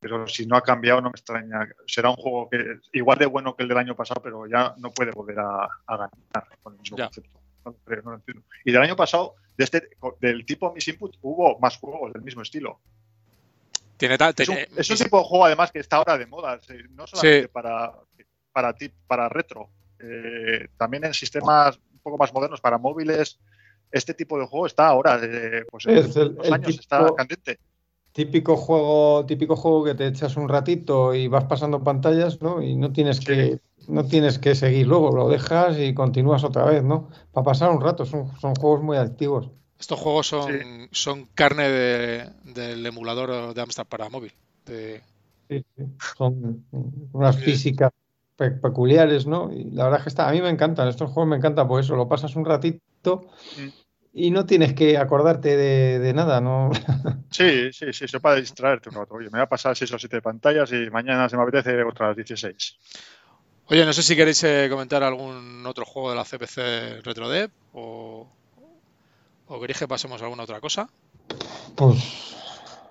pero 0.04 0.28
si 0.28 0.46
no 0.46 0.58
ha 0.58 0.62
cambiado 0.62 1.00
no 1.00 1.10
me 1.10 1.16
extraña. 1.16 1.66
Será 1.88 2.10
un 2.10 2.18
juego 2.18 2.50
que 2.50 2.80
igual 2.92 3.18
de 3.18 3.26
bueno 3.26 3.56
que 3.56 3.64
el 3.64 3.70
del 3.70 3.78
año 3.78 3.96
pasado, 3.96 4.22
pero 4.22 4.46
ya 4.48 4.76
no 4.78 4.92
puede 4.92 5.12
volver 5.12 5.40
a, 5.40 5.70
ganar 5.88 6.12
con 6.62 6.74
el 6.74 6.80
mismo 6.80 6.98
concepto. 6.98 7.40
No, 8.04 8.14
entiendo. 8.14 8.44
Y 8.66 8.72
del 8.74 8.82
año 8.82 8.98
pasado, 8.98 9.36
de 9.56 9.64
este, 9.64 9.90
del 10.20 10.46
tipo 10.46 10.74
Miss 10.74 10.90
Input, 10.90 11.16
hubo 11.22 11.58
más 11.60 11.78
juegos 11.78 12.12
del 12.12 12.22
mismo 12.22 12.42
estilo. 12.42 12.82
Tiene 13.96 14.18
tal, 14.18 14.34
es, 14.38 14.50
un, 14.90 14.98
tipo 14.98 15.20
de 15.20 15.24
juego 15.24 15.46
además 15.46 15.72
que 15.72 15.80
está 15.80 15.96
ahora 15.96 16.18
de 16.18 16.26
moda, 16.26 16.60
no 16.90 17.08
solamente 17.08 17.48
para, 17.48 17.94
para, 18.52 18.76
para 19.08 19.30
retro, 19.30 19.70
eh, 20.00 20.68
también 20.78 21.06
en 21.06 21.14
sistemas 21.14 21.80
un 21.92 22.00
poco 22.00 22.18
más 22.18 22.34
modernos, 22.34 22.62
para 22.62 22.78
móviles. 22.78 23.40
Este 23.92 24.14
tipo 24.14 24.40
de 24.40 24.46
juego 24.46 24.66
está 24.66 24.88
ahora, 24.88 25.20
eh, 25.22 25.66
pues 25.70 25.86
en 25.86 26.36
los 26.36 26.52
años 26.52 26.80
está 26.80 27.14
candente 27.16 27.60
típico 28.14 28.56
juego, 28.56 29.26
típico 29.26 29.56
juego 29.56 29.84
que 29.84 29.96
te 29.96 30.08
echas 30.08 30.38
un 30.38 30.48
ratito 30.48 31.14
y 31.14 31.28
vas 31.28 31.46
pasando 31.46 31.84
pantallas, 31.84 32.42
¿no? 32.42 32.62
Y 32.62 32.76
no 32.76 32.94
tienes 32.94 33.20
que, 33.20 33.60
no 33.88 34.06
tienes 34.06 34.40
que 34.40 34.56
seguir 34.56 34.88
luego, 34.88 35.14
lo 35.14 35.28
dejas 35.28 35.78
y 35.80 35.94
continúas 35.94 36.44
otra 36.44 36.64
vez, 36.66 36.84
¿no? 36.84 37.10
Para 37.32 37.44
pasar 37.44 37.72
un 37.72 37.82
rato, 37.82 38.06
son, 38.06 38.32
son 38.40 38.56
juegos 38.56 38.84
muy 38.84 38.98
activos. 38.98 39.50
Estos 39.80 40.00
juegos 40.00 40.28
son, 40.28 40.88
son 40.92 41.26
carne 41.34 41.68
del 41.68 42.86
emulador 42.86 43.54
de 43.54 43.62
Amstrad 43.62 43.88
para 43.88 44.08
móvil. 44.10 44.32
Sí, 44.66 45.02
sí. 45.50 45.64
Son 46.16 46.64
unas 47.12 47.38
físicas 47.38 47.92
peculiares, 48.38 49.28
¿no? 49.28 49.52
Y 49.52 49.72
la 49.72 49.86
verdad 49.86 50.00
es 50.00 50.04
que 50.04 50.10
está, 50.10 50.28
a 50.28 50.32
mí 50.32 50.42
me 50.42 50.50
encantan, 50.50 50.88
estos 50.88 51.12
juegos 51.12 51.30
me 51.30 51.38
encantan, 51.38 51.68
por 51.68 51.80
eso 51.80 51.96
lo 51.96 52.08
pasas 52.08 52.36
un 52.36 52.46
ratito. 52.46 53.28
Mm 53.58 53.84
y 54.14 54.30
no 54.30 54.46
tienes 54.46 54.74
que 54.74 54.98
acordarte 54.98 55.58
de, 55.58 56.14
nada, 56.14 56.40
¿no? 56.40 56.70
Sí, 57.32 57.74
sí, 57.74 57.92
sí, 57.92 58.08
se 58.08 58.20
puede 58.20 58.42
distraerte 58.42 58.90
un 58.90 58.96
rato. 58.96 59.16
Oye, 59.16 59.26
me 59.26 59.40
voy 59.40 59.42
a 59.42 59.50
pasar 59.50 59.76
6 59.76 59.92
o 59.92 59.98
7 59.98 60.22
pantallas 60.22 60.72
y 60.72 60.88
mañana 60.92 61.28
se 61.28 61.36
me 61.36 61.42
apetece 61.42 61.82
otras 61.84 62.16
16. 62.16 62.78
Oye, 63.70 63.86
no 63.86 63.92
sé 63.92 64.04
si 64.04 64.16
queréis 64.16 64.44
eh, 64.44 64.68
comentar 64.70 65.02
algún 65.02 65.66
otro 65.66 65.84
juego 65.84 66.12
de 66.12 66.16
la 66.16 66.26
CPC 66.26 67.02
RetroDev 67.04 67.50
o, 67.74 68.28
o 69.48 69.60
queréis 69.60 69.80
que 69.80 69.88
pasemos 69.88 70.22
a 70.22 70.26
alguna 70.26 70.44
otra 70.44 70.62
cosa. 70.62 70.88
Pues 71.76 72.36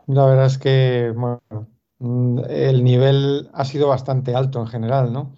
la 0.09 0.27
verdad 0.27 0.47
es 0.47 0.59
que 0.59 1.13
bueno, 1.15 1.41
el 2.49 2.85
nivel 2.85 3.51
ha 3.53 3.65
sido 3.65 3.89
bastante 3.89 4.35
alto 4.35 4.61
en 4.61 4.67
general, 4.67 5.13
¿no? 5.13 5.33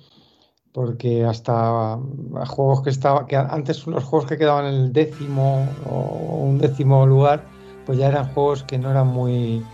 porque 0.75 1.25
hasta 1.25 2.01
juegos 2.49 2.83
que 2.83 2.91
estaba 2.91 3.27
que 3.29 3.37
antes 3.37 3.87
los 3.87 4.03
juegos 4.03 4.29
que 4.29 4.37
quedaban 4.37 4.67
en 4.67 4.75
el 4.75 4.93
décimo 4.93 5.69
o 5.89 6.41
un 6.43 6.59
décimo 6.59 7.07
lugar 7.07 7.45
pues 7.87 7.97
ya 7.97 8.09
eran 8.09 8.35
juegos 8.35 8.65
que 8.65 8.77
no 8.77 8.91
eran 8.91 9.07
muy 9.07 9.65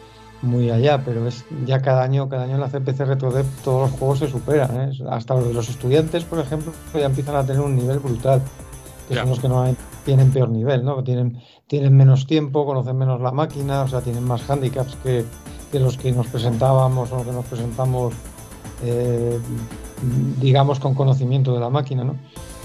muy 0.43 0.71
allá 0.71 1.03
pero 1.03 1.27
es 1.27 1.47
ya 1.65 1.81
cada 1.81 2.03
año 2.03 2.29
cada 2.29 2.45
año 2.45 2.57
en 2.57 2.61
la 2.61 2.69
CPC 2.69 2.99
RetroDev 3.01 3.47
todos 3.65 3.91
los 3.91 3.99
juegos 3.99 4.19
se 4.19 4.29
superan 4.29 4.79
¿eh? 4.79 4.93
hasta 5.09 5.35
los 5.37 5.49
de 5.49 5.55
los 5.55 5.71
estudiantes 5.71 6.25
por 6.25 6.39
ejemplo 6.39 6.71
ya 6.93 7.07
empiezan 7.07 7.37
a 7.37 7.47
tener 7.47 7.63
un 7.63 7.77
nivel 7.77 7.99
brutal 7.99 8.43
que 9.09 9.15
son 9.15 9.31
los 9.31 9.41
que 9.41 9.49
no 9.49 9.75
tienen 10.05 10.31
peor 10.31 10.51
nivel 10.51 10.85
no 10.85 11.03
tienen 11.03 11.41
tienen 11.67 11.97
menos 11.97 12.27
tiempo 12.27 12.67
conocen 12.67 12.99
menos 12.99 13.23
la 13.23 13.33
máquina 13.33 13.85
o 13.85 13.89
sea 13.89 14.03
tienen 14.03 14.25
más 14.25 14.49
handicaps 14.51 14.97
que, 14.97 15.25
que 15.71 15.79
los 15.79 15.97
que 15.97 16.13
nos 16.13 16.27
presentábamos 16.27 17.13
o 17.13 17.17
los 17.17 17.27
que 17.27 17.33
nos 17.33 17.45
presentamos 17.47 18.15
eh, 18.83 19.39
digamos, 20.41 20.81
con 20.81 20.95
conocimiento 20.95 21.53
de 21.53 21.61
la 21.61 21.69
máquina, 21.69 22.05
¿no? 22.05 22.17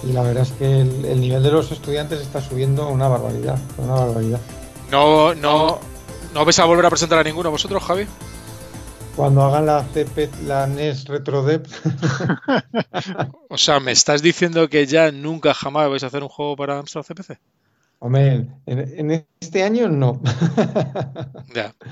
Y 0.03 0.13
la 0.13 0.21
verdad 0.21 0.43
es 0.43 0.51
que 0.51 0.81
el, 0.81 1.19
nivel 1.19 1.43
de 1.43 1.51
los 1.51 1.71
estudiantes 1.71 2.21
está 2.21 2.41
subiendo 2.41 2.89
una 2.89 3.07
barbaridad, 3.07 3.59
una 3.77 3.93
barbaridad. 3.93 4.39
No, 4.91 5.33
no, 5.33 5.79
no 6.33 6.45
vais 6.45 6.59
a 6.59 6.65
volver 6.65 6.85
a 6.85 6.89
presentar 6.89 7.19
a 7.19 7.23
ninguno 7.23 7.51
vosotros, 7.51 7.83
Javi. 7.83 8.05
Cuando 9.15 9.43
hagan 9.43 9.65
la 9.65 9.83
CP, 9.83 10.29
la 10.45 10.67
NES 10.67 11.05
RetroDev. 11.05 11.63
o 13.49 13.57
sea, 13.57 13.79
¿me 13.79 13.91
estás 13.91 14.21
diciendo 14.21 14.69
que 14.69 14.85
ya 14.85 15.11
nunca 15.11 15.53
jamás 15.53 15.89
vais 15.89 16.03
a 16.03 16.07
hacer 16.07 16.21
un 16.21 16.29
juego 16.29 16.55
para 16.55 16.77
Amstrad 16.77 17.03
CPC? 17.03 17.39
Hombre, 17.99 18.47
en, 18.65 18.99
en 19.11 19.25
este 19.39 19.63
año 19.63 19.87
no. 19.89 20.21
ya. 21.53 21.73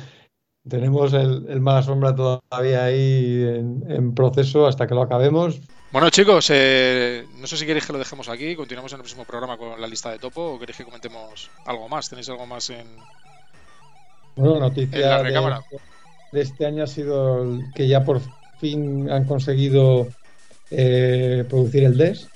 Tenemos 0.67 1.11
el, 1.13 1.45
el 1.49 1.59
mala 1.59 1.83
sombra 1.83 2.15
todavía 2.15 2.85
ahí 2.85 3.43
en, 3.43 4.15
proceso 4.15 4.65
hasta 4.65 4.87
que 4.87 4.95
lo 4.95 5.01
acabemos. 5.01 5.59
Bueno, 5.91 6.09
chicos, 6.09 6.49
eh, 6.51 7.25
no 7.37 7.47
sé 7.47 7.57
si 7.57 7.65
queréis 7.65 7.85
que 7.85 7.93
lo 7.93 7.99
dejemos 7.99 8.29
aquí, 8.29 8.55
continuamos 8.55 8.91
en 8.93 8.97
el 8.97 9.01
próximo 9.01 9.25
programa 9.25 9.57
con 9.57 9.79
la 9.79 9.87
lista 9.87 10.09
de 10.11 10.19
topo 10.19 10.53
o 10.53 10.59
queréis 10.59 10.77
que 10.77 10.85
comentemos 10.85 11.51
algo 11.65 11.89
más. 11.89 12.09
¿Tenéis 12.09 12.29
algo 12.29 12.45
más 12.45 12.69
en, 12.69 12.87
Bueno, 14.35 14.59
noticia 14.59 15.21
de, 15.21 15.31
de, 16.31 16.41
este 16.41 16.65
año 16.65 16.83
ha 16.83 16.87
sido 16.87 17.59
que 17.75 17.87
ya 17.87 18.05
por 18.05 18.21
fin 18.59 19.11
han 19.11 19.25
conseguido 19.25 20.07
eh, 20.71 21.45
producir 21.49 21.83
el 21.83 21.97
DES 21.97 22.29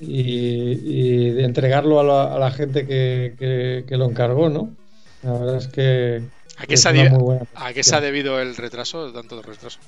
y, 0.00 1.30
de 1.30 1.44
entregarlo 1.44 2.00
a 2.00 2.38
la, 2.38 2.50
gente 2.50 2.86
que, 2.86 3.84
lo 3.88 4.04
encargó, 4.06 4.48
¿no? 4.48 4.70
La 5.22 5.32
verdad 5.32 5.56
es 5.56 5.68
que. 5.68 6.22
¿A 6.62 6.66
qué, 6.66 6.76
se, 7.82 7.96
ha, 7.96 8.00
debido 8.00 8.40
el 8.40 8.56
retraso, 8.56 9.12
tanto 9.12 9.36
de 9.36 9.42
retraso? 9.42 9.80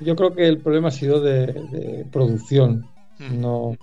Yo 0.00 0.16
creo 0.16 0.34
que 0.34 0.46
el 0.46 0.58
problema 0.58 0.88
ha 0.88 0.90
sido 0.90 1.20
de, 1.20 2.04
producción. 2.10 2.88
Hmm. 3.18 3.40
No, 3.40 3.76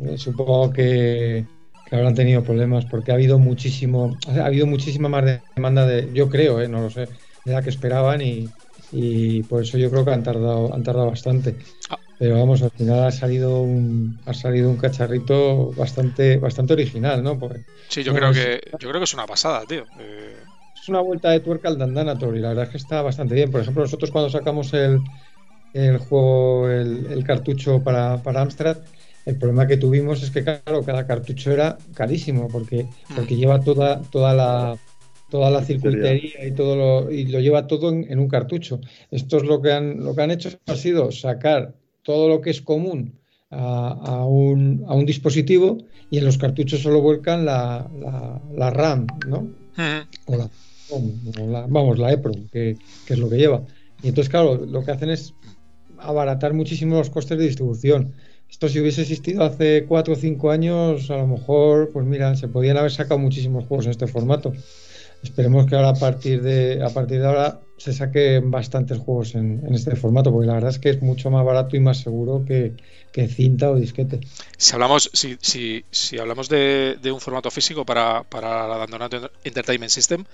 eh, 0.00 0.18
supongo 0.18 0.70
que, 0.70 1.46
habrán 1.90 2.14
tenido 2.14 2.42
problemas 2.42 2.84
porque 2.84 3.10
ha 3.10 3.14
habido 3.14 3.38
muchísimo, 3.38 4.18
ha 4.28 4.44
habido 4.44 4.66
muchísima 4.66 5.08
más 5.08 5.24
demanda 5.56 5.86
de, 5.86 6.12
yo 6.12 6.28
creo, 6.28 6.60
eh, 6.60 6.68
no 6.68 6.82
lo 6.82 6.90
sé, 6.90 7.08
de 7.44 7.52
la 7.52 7.62
que 7.62 7.70
esperaban 7.70 8.20
y, 8.20 8.48
y 8.92 9.42
por 9.44 9.62
eso 9.62 9.78
yo 9.78 9.90
creo 9.90 10.04
que 10.04 10.12
han 10.12 10.22
tardado, 10.22 10.74
han 10.74 10.82
tardado 10.82 11.10
bastante. 11.10 11.56
Ah. 11.88 11.98
Pero 12.18 12.38
vamos, 12.38 12.62
al 12.62 12.70
final 12.70 13.04
ha 13.04 13.10
salido 13.10 13.60
un, 13.60 14.18
ha 14.24 14.32
salido 14.32 14.70
un 14.70 14.76
cacharrito 14.76 15.72
bastante, 15.72 16.38
bastante 16.38 16.72
original, 16.72 17.22
¿no? 17.22 17.38
sí, 17.88 18.02
yo 18.02 18.14
creo 18.14 18.32
que, 18.32 18.60
yo 18.78 18.88
creo 18.88 19.00
que 19.00 19.04
es 19.04 19.14
una 19.14 19.26
pasada, 19.26 19.64
tío. 19.66 19.84
Eh, 19.98 20.36
es 20.86 20.90
una 20.90 21.00
vuelta 21.00 21.30
de 21.30 21.40
tuerca 21.40 21.68
al 21.68 21.78
Dandanator 21.78 22.36
y 22.36 22.40
la 22.40 22.50
verdad 22.50 22.66
es 22.66 22.70
que 22.70 22.76
está 22.76 23.02
bastante 23.02 23.34
bien. 23.34 23.50
Por 23.50 23.60
ejemplo, 23.60 23.82
nosotros 23.82 24.12
cuando 24.12 24.30
sacamos 24.30 24.72
el, 24.72 25.00
el 25.74 25.98
juego, 25.98 26.70
el, 26.70 27.24
cartucho 27.24 27.82
para, 27.82 28.22
para 28.22 28.40
Amstrad, 28.40 28.78
el 29.24 29.36
problema 29.36 29.66
que 29.66 29.78
tuvimos 29.78 30.22
es 30.22 30.30
que, 30.30 30.44
claro, 30.44 30.84
cada 30.84 31.04
cartucho 31.04 31.50
era 31.50 31.76
carísimo 31.92 32.46
porque, 32.46 32.86
porque 33.16 33.34
lleva 33.34 33.60
toda, 33.60 34.00
toda 34.12 34.32
la 34.32 34.78
toda 35.28 35.50
la 35.50 35.64
circuitería 35.64 36.46
y 36.46 36.52
todo 36.52 36.76
lo, 36.76 37.10
y 37.10 37.26
lo 37.26 37.40
lleva 37.40 37.66
todo 37.66 37.90
en, 37.90 38.18
un 38.20 38.28
cartucho. 38.28 38.80
Esto 39.10 39.38
es 39.38 39.42
lo 39.42 39.60
que 39.60 39.72
han, 39.72 40.04
lo 40.04 40.14
que 40.14 40.22
han 40.22 40.30
hecho 40.30 40.50
ha 40.66 40.76
sido 40.76 41.10
sacar 41.10 41.74
todo 42.04 42.28
lo 42.28 42.40
que 42.40 42.50
es 42.50 42.62
común 42.62 43.18
a, 43.50 44.24
un, 44.24 44.84
a 44.86 44.94
un, 44.94 45.04
dispositivo 45.04 45.78
y 46.10 46.18
en 46.18 46.26
los 46.26 46.38
cartuchos 46.38 46.80
solo 46.80 47.00
vuelcan 47.00 47.44
la, 47.44 47.90
la, 48.54 48.70
RAM, 48.70 49.08
¿no? 49.26 49.48
o, 50.26 50.36
la, 50.36 50.48
vamos, 51.68 51.98
la 51.98 52.12
EPROM, 52.12 52.48
que, 52.48 52.76
que, 53.06 53.14
es 53.14 53.18
lo 53.18 53.28
que 53.28 53.36
lleva. 53.36 53.62
Y 54.02 54.08
entonces, 54.08 54.28
claro, 54.30 54.56
lo 54.56 54.84
que 54.84 54.90
hacen 54.90 55.10
es 55.10 55.34
abaratar 55.98 56.52
muchísimo 56.52 56.96
los 56.96 57.10
costes 57.10 57.38
de 57.38 57.44
distribución. 57.44 58.12
Esto 58.50 58.68
si 58.68 58.80
hubiese 58.80 59.02
existido 59.02 59.42
hace 59.44 59.84
4 59.86 60.14
o 60.14 60.16
5 60.16 60.50
años, 60.50 61.10
a 61.10 61.16
lo 61.16 61.26
mejor, 61.26 61.90
pues 61.92 62.06
mira, 62.06 62.34
se 62.36 62.48
podían 62.48 62.76
haber 62.76 62.92
sacado 62.92 63.18
muchísimos 63.18 63.66
juegos 63.66 63.86
en 63.86 63.90
este 63.90 64.06
formato. 64.06 64.52
Esperemos 65.22 65.66
que 65.66 65.74
ahora 65.74 65.90
a 65.90 65.94
partir 65.94 66.42
de, 66.42 66.82
a 66.82 66.90
partir 66.90 67.20
de 67.20 67.26
ahora 67.26 67.60
se 67.78 67.92
saquen 67.92 68.50
bastantes 68.50 68.98
juegos 68.98 69.34
en, 69.34 69.62
este 69.74 69.96
formato, 69.96 70.30
porque 70.30 70.46
la 70.46 70.54
verdad 70.54 70.70
es 70.70 70.78
que 70.78 70.90
es 70.90 71.02
mucho 71.02 71.30
más 71.30 71.44
barato 71.44 71.76
y 71.76 71.80
más 71.80 71.98
seguro 71.98 72.44
que, 72.46 72.74
cinta 73.28 73.70
o 73.70 73.76
disquete. 73.76 74.20
Si 74.58 74.74
hablamos, 74.74 75.10
si, 75.12 75.36
si, 75.40 75.84
si 75.90 76.18
hablamos 76.18 76.48
de, 76.48 76.98
un 77.12 77.20
formato 77.20 77.50
físico 77.50 77.84
para, 77.84 78.22
para 78.24 78.68
la 78.68 78.76
Dandonato 78.76 79.30
Entertainment 79.42 79.90
System, 79.90 80.24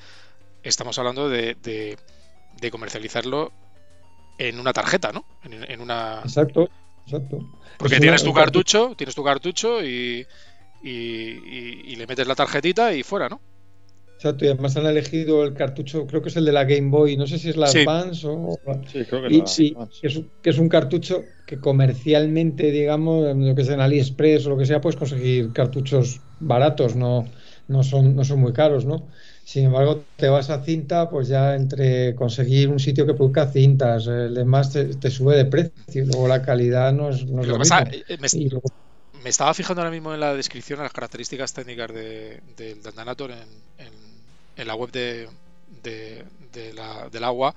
estamos 0.62 0.98
hablando 0.98 1.28
de, 1.28 1.56
de, 1.62 2.70
comercializarlo 2.70 3.52
en 4.38 4.58
una 4.58 4.72
tarjeta, 4.72 5.12
¿no? 5.12 5.24
En, 5.44 5.80
una... 5.80 6.20
Exacto, 6.22 6.68
exacto. 7.04 7.38
Porque 7.78 8.00
tienes 8.00 8.22
tu 8.22 8.32
cartucho, 8.32 8.94
tienes 8.96 9.14
tu 9.14 9.24
cartucho 9.24 9.84
y, 9.84 10.26
y, 10.82 11.96
le 11.96 12.06
metes 12.06 12.26
la 12.26 12.34
tarjetita 12.34 12.94
y 12.94 13.02
fuera, 13.02 13.28
¿no? 13.28 13.40
Exacto, 14.16 14.44
y 14.44 14.48
además 14.48 14.76
han 14.76 14.86
elegido 14.86 15.42
el 15.42 15.52
cartucho, 15.52 16.06
creo 16.06 16.22
que 16.22 16.28
es 16.28 16.36
el 16.36 16.44
de 16.44 16.52
la 16.52 16.62
Game 16.62 16.90
Boy, 16.90 17.16
no 17.16 17.26
sé 17.26 17.40
si 17.40 17.48
es 17.48 17.56
la 17.56 17.66
Advance 17.66 18.24
o... 18.28 18.56
Sí, 18.86 19.04
creo 19.04 19.28
que, 19.28 19.42
sí, 19.46 19.76
que, 20.00 20.50
es, 20.50 20.58
un 20.58 20.68
cartucho 20.68 21.24
que 21.44 21.58
comercialmente, 21.58 22.70
digamos, 22.70 23.36
lo 23.36 23.54
que 23.56 23.62
es 23.62 23.68
en 23.68 23.80
AliExpress 23.80 24.46
o 24.46 24.50
lo 24.50 24.58
que 24.58 24.66
sea, 24.66 24.80
puedes 24.80 24.96
conseguir 24.96 25.52
cartuchos 25.52 26.20
baratos, 26.38 26.94
no, 26.94 27.24
no, 27.66 27.82
son, 27.82 28.14
no 28.14 28.22
son 28.22 28.38
muy 28.38 28.52
caros, 28.52 28.84
¿no? 28.84 29.08
Sin 29.44 29.64
embargo, 29.66 30.04
te 30.16 30.28
vas 30.28 30.50
a 30.50 30.62
cinta, 30.62 31.10
pues 31.10 31.28
ya 31.28 31.54
entre 31.54 32.14
conseguir 32.14 32.68
un 32.68 32.78
sitio 32.78 33.06
que 33.06 33.14
produzca 33.14 33.46
cintas, 33.48 34.06
el 34.06 34.34
demás 34.34 34.72
te, 34.72 35.10
sube 35.10 35.36
de 35.36 35.44
precio, 35.44 36.04
y 36.04 36.06
luego 36.06 36.28
la 36.28 36.42
calidad 36.42 36.92
no 36.92 37.10
es, 37.10 37.22
lo, 37.24 37.58
mismo. 37.58 37.76
Eh, 37.90 38.18
me, 38.18 39.28
estaba 39.28 39.52
fijando 39.52 39.82
ahora 39.82 39.90
mismo 39.90 40.14
en 40.14 40.20
la 40.20 40.34
descripción, 40.34 40.80
a 40.80 40.84
las 40.84 40.92
características 40.92 41.52
técnicas 41.52 41.92
del 41.92 42.40
de, 42.56 42.76
Dandanator 42.82 43.32
en 43.32 44.02
en 44.56 44.66
la 44.66 44.74
web 44.74 44.90
de, 44.90 45.28
del 45.82 47.24
agua. 47.24 47.54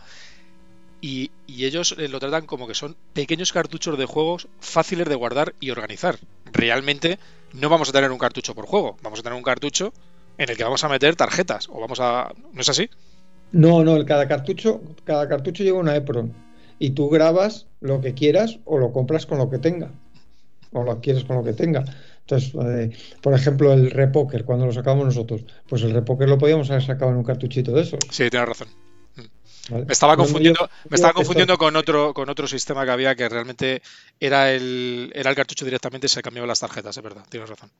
Y, 1.01 1.31
ellos 1.47 1.95
eh, 1.97 2.07
lo 2.07 2.19
tratan 2.19 2.47
como 2.47 2.67
que 2.67 2.73
son 2.73 2.95
pequeños 3.13 3.53
cartuchos 3.53 3.97
de 3.97 4.05
juegos 4.05 4.47
fáciles 4.59 5.07
de 5.07 5.15
guardar 5.15 5.53
y 5.59 5.69
organizar. 5.69 6.17
Realmente 6.51 7.19
no 7.53 7.69
vamos 7.69 7.89
a 7.89 7.91
tener 7.91 8.11
un 8.11 8.17
cartucho 8.17 8.55
por 8.55 8.65
juego, 8.65 8.97
vamos 9.01 9.19
a 9.19 9.23
tener 9.23 9.37
un 9.37 9.43
cartucho 9.43 9.93
en 10.37 10.49
el 10.49 10.57
que 10.57 10.63
vamos 10.63 10.83
a 10.83 10.89
meter 10.89 11.15
tarjetas 11.15 11.69
o 11.69 11.79
vamos 11.79 11.99
a 11.99 12.33
¿no 12.53 12.61
es 12.61 12.69
así? 12.69 12.89
No, 13.51 13.83
no, 13.83 14.03
cada 14.05 14.27
cartucho 14.27 14.81
cada 15.03 15.27
cartucho 15.27 15.63
lleva 15.63 15.79
una 15.79 15.95
EPROM 15.95 16.31
y 16.79 16.91
tú 16.91 17.09
grabas 17.09 17.67
lo 17.79 18.01
que 18.01 18.13
quieras 18.13 18.59
o 18.65 18.77
lo 18.77 18.91
compras 18.91 19.25
con 19.25 19.37
lo 19.37 19.49
que 19.49 19.59
tenga 19.59 19.91
o 20.71 20.83
lo 20.83 20.99
quieres 20.99 21.23
con 21.23 21.37
lo 21.37 21.43
que 21.43 21.53
tenga. 21.53 21.85
Entonces, 22.21 22.53
eh, 22.55 22.91
por 23.21 23.33
ejemplo, 23.33 23.71
el 23.71 23.91
repoker, 23.91 24.45
cuando 24.45 24.65
lo 24.65 24.73
sacamos 24.73 25.05
nosotros, 25.05 25.43
pues 25.67 25.83
el 25.83 25.91
repoker 25.91 26.27
lo 26.27 26.37
podíamos 26.37 26.69
haber 26.69 26.83
sacado 26.83 27.11
en 27.11 27.17
un 27.17 27.23
cartuchito 27.23 27.71
de 27.71 27.83
eso. 27.83 27.97
Sí, 28.09 28.29
tienes 28.29 28.49
razón. 28.49 28.67
Me 29.69 29.93
estaba 29.93 30.15
confundiendo, 30.15 30.69
me 30.89 30.95
estaba 30.95 31.13
confundiendo 31.13 31.57
con 31.57 31.75
otro, 31.75 32.13
con 32.13 32.29
otro 32.29 32.47
sistema 32.47 32.85
que 32.85 32.91
había 32.91 33.15
que 33.15 33.27
realmente 33.27 33.81
era 34.19 34.51
el, 34.51 35.11
era 35.15 35.31
el 35.31 35.35
cartucho 35.35 35.65
directamente 35.65 36.05
y 36.05 36.09
se 36.09 36.21
cambiaban 36.21 36.47
las 36.47 36.59
tarjetas, 36.59 36.95
es 36.95 37.03
verdad, 37.03 37.25
tienes 37.29 37.49
razón. 37.49 37.71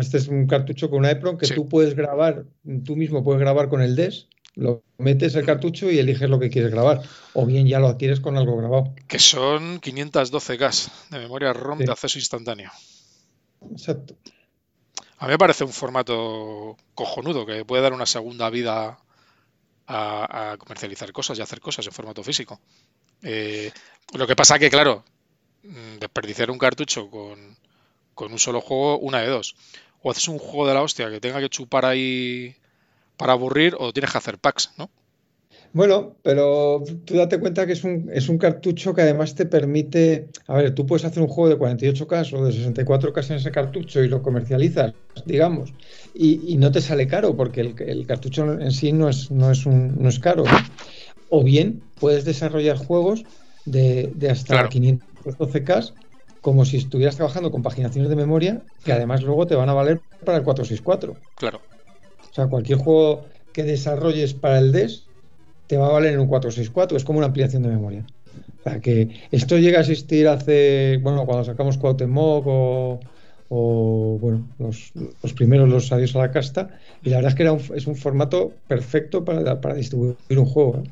Este 0.00 0.18
es 0.18 0.28
un 0.28 0.46
cartucho 0.46 0.90
con 0.90 1.00
una 1.00 1.10
EPROM 1.10 1.38
que 1.38 1.48
tú 1.48 1.68
puedes 1.68 1.94
grabar, 1.94 2.44
tú 2.84 2.96
mismo 2.96 3.24
puedes 3.24 3.40
grabar 3.40 3.68
con 3.68 3.82
el 3.82 3.96
DES, 3.96 4.28
lo 4.54 4.82
metes 4.98 5.34
el 5.34 5.46
cartucho 5.46 5.90
y 5.90 5.98
eliges 5.98 6.28
lo 6.28 6.38
que 6.38 6.50
quieres 6.50 6.70
grabar. 6.70 7.02
O 7.32 7.46
bien 7.46 7.66
ya 7.66 7.78
lo 7.78 7.88
adquieres 7.88 8.20
con 8.20 8.36
algo 8.36 8.56
grabado. 8.56 8.94
Que 9.08 9.18
son 9.18 9.80
512K 9.80 11.08
de 11.10 11.18
memoria 11.18 11.52
ROM 11.52 11.78
de 11.78 11.90
acceso 11.90 12.18
instantáneo. 12.18 12.70
Exacto. 13.70 14.16
A 15.18 15.26
mí 15.26 15.32
me 15.32 15.38
parece 15.38 15.64
un 15.64 15.72
formato 15.72 16.76
cojonudo 16.94 17.46
que 17.46 17.64
puede 17.64 17.82
dar 17.82 17.92
una 17.92 18.06
segunda 18.06 18.50
vida 18.50 18.98
a, 19.86 20.56
comercializar 20.58 21.12
cosas 21.12 21.38
y 21.38 21.42
hacer 21.42 21.60
cosas 21.60 21.86
en 21.86 21.92
formato 21.92 22.22
físico. 22.22 22.60
Eh, 23.22 23.70
lo 24.14 24.26
que 24.26 24.36
pasa 24.36 24.58
que, 24.58 24.68
claro, 24.68 25.04
mm, 25.62 25.98
desperdiciar 25.98 26.50
un 26.50 26.58
cartucho 26.58 27.08
con, 27.08 27.56
con 28.14 28.32
un 28.32 28.38
solo 28.38 28.60
juego, 28.60 28.98
una 28.98 29.20
de 29.20 29.28
dos. 29.28 29.56
O 30.02 30.10
haces 30.10 30.28
un 30.28 30.38
juego 30.38 30.66
de 30.66 30.74
la 30.74 30.82
hostia 30.82 31.10
que 31.10 31.20
tenga 31.20 31.40
que 31.40 31.48
chupar 31.48 31.84
ahí 31.84 32.56
para 33.16 33.32
aburrir, 33.34 33.76
o 33.78 33.92
tienes 33.92 34.10
que 34.10 34.18
hacer 34.18 34.38
packs, 34.38 34.72
¿no? 34.78 34.90
Bueno, 35.74 36.16
pero 36.22 36.84
tú 37.06 37.16
date 37.16 37.40
cuenta 37.40 37.66
que 37.66 37.72
es 37.72 37.82
un, 37.82 38.10
es 38.12 38.28
un 38.28 38.36
cartucho 38.36 38.94
que 38.94 39.00
además 39.00 39.34
te 39.34 39.46
permite, 39.46 40.28
a 40.46 40.56
ver, 40.56 40.74
tú 40.74 40.84
puedes 40.84 41.04
hacer 41.06 41.22
un 41.22 41.28
juego 41.28 41.48
de 41.48 41.58
48K 41.58 42.34
o 42.34 42.44
de 42.44 42.52
64K 42.52 43.30
en 43.30 43.36
ese 43.36 43.50
cartucho 43.50 44.02
y 44.02 44.08
lo 44.08 44.22
comercializas, 44.22 44.92
digamos, 45.24 45.72
y, 46.14 46.56
no 46.58 46.70
te 46.70 46.82
sale 46.82 47.06
caro 47.06 47.34
porque 47.34 47.62
el, 47.62 48.06
cartucho 48.06 48.60
en 48.60 48.70
sí 48.70 48.92
no 48.92 49.08
es, 49.08 49.30
no 49.30 49.50
es, 49.50 49.64
un, 49.64 49.96
no 50.02 50.10
es 50.10 50.18
caro. 50.18 50.44
O 51.30 51.42
bien 51.42 51.82
puedes 51.98 52.26
desarrollar 52.26 52.76
juegos 52.76 53.24
de, 53.64 54.12
hasta 54.30 54.68
512K 54.68 55.94
como 56.42 56.66
si 56.66 56.76
estuvieras 56.76 57.16
trabajando 57.16 57.50
con 57.50 57.62
paginaciones 57.62 58.10
de 58.10 58.16
memoria 58.16 58.62
que 58.84 58.92
además 58.92 59.22
luego 59.22 59.46
te 59.46 59.54
van 59.54 59.70
a 59.70 59.72
valer 59.72 60.00
para 60.24 60.36
el 60.36 60.44
464. 60.44 61.16
Claro. 61.36 61.60
O 62.30 62.34
sea, 62.34 62.48
cualquier 62.48 62.78
juego 62.78 63.24
que 63.52 63.62
desarrolles 63.62 64.34
para 64.34 64.58
el 64.58 64.72
DES 64.72 65.04
te 65.68 65.78
va 65.78 65.86
a 65.86 65.92
valer 65.92 66.14
en 66.14 66.20
un 66.20 66.26
464, 66.26 66.96
es 66.96 67.04
como 67.04 67.18
una 67.18 67.28
ampliación 67.28 67.62
de 67.62 67.68
memoria. 67.70 68.04
O 68.60 68.62
sea 68.62 68.80
que 68.80 69.08
esto 69.30 69.56
llega 69.56 69.78
a 69.78 69.80
existir 69.80 70.28
hace, 70.28 70.98
bueno, 71.02 71.24
cuando 71.24 71.44
sacamos 71.44 71.78
Cuauhtémoc 71.78 72.46
o, 72.46 73.00
o 73.48 74.18
bueno, 74.20 74.46
los, 74.58 74.92
primeros, 75.34 75.68
los 75.68 75.92
Adiós 75.92 76.16
a 76.16 76.20
la 76.20 76.30
Casta, 76.30 76.70
y 77.02 77.10
la 77.10 77.16
verdad 77.16 77.30
es 77.30 77.36
que 77.36 77.42
era 77.42 77.56
es 77.74 77.86
un 77.86 77.96
formato 77.96 78.52
perfecto 78.66 79.24
para, 79.24 79.60
para 79.60 79.74
distribuir 79.74 80.16
un 80.30 80.46
juego. 80.46 80.82
¿eh? 80.84 80.90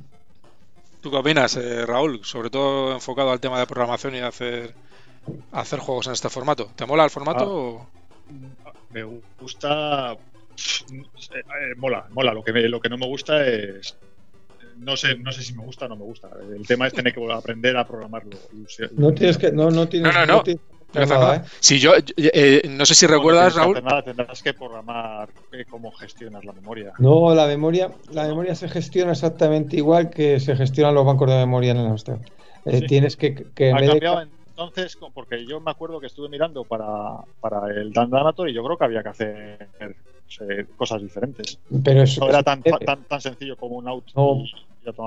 ¿Tú 1.00 1.10
qué 1.10 1.16
opinas, 1.16 1.56
eh, 1.56 1.86
Raúl? 1.86 2.20
Sobre 2.24 2.50
todo 2.50 2.92
enfocado 2.92 3.30
al 3.30 3.40
tema 3.40 3.58
de 3.58 3.66
programación 3.66 4.14
y 4.14 4.18
hacer, 4.18 4.74
hacer 5.52 5.78
juegos 5.78 6.06
en 6.06 6.12
este 6.12 6.28
formato. 6.28 6.70
¿Te 6.76 6.86
mola 6.86 7.04
el 7.04 7.10
formato? 7.10 7.86
Ah, 8.64 8.72
me 8.90 9.02
gusta. 9.40 10.12
Eh, 10.12 11.74
mola, 11.76 12.06
mola. 12.10 12.32
Lo 12.32 12.42
que, 12.42 12.52
lo 12.52 12.80
que 12.80 12.88
no 12.88 12.98
me 12.98 13.06
gusta 13.06 13.46
es 13.46 13.96
no 14.80 14.96
sé, 14.96 15.16
no 15.16 15.30
sé 15.30 15.42
si 15.42 15.52
me 15.54 15.62
gusta 15.62 15.86
o 15.86 15.88
no 15.88 15.96
me 15.96 16.04
gusta. 16.04 16.28
El 16.54 16.66
tema 16.66 16.86
es 16.86 16.92
tener 16.92 17.14
que 17.14 17.32
aprender 17.32 17.76
a 17.76 17.86
programarlo. 17.86 18.36
No 18.96 19.12
tienes 19.12 19.38
que, 19.38 19.52
no, 19.52 19.70
no 19.70 19.88
tienes, 19.88 20.12
no, 20.14 20.26
no, 20.26 20.42
No, 20.94 21.06
nada, 21.06 21.36
¿eh? 21.36 21.42
Si 21.60 21.78
yo, 21.78 21.92
eh, 22.16 22.62
no 22.68 22.86
sé 22.86 22.94
si 22.94 23.06
recuerdas, 23.06 23.54
Raúl. 23.54 23.82
Nada, 23.82 24.02
tendrás 24.02 24.42
que 24.42 24.54
programar 24.54 25.28
eh, 25.52 25.64
cómo 25.68 25.92
gestionas 25.92 26.44
la 26.44 26.52
memoria. 26.52 26.92
No, 26.98 27.34
la 27.34 27.46
memoria, 27.46 27.90
la 28.10 28.26
memoria 28.26 28.54
se 28.54 28.68
gestiona 28.68 29.12
exactamente 29.12 29.76
igual 29.76 30.10
que 30.10 30.40
se 30.40 30.56
gestionan 30.56 30.94
los 30.94 31.04
bancos 31.04 31.28
de 31.28 31.36
memoria 31.36 31.72
en 31.72 31.78
el 31.78 31.86
Amstrad. 31.86 32.18
Eh, 32.64 32.82
tienes 32.86 33.16
que, 33.16 33.34
que 33.54 33.72
ha 33.72 33.76
cambiado 33.76 34.22
entonces, 34.60 34.98
porque 35.14 35.46
yo 35.46 35.60
me 35.60 35.70
acuerdo 35.70 36.00
que 36.00 36.06
estuve 36.06 36.28
mirando 36.28 36.64
para, 36.64 37.24
para 37.40 37.72
el 37.72 37.92
Dandanator 37.92 38.48
y 38.48 38.52
yo 38.52 38.62
creo 38.62 38.76
que 38.76 38.84
había 38.84 39.02
que 39.02 39.08
hacer 39.08 39.68
cosas 40.76 41.00
diferentes. 41.00 41.58
Pero 41.82 42.02
eso 42.02 42.20
no 42.20 42.28
era 42.28 42.42
tan, 42.42 42.62
tan, 42.62 43.04
tan, 43.04 43.20
sencillo 43.20 43.56
como 43.56 43.76
un 43.76 43.88
out. 43.88 44.04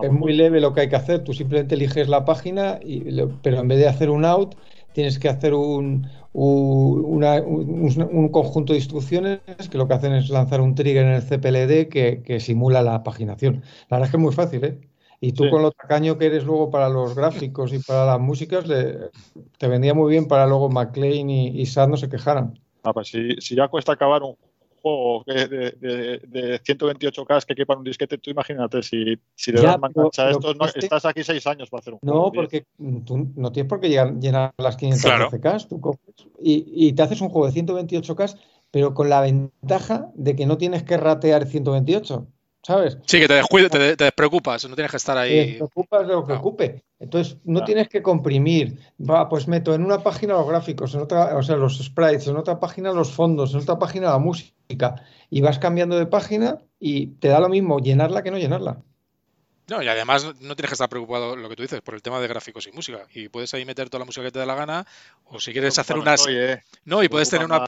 es 0.02 0.12
muy 0.12 0.34
leve 0.34 0.60
lo 0.60 0.74
que 0.74 0.82
hay 0.82 0.90
que 0.90 0.96
hacer. 0.96 1.24
Tú 1.24 1.34
simplemente 1.34 1.76
eliges 1.76 2.10
la 2.10 2.26
página, 2.26 2.80
y, 2.84 3.02
pero 3.44 3.60
en 3.60 3.68
vez 3.68 3.78
de 3.78 3.88
hacer 3.88 4.10
un 4.10 4.26
out, 4.26 4.56
tienes 4.94 5.20
que 5.20 5.30
hacer 5.30 5.54
un, 5.54 6.10
un, 6.34 8.30
conjunto 8.32 8.74
de 8.74 8.80
instrucciones 8.80 9.40
que 9.70 9.78
lo 9.78 9.88
que 9.88 9.94
hacen 9.94 10.14
es 10.14 10.30
lanzar 10.30 10.62
un 10.62 10.74
trigger 10.74 11.06
en 11.06 11.14
el 11.14 11.22
CPLD 11.22 11.90
que, 11.90 12.24
que 12.26 12.40
simula 12.40 12.82
la 12.82 13.04
paginación. 13.04 13.62
La 13.90 13.98
verdad 13.98 14.08
es 14.08 14.12
que 14.12 14.18
es 14.18 14.24
muy 14.24 14.34
fácil, 14.34 14.64
¿eh? 14.66 14.93
Y 15.26 15.32
tú 15.32 15.50
con 15.50 15.62
lo 15.62 15.72
tacaño 15.72 16.18
que 16.18 16.26
eres 16.26 16.44
luego 16.44 16.70
para 16.70 16.90
los 16.90 17.16
gráficos 17.16 17.72
y 17.72 17.80
para 17.80 18.06
las 18.06 18.20
músicas, 18.20 18.66
te 18.66 19.68
vendía 19.70 19.94
muy 19.94 20.12
bien 20.12 20.28
para 20.28 20.46
luego 20.46 20.70
McLean 20.70 21.30
y, 21.30 21.62
y 21.62 21.66
Sad 21.66 21.88
no 21.88 21.96
se 21.96 22.10
quejaran. 22.10 22.60
Ah, 22.84 22.92
pues 22.92 23.08
si, 23.08 23.38
si 23.40 23.56
ya 23.56 23.70
cuesta 23.70 23.94
acabar 23.94 24.22
un 24.22 24.36
juego 24.82 25.24
de, 25.26 25.48
de, 25.48 26.20
de 26.28 26.62
128K 26.62 27.46
que 27.46 27.56
quepa 27.56 27.78
un 27.78 27.86
disquete, 27.86 28.18
tú 28.18 28.32
imagínate 28.32 28.84
si, 28.84 29.18
si 29.34 29.54
le 29.54 29.62
das 29.62 29.80
mancha 29.80 30.28
a 30.28 30.32
esto, 30.32 30.54
no, 30.56 30.66
estás 30.66 31.06
aquí 31.06 31.24
seis 31.24 31.48
años 31.48 31.70
para 31.70 31.80
hacer 31.80 31.94
un 31.94 32.00
juego. 32.00 32.26
No, 32.26 32.32
porque 32.34 32.66
tú 33.06 33.32
no 33.38 33.54
tienes 33.54 33.70
por 33.70 33.80
qué 33.80 33.88
llegar, 33.88 34.20
llenar 34.20 34.54
las 34.58 34.78
512K, 34.78 35.70
tú 35.70 35.80
coges 35.80 36.02
y, 36.42 36.66
y, 36.68 36.92
te 36.92 37.02
haces 37.02 37.22
un 37.22 37.30
juego 37.30 37.50
de 37.50 37.62
128K, 37.62 38.38
pero 38.72 38.94
con 38.94 39.10
la 39.10 39.22
ventaja 39.22 40.12
de 40.16 40.36
que 40.36 40.46
no 40.46 40.58
tienes 40.58 40.84
que 40.84 40.98
ratear 40.98 41.46
128. 41.46 42.28
¿Sabes? 42.64 42.98
Sí, 43.06 43.20
que 43.20 43.28
te, 43.28 43.36
descuides, 43.36 43.70
te, 43.70 43.96
despreocupas, 43.96 44.68
no 44.68 44.76
tienes 44.76 44.90
que 44.90 44.98
estar 44.98 45.18
ahí. 45.18 45.30
Te 45.30 45.46
despreocupas 45.48 46.08
de 46.08 46.14
lo 46.14 46.26
que 46.26 46.34
ocupe. 46.34 46.84
Entonces, 47.00 47.38
no 47.44 47.64
tienes 47.64 47.90
que 47.90 48.02
comprimir. 48.02 48.80
Va, 49.00 49.28
pues 49.30 49.48
meto 49.48 49.76
en 49.76 49.84
una 49.84 50.00
página 50.00 50.34
los 50.34 50.48
gráficos, 50.48 50.96
en 50.96 51.02
otra, 51.02 51.38
o 51.38 51.44
sea, 51.44 51.58
los 51.58 51.78
sprites, 51.78 52.28
en 52.28 52.38
otra 52.38 52.60
página 52.60 52.92
los 52.92 53.12
fondos, 53.12 53.54
en 53.54 53.60
otra 53.60 53.78
página 53.78 54.10
la 54.10 54.20
música. 54.20 55.04
Y 55.30 55.42
vas 55.42 55.60
cambiando 55.60 55.98
de 55.98 56.06
página 56.06 56.60
y 56.80 57.08
te 57.08 57.28
da 57.28 57.40
lo 57.40 57.50
mismo 57.50 57.80
llenarla 57.80 58.24
que 58.24 58.32
no 58.32 58.38
llenarla. 58.38 58.82
No, 59.68 59.82
y 59.82 59.88
además 59.88 60.26
no 60.42 60.56
tienes 60.56 60.70
que 60.70 60.74
estar 60.74 60.90
preocupado 60.90 61.36
lo 61.36 61.48
que 61.48 61.56
tú 61.56 61.62
dices 61.62 61.82
por 61.82 61.94
el 61.96 62.02
tema 62.02 62.20
de 62.20 62.28
gráficos 62.28 62.68
y 62.68 62.72
música. 62.72 63.08
Y 63.14 63.30
puedes 63.30 63.54
ahí 63.54 63.66
meter 63.66 63.90
toda 63.90 64.00
la 64.00 64.06
música 64.06 64.26
que 64.26 64.32
te 64.32 64.40
dé 64.40 64.46
la 64.46 64.56
gana, 64.56 64.86
o 65.26 65.40
si 65.40 65.54
quieres 65.54 65.80
hacer 65.80 65.98
unas. 65.98 66.26
Eh. 66.28 66.62
no, 66.84 67.02
y 67.02 67.10
puedes 67.10 67.30
tener 67.30 67.46
una 67.46 67.66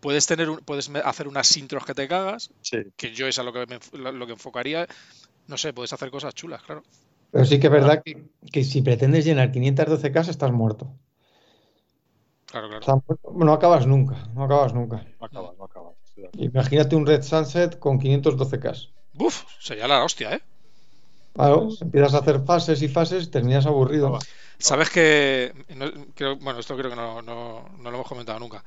puedes 0.00 0.26
tener 0.26 0.48
puedes 0.64 0.90
hacer 1.04 1.28
unas 1.28 1.56
intros 1.56 1.84
que 1.84 1.94
te 1.94 2.08
cagas, 2.08 2.50
que 2.96 3.12
yo 3.12 3.26
es 3.26 3.38
a 3.38 3.42
lo 3.42 3.52
que, 3.52 3.66
lo 3.92 4.26
que 4.26 4.32
enfocaría. 4.32 4.86
No 5.48 5.56
sé, 5.56 5.72
puedes 5.72 5.92
hacer 5.92 6.10
cosas 6.10 6.34
chulas, 6.34 6.62
claro. 6.62 6.82
Pero 7.30 7.44
sí 7.44 7.58
que 7.58 7.66
es 7.68 7.72
verdad 7.72 8.02
que, 8.04 8.64
si 8.64 8.82
pretendes 8.82 9.24
llenar 9.24 9.50
512 9.52 10.12
casas 10.12 10.28
estás 10.30 10.52
muerto. 10.52 10.92
Claro, 12.46 12.68
claro. 12.68 13.02
no 13.34 13.52
acabas 13.54 13.86
nunca, 13.86 14.28
no 14.34 14.44
acabas 14.44 14.74
nunca. 14.74 15.06
No 15.18 15.26
acabas, 15.26 15.56
no 15.56 15.64
acabas. 15.64 15.94
Imagínate 16.34 16.94
un 16.94 17.06
Red 17.06 17.22
Sunset 17.22 17.78
con 17.78 17.98
512K. 17.98 18.90
Buf, 19.14 19.44
sería 19.58 19.88
la 19.88 20.04
hostia, 20.04 20.34
¿eh? 20.34 20.42
Claro, 21.32 21.68
empiezas 21.80 22.14
a 22.14 22.18
hacer 22.18 22.44
fases 22.44 22.82
y 22.82 22.88
fases, 22.88 23.30
terminas 23.30 23.64
aburrido. 23.64 24.18
Sabes 24.58 24.90
que, 24.90 25.52
bueno, 26.40 26.60
esto 26.60 26.76
creo 26.76 26.90
que 26.90 26.96
no, 26.96 27.22
no, 27.22 27.64
no, 27.78 27.90
lo 27.90 27.96
hemos 27.96 28.06
comentado 28.06 28.38
nunca. 28.38 28.62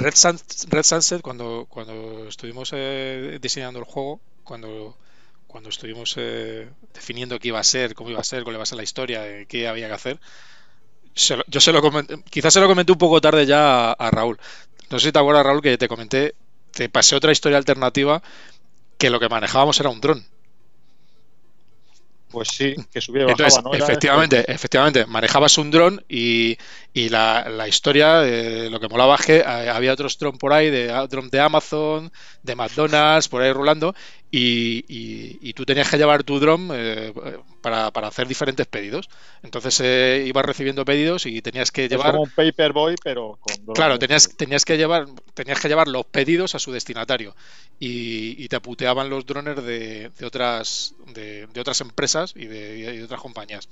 Red, 0.00 0.14
Sunset, 0.14 1.20
cuando, 1.20 1.66
cuando 1.68 2.26
estuvimos 2.26 2.70
eh, 2.72 3.38
diseñando 3.40 3.78
el 3.78 3.84
juego, 3.84 4.20
cuando, 4.44 4.96
cuando 5.46 5.68
estuvimos 5.68 6.14
eh, 6.16 6.70
definiendo 6.94 7.38
qué 7.38 7.48
iba 7.48 7.60
a 7.60 7.64
ser, 7.64 7.94
cómo 7.94 8.08
iba 8.08 8.20
a 8.20 8.24
ser, 8.24 8.42
cuál 8.42 8.56
iba 8.56 8.62
a 8.62 8.66
ser 8.66 8.78
la 8.78 8.82
historia, 8.82 9.46
qué 9.46 9.68
había 9.68 9.88
que 9.88 9.94
hacer, 9.94 10.20
yo 11.14 11.60
se 11.60 11.72
lo 11.72 11.82
comenté, 11.82 12.22
quizás 12.30 12.54
se 12.54 12.60
lo 12.60 12.66
comenté 12.66 12.92
un 12.92 12.98
poco 12.98 13.20
tarde 13.20 13.44
ya 13.46 13.92
a, 13.92 14.10
Raúl. 14.10 14.38
No 14.90 14.98
sé 14.98 15.06
si 15.08 15.12
te 15.12 15.18
acuerdas, 15.18 15.44
Raúl, 15.44 15.60
que 15.60 15.76
te 15.76 15.88
comenté, 15.88 16.34
te 16.72 16.88
pasé 16.88 17.16
otra 17.16 17.32
historia 17.32 17.58
alternativa 17.58 18.22
que 18.96 19.10
lo 19.10 19.20
que 19.20 19.28
manejábamos 19.28 19.78
era 19.80 19.90
un 19.90 20.00
dron. 20.00 20.24
Pues 22.30 22.48
sí, 22.48 22.74
que 22.92 23.00
subía 23.00 23.22
y 23.22 23.26
bajaba, 23.26 23.62
¿no? 23.62 23.74
Efectivamente, 23.74 24.44
efectivamente, 24.46 25.04
manejabas 25.06 25.58
un 25.58 25.70
dron 25.70 26.04
y, 26.08 26.56
y 26.92 27.08
la, 27.08 27.48
la, 27.48 27.66
historia, 27.66 28.22
lo 28.70 28.78
que 28.78 28.88
molaba 28.88 29.16
es 29.16 29.26
que 29.26 29.36
eh, 29.38 29.44
había 29.44 29.92
otros 29.92 30.16
dron 30.16 30.38
por 30.38 30.52
ahí, 30.52 30.70
de 30.70 30.86
dron 31.08 31.28
de 31.28 31.40
Amazon, 31.40 32.12
de 32.42 32.54
McDonald's, 32.54 33.28
por 33.28 33.42
ahí 33.42 33.52
rulando, 33.52 33.94
y, 34.32 34.84
y, 35.40 35.52
tú 35.54 35.64
tenías 35.66 35.90
que 35.90 35.98
llevar 35.98 36.22
tu 36.22 36.38
dron 36.38 36.68
eh, 36.72 37.12
para, 37.60 37.88
hacer 37.88 38.28
diferentes 38.28 38.64
pedidos. 38.68 39.08
Entonces 39.42 39.80
eh, 39.82 40.24
ibas 40.24 40.44
recibiendo 40.44 40.84
pedidos 40.84 41.26
y 41.26 41.42
tenías 41.42 41.72
que 41.72 41.88
llevar. 41.88 42.12
como 42.12 42.22
un 42.22 42.30
paperboy, 42.30 42.94
pero 43.02 43.40
con 43.40 43.74
Claro, 43.74 43.98
tenías, 43.98 44.36
tenías, 44.36 44.64
que 44.64 44.76
llevar, 44.76 45.06
tenías 45.34 45.58
que 45.58 45.66
llevar 45.66 45.88
los 45.88 46.06
pedidos 46.06 46.54
a 46.54 46.60
su 46.60 46.70
destinatario. 46.70 47.34
Y, 47.80 48.46
te 48.48 48.60
puteaban 48.60 49.10
los 49.10 49.26
drones 49.26 49.56
de, 49.56 50.10
de 50.10 50.26
otras, 50.26 50.94
de, 51.14 51.46
de, 51.46 51.60
otras 51.60 51.80
empresas 51.80 52.32
y 52.36 52.46
de, 52.46 52.78
y 52.78 52.82
de 52.82 53.04
otras 53.04 53.20
compañías. 53.20 53.68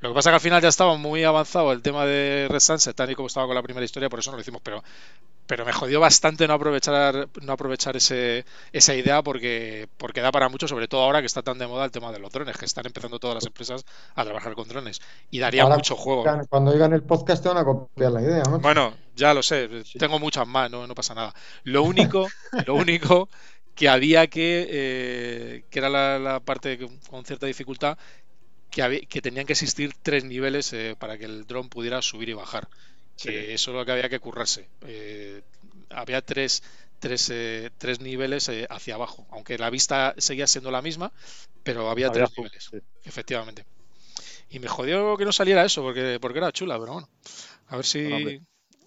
Lo 0.00 0.10
que 0.10 0.14
pasa 0.14 0.30
es 0.30 0.32
que 0.32 0.36
al 0.36 0.40
final 0.40 0.62
ya 0.62 0.68
estaba 0.68 0.96
muy 0.96 1.24
avanzado 1.24 1.72
el 1.72 1.80
tema 1.80 2.04
de 2.04 2.46
Red 2.50 2.60
Sunset, 2.60 2.94
tal 2.94 3.10
y 3.10 3.14
como 3.14 3.28
estaba 3.28 3.46
con 3.46 3.54
la 3.54 3.62
primera 3.62 3.84
historia, 3.84 4.10
por 4.10 4.18
eso 4.18 4.30
no 4.30 4.36
lo 4.36 4.42
hicimos, 4.42 4.60
pero, 4.62 4.84
pero 5.46 5.64
me 5.64 5.72
jodió 5.72 6.00
bastante 6.00 6.46
no 6.46 6.54
aprovechar, 6.54 7.28
no 7.42 7.52
aprovechar 7.52 7.96
ese, 7.96 8.44
esa 8.72 8.94
idea 8.94 9.22
porque, 9.22 9.88
porque 9.96 10.20
da 10.20 10.32
para 10.32 10.48
mucho, 10.48 10.68
sobre 10.68 10.88
todo 10.88 11.02
ahora 11.02 11.20
que 11.20 11.26
está 11.26 11.42
tan 11.42 11.58
de 11.58 11.66
moda 11.66 11.84
el 11.84 11.90
tema 11.90 12.12
de 12.12 12.18
los 12.18 12.32
drones, 12.32 12.56
que 12.56 12.64
están 12.64 12.86
empezando 12.86 13.18
todas 13.18 13.34
las 13.34 13.46
empresas 13.46 13.84
a 14.14 14.24
trabajar 14.24 14.54
con 14.54 14.68
drones. 14.68 15.00
Y 15.30 15.38
daría 15.38 15.66
mucho 15.66 15.96
juego. 15.96 16.24
Cuando 16.48 16.70
oigan 16.70 16.92
el 16.92 17.02
podcast 17.02 17.42
te 17.42 17.48
van 17.48 17.58
a 17.58 17.64
copiar 17.64 18.12
la 18.12 18.22
idea, 18.22 18.42
¿no? 18.44 18.58
Bueno, 18.58 18.94
ya 19.14 19.34
lo 19.34 19.42
sé, 19.42 19.68
tengo 19.98 20.18
muchas 20.18 20.46
más, 20.46 20.70
no, 20.70 20.86
no 20.86 20.94
pasa 20.94 21.14
nada. 21.14 21.34
Lo 21.64 21.82
único, 21.82 22.26
lo 22.66 22.74
único 22.74 23.28
que 23.74 23.88
había 23.88 24.26
que, 24.26 24.66
eh, 24.68 25.64
que 25.70 25.78
era 25.78 25.88
la, 25.88 26.18
la 26.18 26.40
parte 26.40 26.78
con 27.08 27.24
cierta 27.24 27.46
dificultad, 27.46 27.98
que, 29.08 29.22
tenían 29.22 29.46
que 29.46 29.54
existir 29.54 29.92
tres 30.02 30.24
niveles 30.24 30.72
eh, 30.72 30.96
para 30.98 31.16
que 31.16 31.24
el 31.24 31.46
dron 31.46 31.68
pudiera 31.68 32.02
subir 32.02 32.28
y 32.28 32.34
bajar. 32.34 32.68
Que 33.16 33.54
eso 33.54 33.70
es 33.70 33.76
lo 33.76 33.84
que 33.84 33.92
había 33.92 34.08
que 34.08 34.20
currarse. 34.20 34.68
Eh, 34.82 35.42
había 35.90 36.20
tres, 36.22 36.62
tres, 36.98 37.30
eh, 37.30 37.70
tres 37.78 38.00
niveles 38.00 38.50
hacia 38.68 38.94
abajo, 38.94 39.26
aunque 39.30 39.58
la 39.58 39.70
vista 39.70 40.14
seguía 40.18 40.46
siendo 40.46 40.70
la 40.70 40.82
misma, 40.82 41.12
pero 41.62 41.88
había, 41.88 42.10
tres 42.10 42.30
niveles, 42.36 42.70
efectivamente. 43.04 43.64
Y 44.50 44.58
me 44.58 44.68
jodió 44.68 45.16
que 45.16 45.24
no 45.24 45.32
saliera 45.32 45.64
eso, 45.64 45.82
porque, 45.82 46.18
porque 46.20 46.38
era 46.38 46.52
chula, 46.52 46.78
pero 46.78 46.92
bueno. 46.92 47.08
A 47.68 47.76
ver 47.76 47.86
si, 47.86 48.40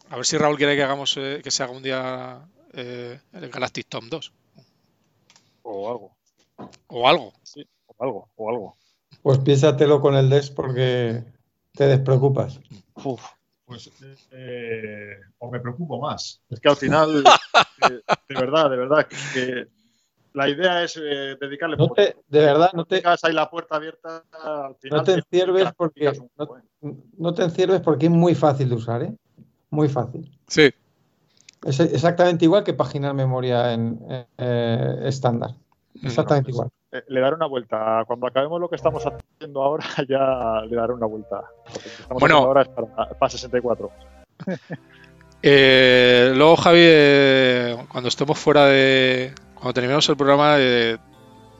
a 0.10 0.16
ver 0.16 0.26
si 0.26 0.38
Raúl 0.38 0.58
quiere 0.58 0.76
que 0.76 0.84
hagamos 0.84 1.16
que 1.16 1.52
se 1.52 1.64
haga 1.64 1.74
un 1.74 1.84
día 1.84 2.48
el 2.74 3.50
Galactic 3.52 3.88
Tom 3.90 4.10
2. 4.10 4.32
O 5.64 5.90
algo. 5.90 6.16
O 6.88 7.08
algo. 7.08 7.34
Sí, 7.44 7.68
o 7.88 8.04
algo, 8.04 8.30
o 8.36 8.50
algo. 8.50 8.78
Pues 9.22 9.40
piénsatelo 9.40 10.02
con 10.02 10.16
el 10.16 10.30
DES 10.30 10.52
porque 10.52 11.24
te 11.74 11.88
despreocupas. 11.88 12.60
Uf, 12.96 13.24
pues 13.70 13.92
eh, 14.32 15.20
o 15.38 15.52
me 15.52 15.60
preocupo 15.60 16.02
más. 16.02 16.42
Es 16.50 16.60
que 16.60 16.70
al 16.70 16.76
final, 16.76 17.24
eh, 17.90 18.02
de 18.28 18.36
verdad, 18.36 18.72
de 18.72 18.78
verdad, 18.78 19.08
que 19.32 19.68
la 20.34 20.50
idea 20.50 20.84
es 20.84 20.98
eh, 20.98 21.38
dedicarle. 21.40 21.78
No 21.78 21.90
te, 21.90 22.18
de 22.28 22.40
verdad, 22.40 22.72
no 22.74 22.86
te. 22.86 23.04
Ahí 23.06 23.32
la 23.32 23.48
puerta 23.48 23.76
abierta. 23.76 24.24
Al 24.32 24.76
final, 24.78 24.98
no 24.98 25.04
te 25.04 25.14
encierves 25.14 25.70
porque 25.78 26.12
no, 27.18 27.34
te 27.36 27.44
encierves 27.44 27.82
porque 27.82 28.08
es 28.08 28.12
muy 28.12 28.34
fácil 28.34 28.70
de 28.70 28.76
usar, 28.76 29.04
¿eh? 29.04 29.16
Muy 29.70 29.88
fácil. 29.88 30.36
Sí. 30.48 30.74
Es 31.64 31.80
exactamente 31.80 32.46
igual 32.46 32.64
que 32.64 32.74
página 32.74 33.14
memoria 33.14 33.74
en 33.74 34.00
estándar. 34.38 35.52
exactamente 36.02 36.50
igual. 36.50 36.72
Eh, 36.92 37.04
le 37.08 37.22
daré 37.22 37.36
una 37.36 37.46
vuelta. 37.46 38.04
Cuando 38.08 38.28
acabemos 38.28 38.60
lo 38.60 38.68
que 38.68 38.76
estamos 38.76 39.04
haciendo 39.06 39.62
ahora, 39.62 39.86
ya 40.08 40.62
le 40.68 40.76
daré 40.76 40.94
una 40.94 41.06
vuelta. 41.06 41.44
bueno, 42.10 42.38
ahora 42.38 42.64
es 42.64 42.70
para, 43.18 43.30
64. 43.30 43.92
Eh, 45.42 46.34
luego, 46.36 46.58
Javi, 46.58 46.82
eh, 46.82 47.78
cuando 47.88 48.10
estemos 48.10 48.38
fuera 48.38 48.66
de. 48.66 49.34
Cuando 49.54 49.72
terminemos 49.72 50.10
el 50.10 50.18
programa, 50.18 50.58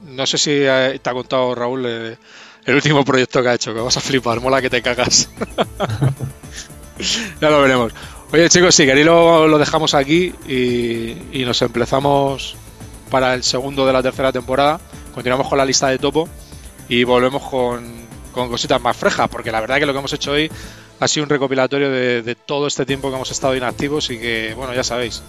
no 0.02 0.26
sé 0.26 0.38
si 0.38 0.60
te 0.60 1.10
ha 1.10 1.14
contado 1.14 1.56
Raúl 1.56 1.86
el 1.86 2.76
último 2.76 3.06
proyecto 3.06 3.42
que 3.42 3.48
ha 3.48 3.54
hecho, 3.54 3.74
que 3.74 3.80
vas 3.80 3.96
a 3.96 4.02
flipar, 4.02 4.42
mola 4.42 4.62
que 4.62 4.70
te 4.70 4.82
cagas. 4.82 5.32
ya 7.40 7.50
lo 7.50 7.62
veremos. 7.62 7.94
Oye, 8.34 8.50
chicos, 8.50 8.76
si 8.76 8.86
queréis 8.86 9.06
lo, 9.06 9.48
lo 9.48 9.58
dejamos 9.58 9.94
aquí 9.94 10.36
y, 10.46 11.40
y 11.40 11.46
nos 11.46 11.62
empezamos 11.62 12.58
para 13.10 13.34
el 13.34 13.44
segundo 13.44 13.88
de 13.88 13.94
la 13.94 14.04
tercera 14.04 14.34
temporada 14.34 14.82
continuamos 15.14 15.48
con 15.48 15.58
la 15.58 15.66
lista 15.66 15.88
de 15.88 15.98
topo 15.98 16.28
y 16.88 17.04
volvemos 17.04 17.44
con, 17.44 18.08
cositas 18.34 18.82
más 18.82 18.96
frejas, 18.96 19.28
porque 19.30 19.52
la 19.52 19.60
verdad 19.60 19.80
que 19.80 19.86
lo 19.86 19.92
que 19.92 20.00
hemos 20.00 20.14
hecho 20.14 20.32
hoy 20.32 20.50
ha 21.00 21.08
sido 21.08 21.26
un 21.26 21.30
recopilatorio 21.30 21.90
de, 21.90 22.22
de 22.22 22.36
todo 22.36 22.68
este 22.68 22.86
tiempo 22.86 23.10
que 23.10 23.16
hemos 23.16 23.32
estado 23.32 23.56
inactivos 23.56 24.10
y 24.10 24.18
que, 24.20 24.54
bueno, 24.56 24.74
ya 24.74 24.84
sabéis, 24.84 25.22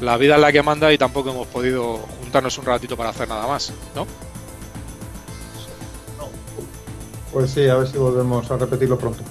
la 0.00 0.16
vida 0.16 0.36
es 0.36 0.40
la 0.40 0.52
que 0.52 0.62
manda 0.62 0.92
y 0.92 0.98
tampoco 0.98 1.30
hemos 1.30 1.46
podido 1.46 1.98
juntarnos 2.20 2.56
un 2.58 2.64
ratito 2.66 2.96
para 2.96 3.10
hacer 3.10 3.28
nada 3.28 3.46
más, 3.46 3.72
¿no? 3.94 4.06
Pues 7.32 7.50
sí, 7.50 7.68
a 7.68 7.76
ver 7.76 7.88
si 7.88 7.98
volvemos 7.98 8.50
a 8.50 8.56
repetirlo 8.56 8.98
pronto. 8.98 9.22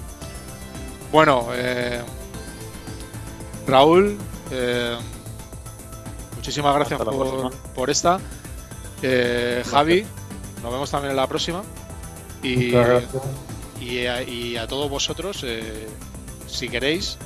Bueno, 1.11 1.47
eh, 1.53 2.01
Raúl, 3.65 4.17
eh, 4.51 4.97
muchísimas 6.35 6.75
gracias 6.75 7.01
por, 7.01 7.51
por 7.73 7.89
esta. 7.89 8.19
Eh, 9.01 9.63
Javi, 9.69 10.05
nos 10.63 10.71
vemos 10.71 10.89
también 10.91 11.11
en 11.11 11.17
la 11.17 11.27
próxima. 11.27 11.63
Y, 12.43 12.73
y 13.81 14.05
a, 14.05 14.23
y 14.23 14.57
a 14.57 14.67
todos 14.67 14.89
vosotros, 14.89 15.43
eh, 15.43 15.87
si 16.47 16.69
queréis, 16.69 17.17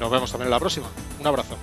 nos 0.00 0.10
vemos 0.10 0.30
también 0.30 0.46
en 0.46 0.52
la 0.52 0.60
próxima. 0.60 0.86
Un 1.20 1.26
abrazo. 1.26 1.56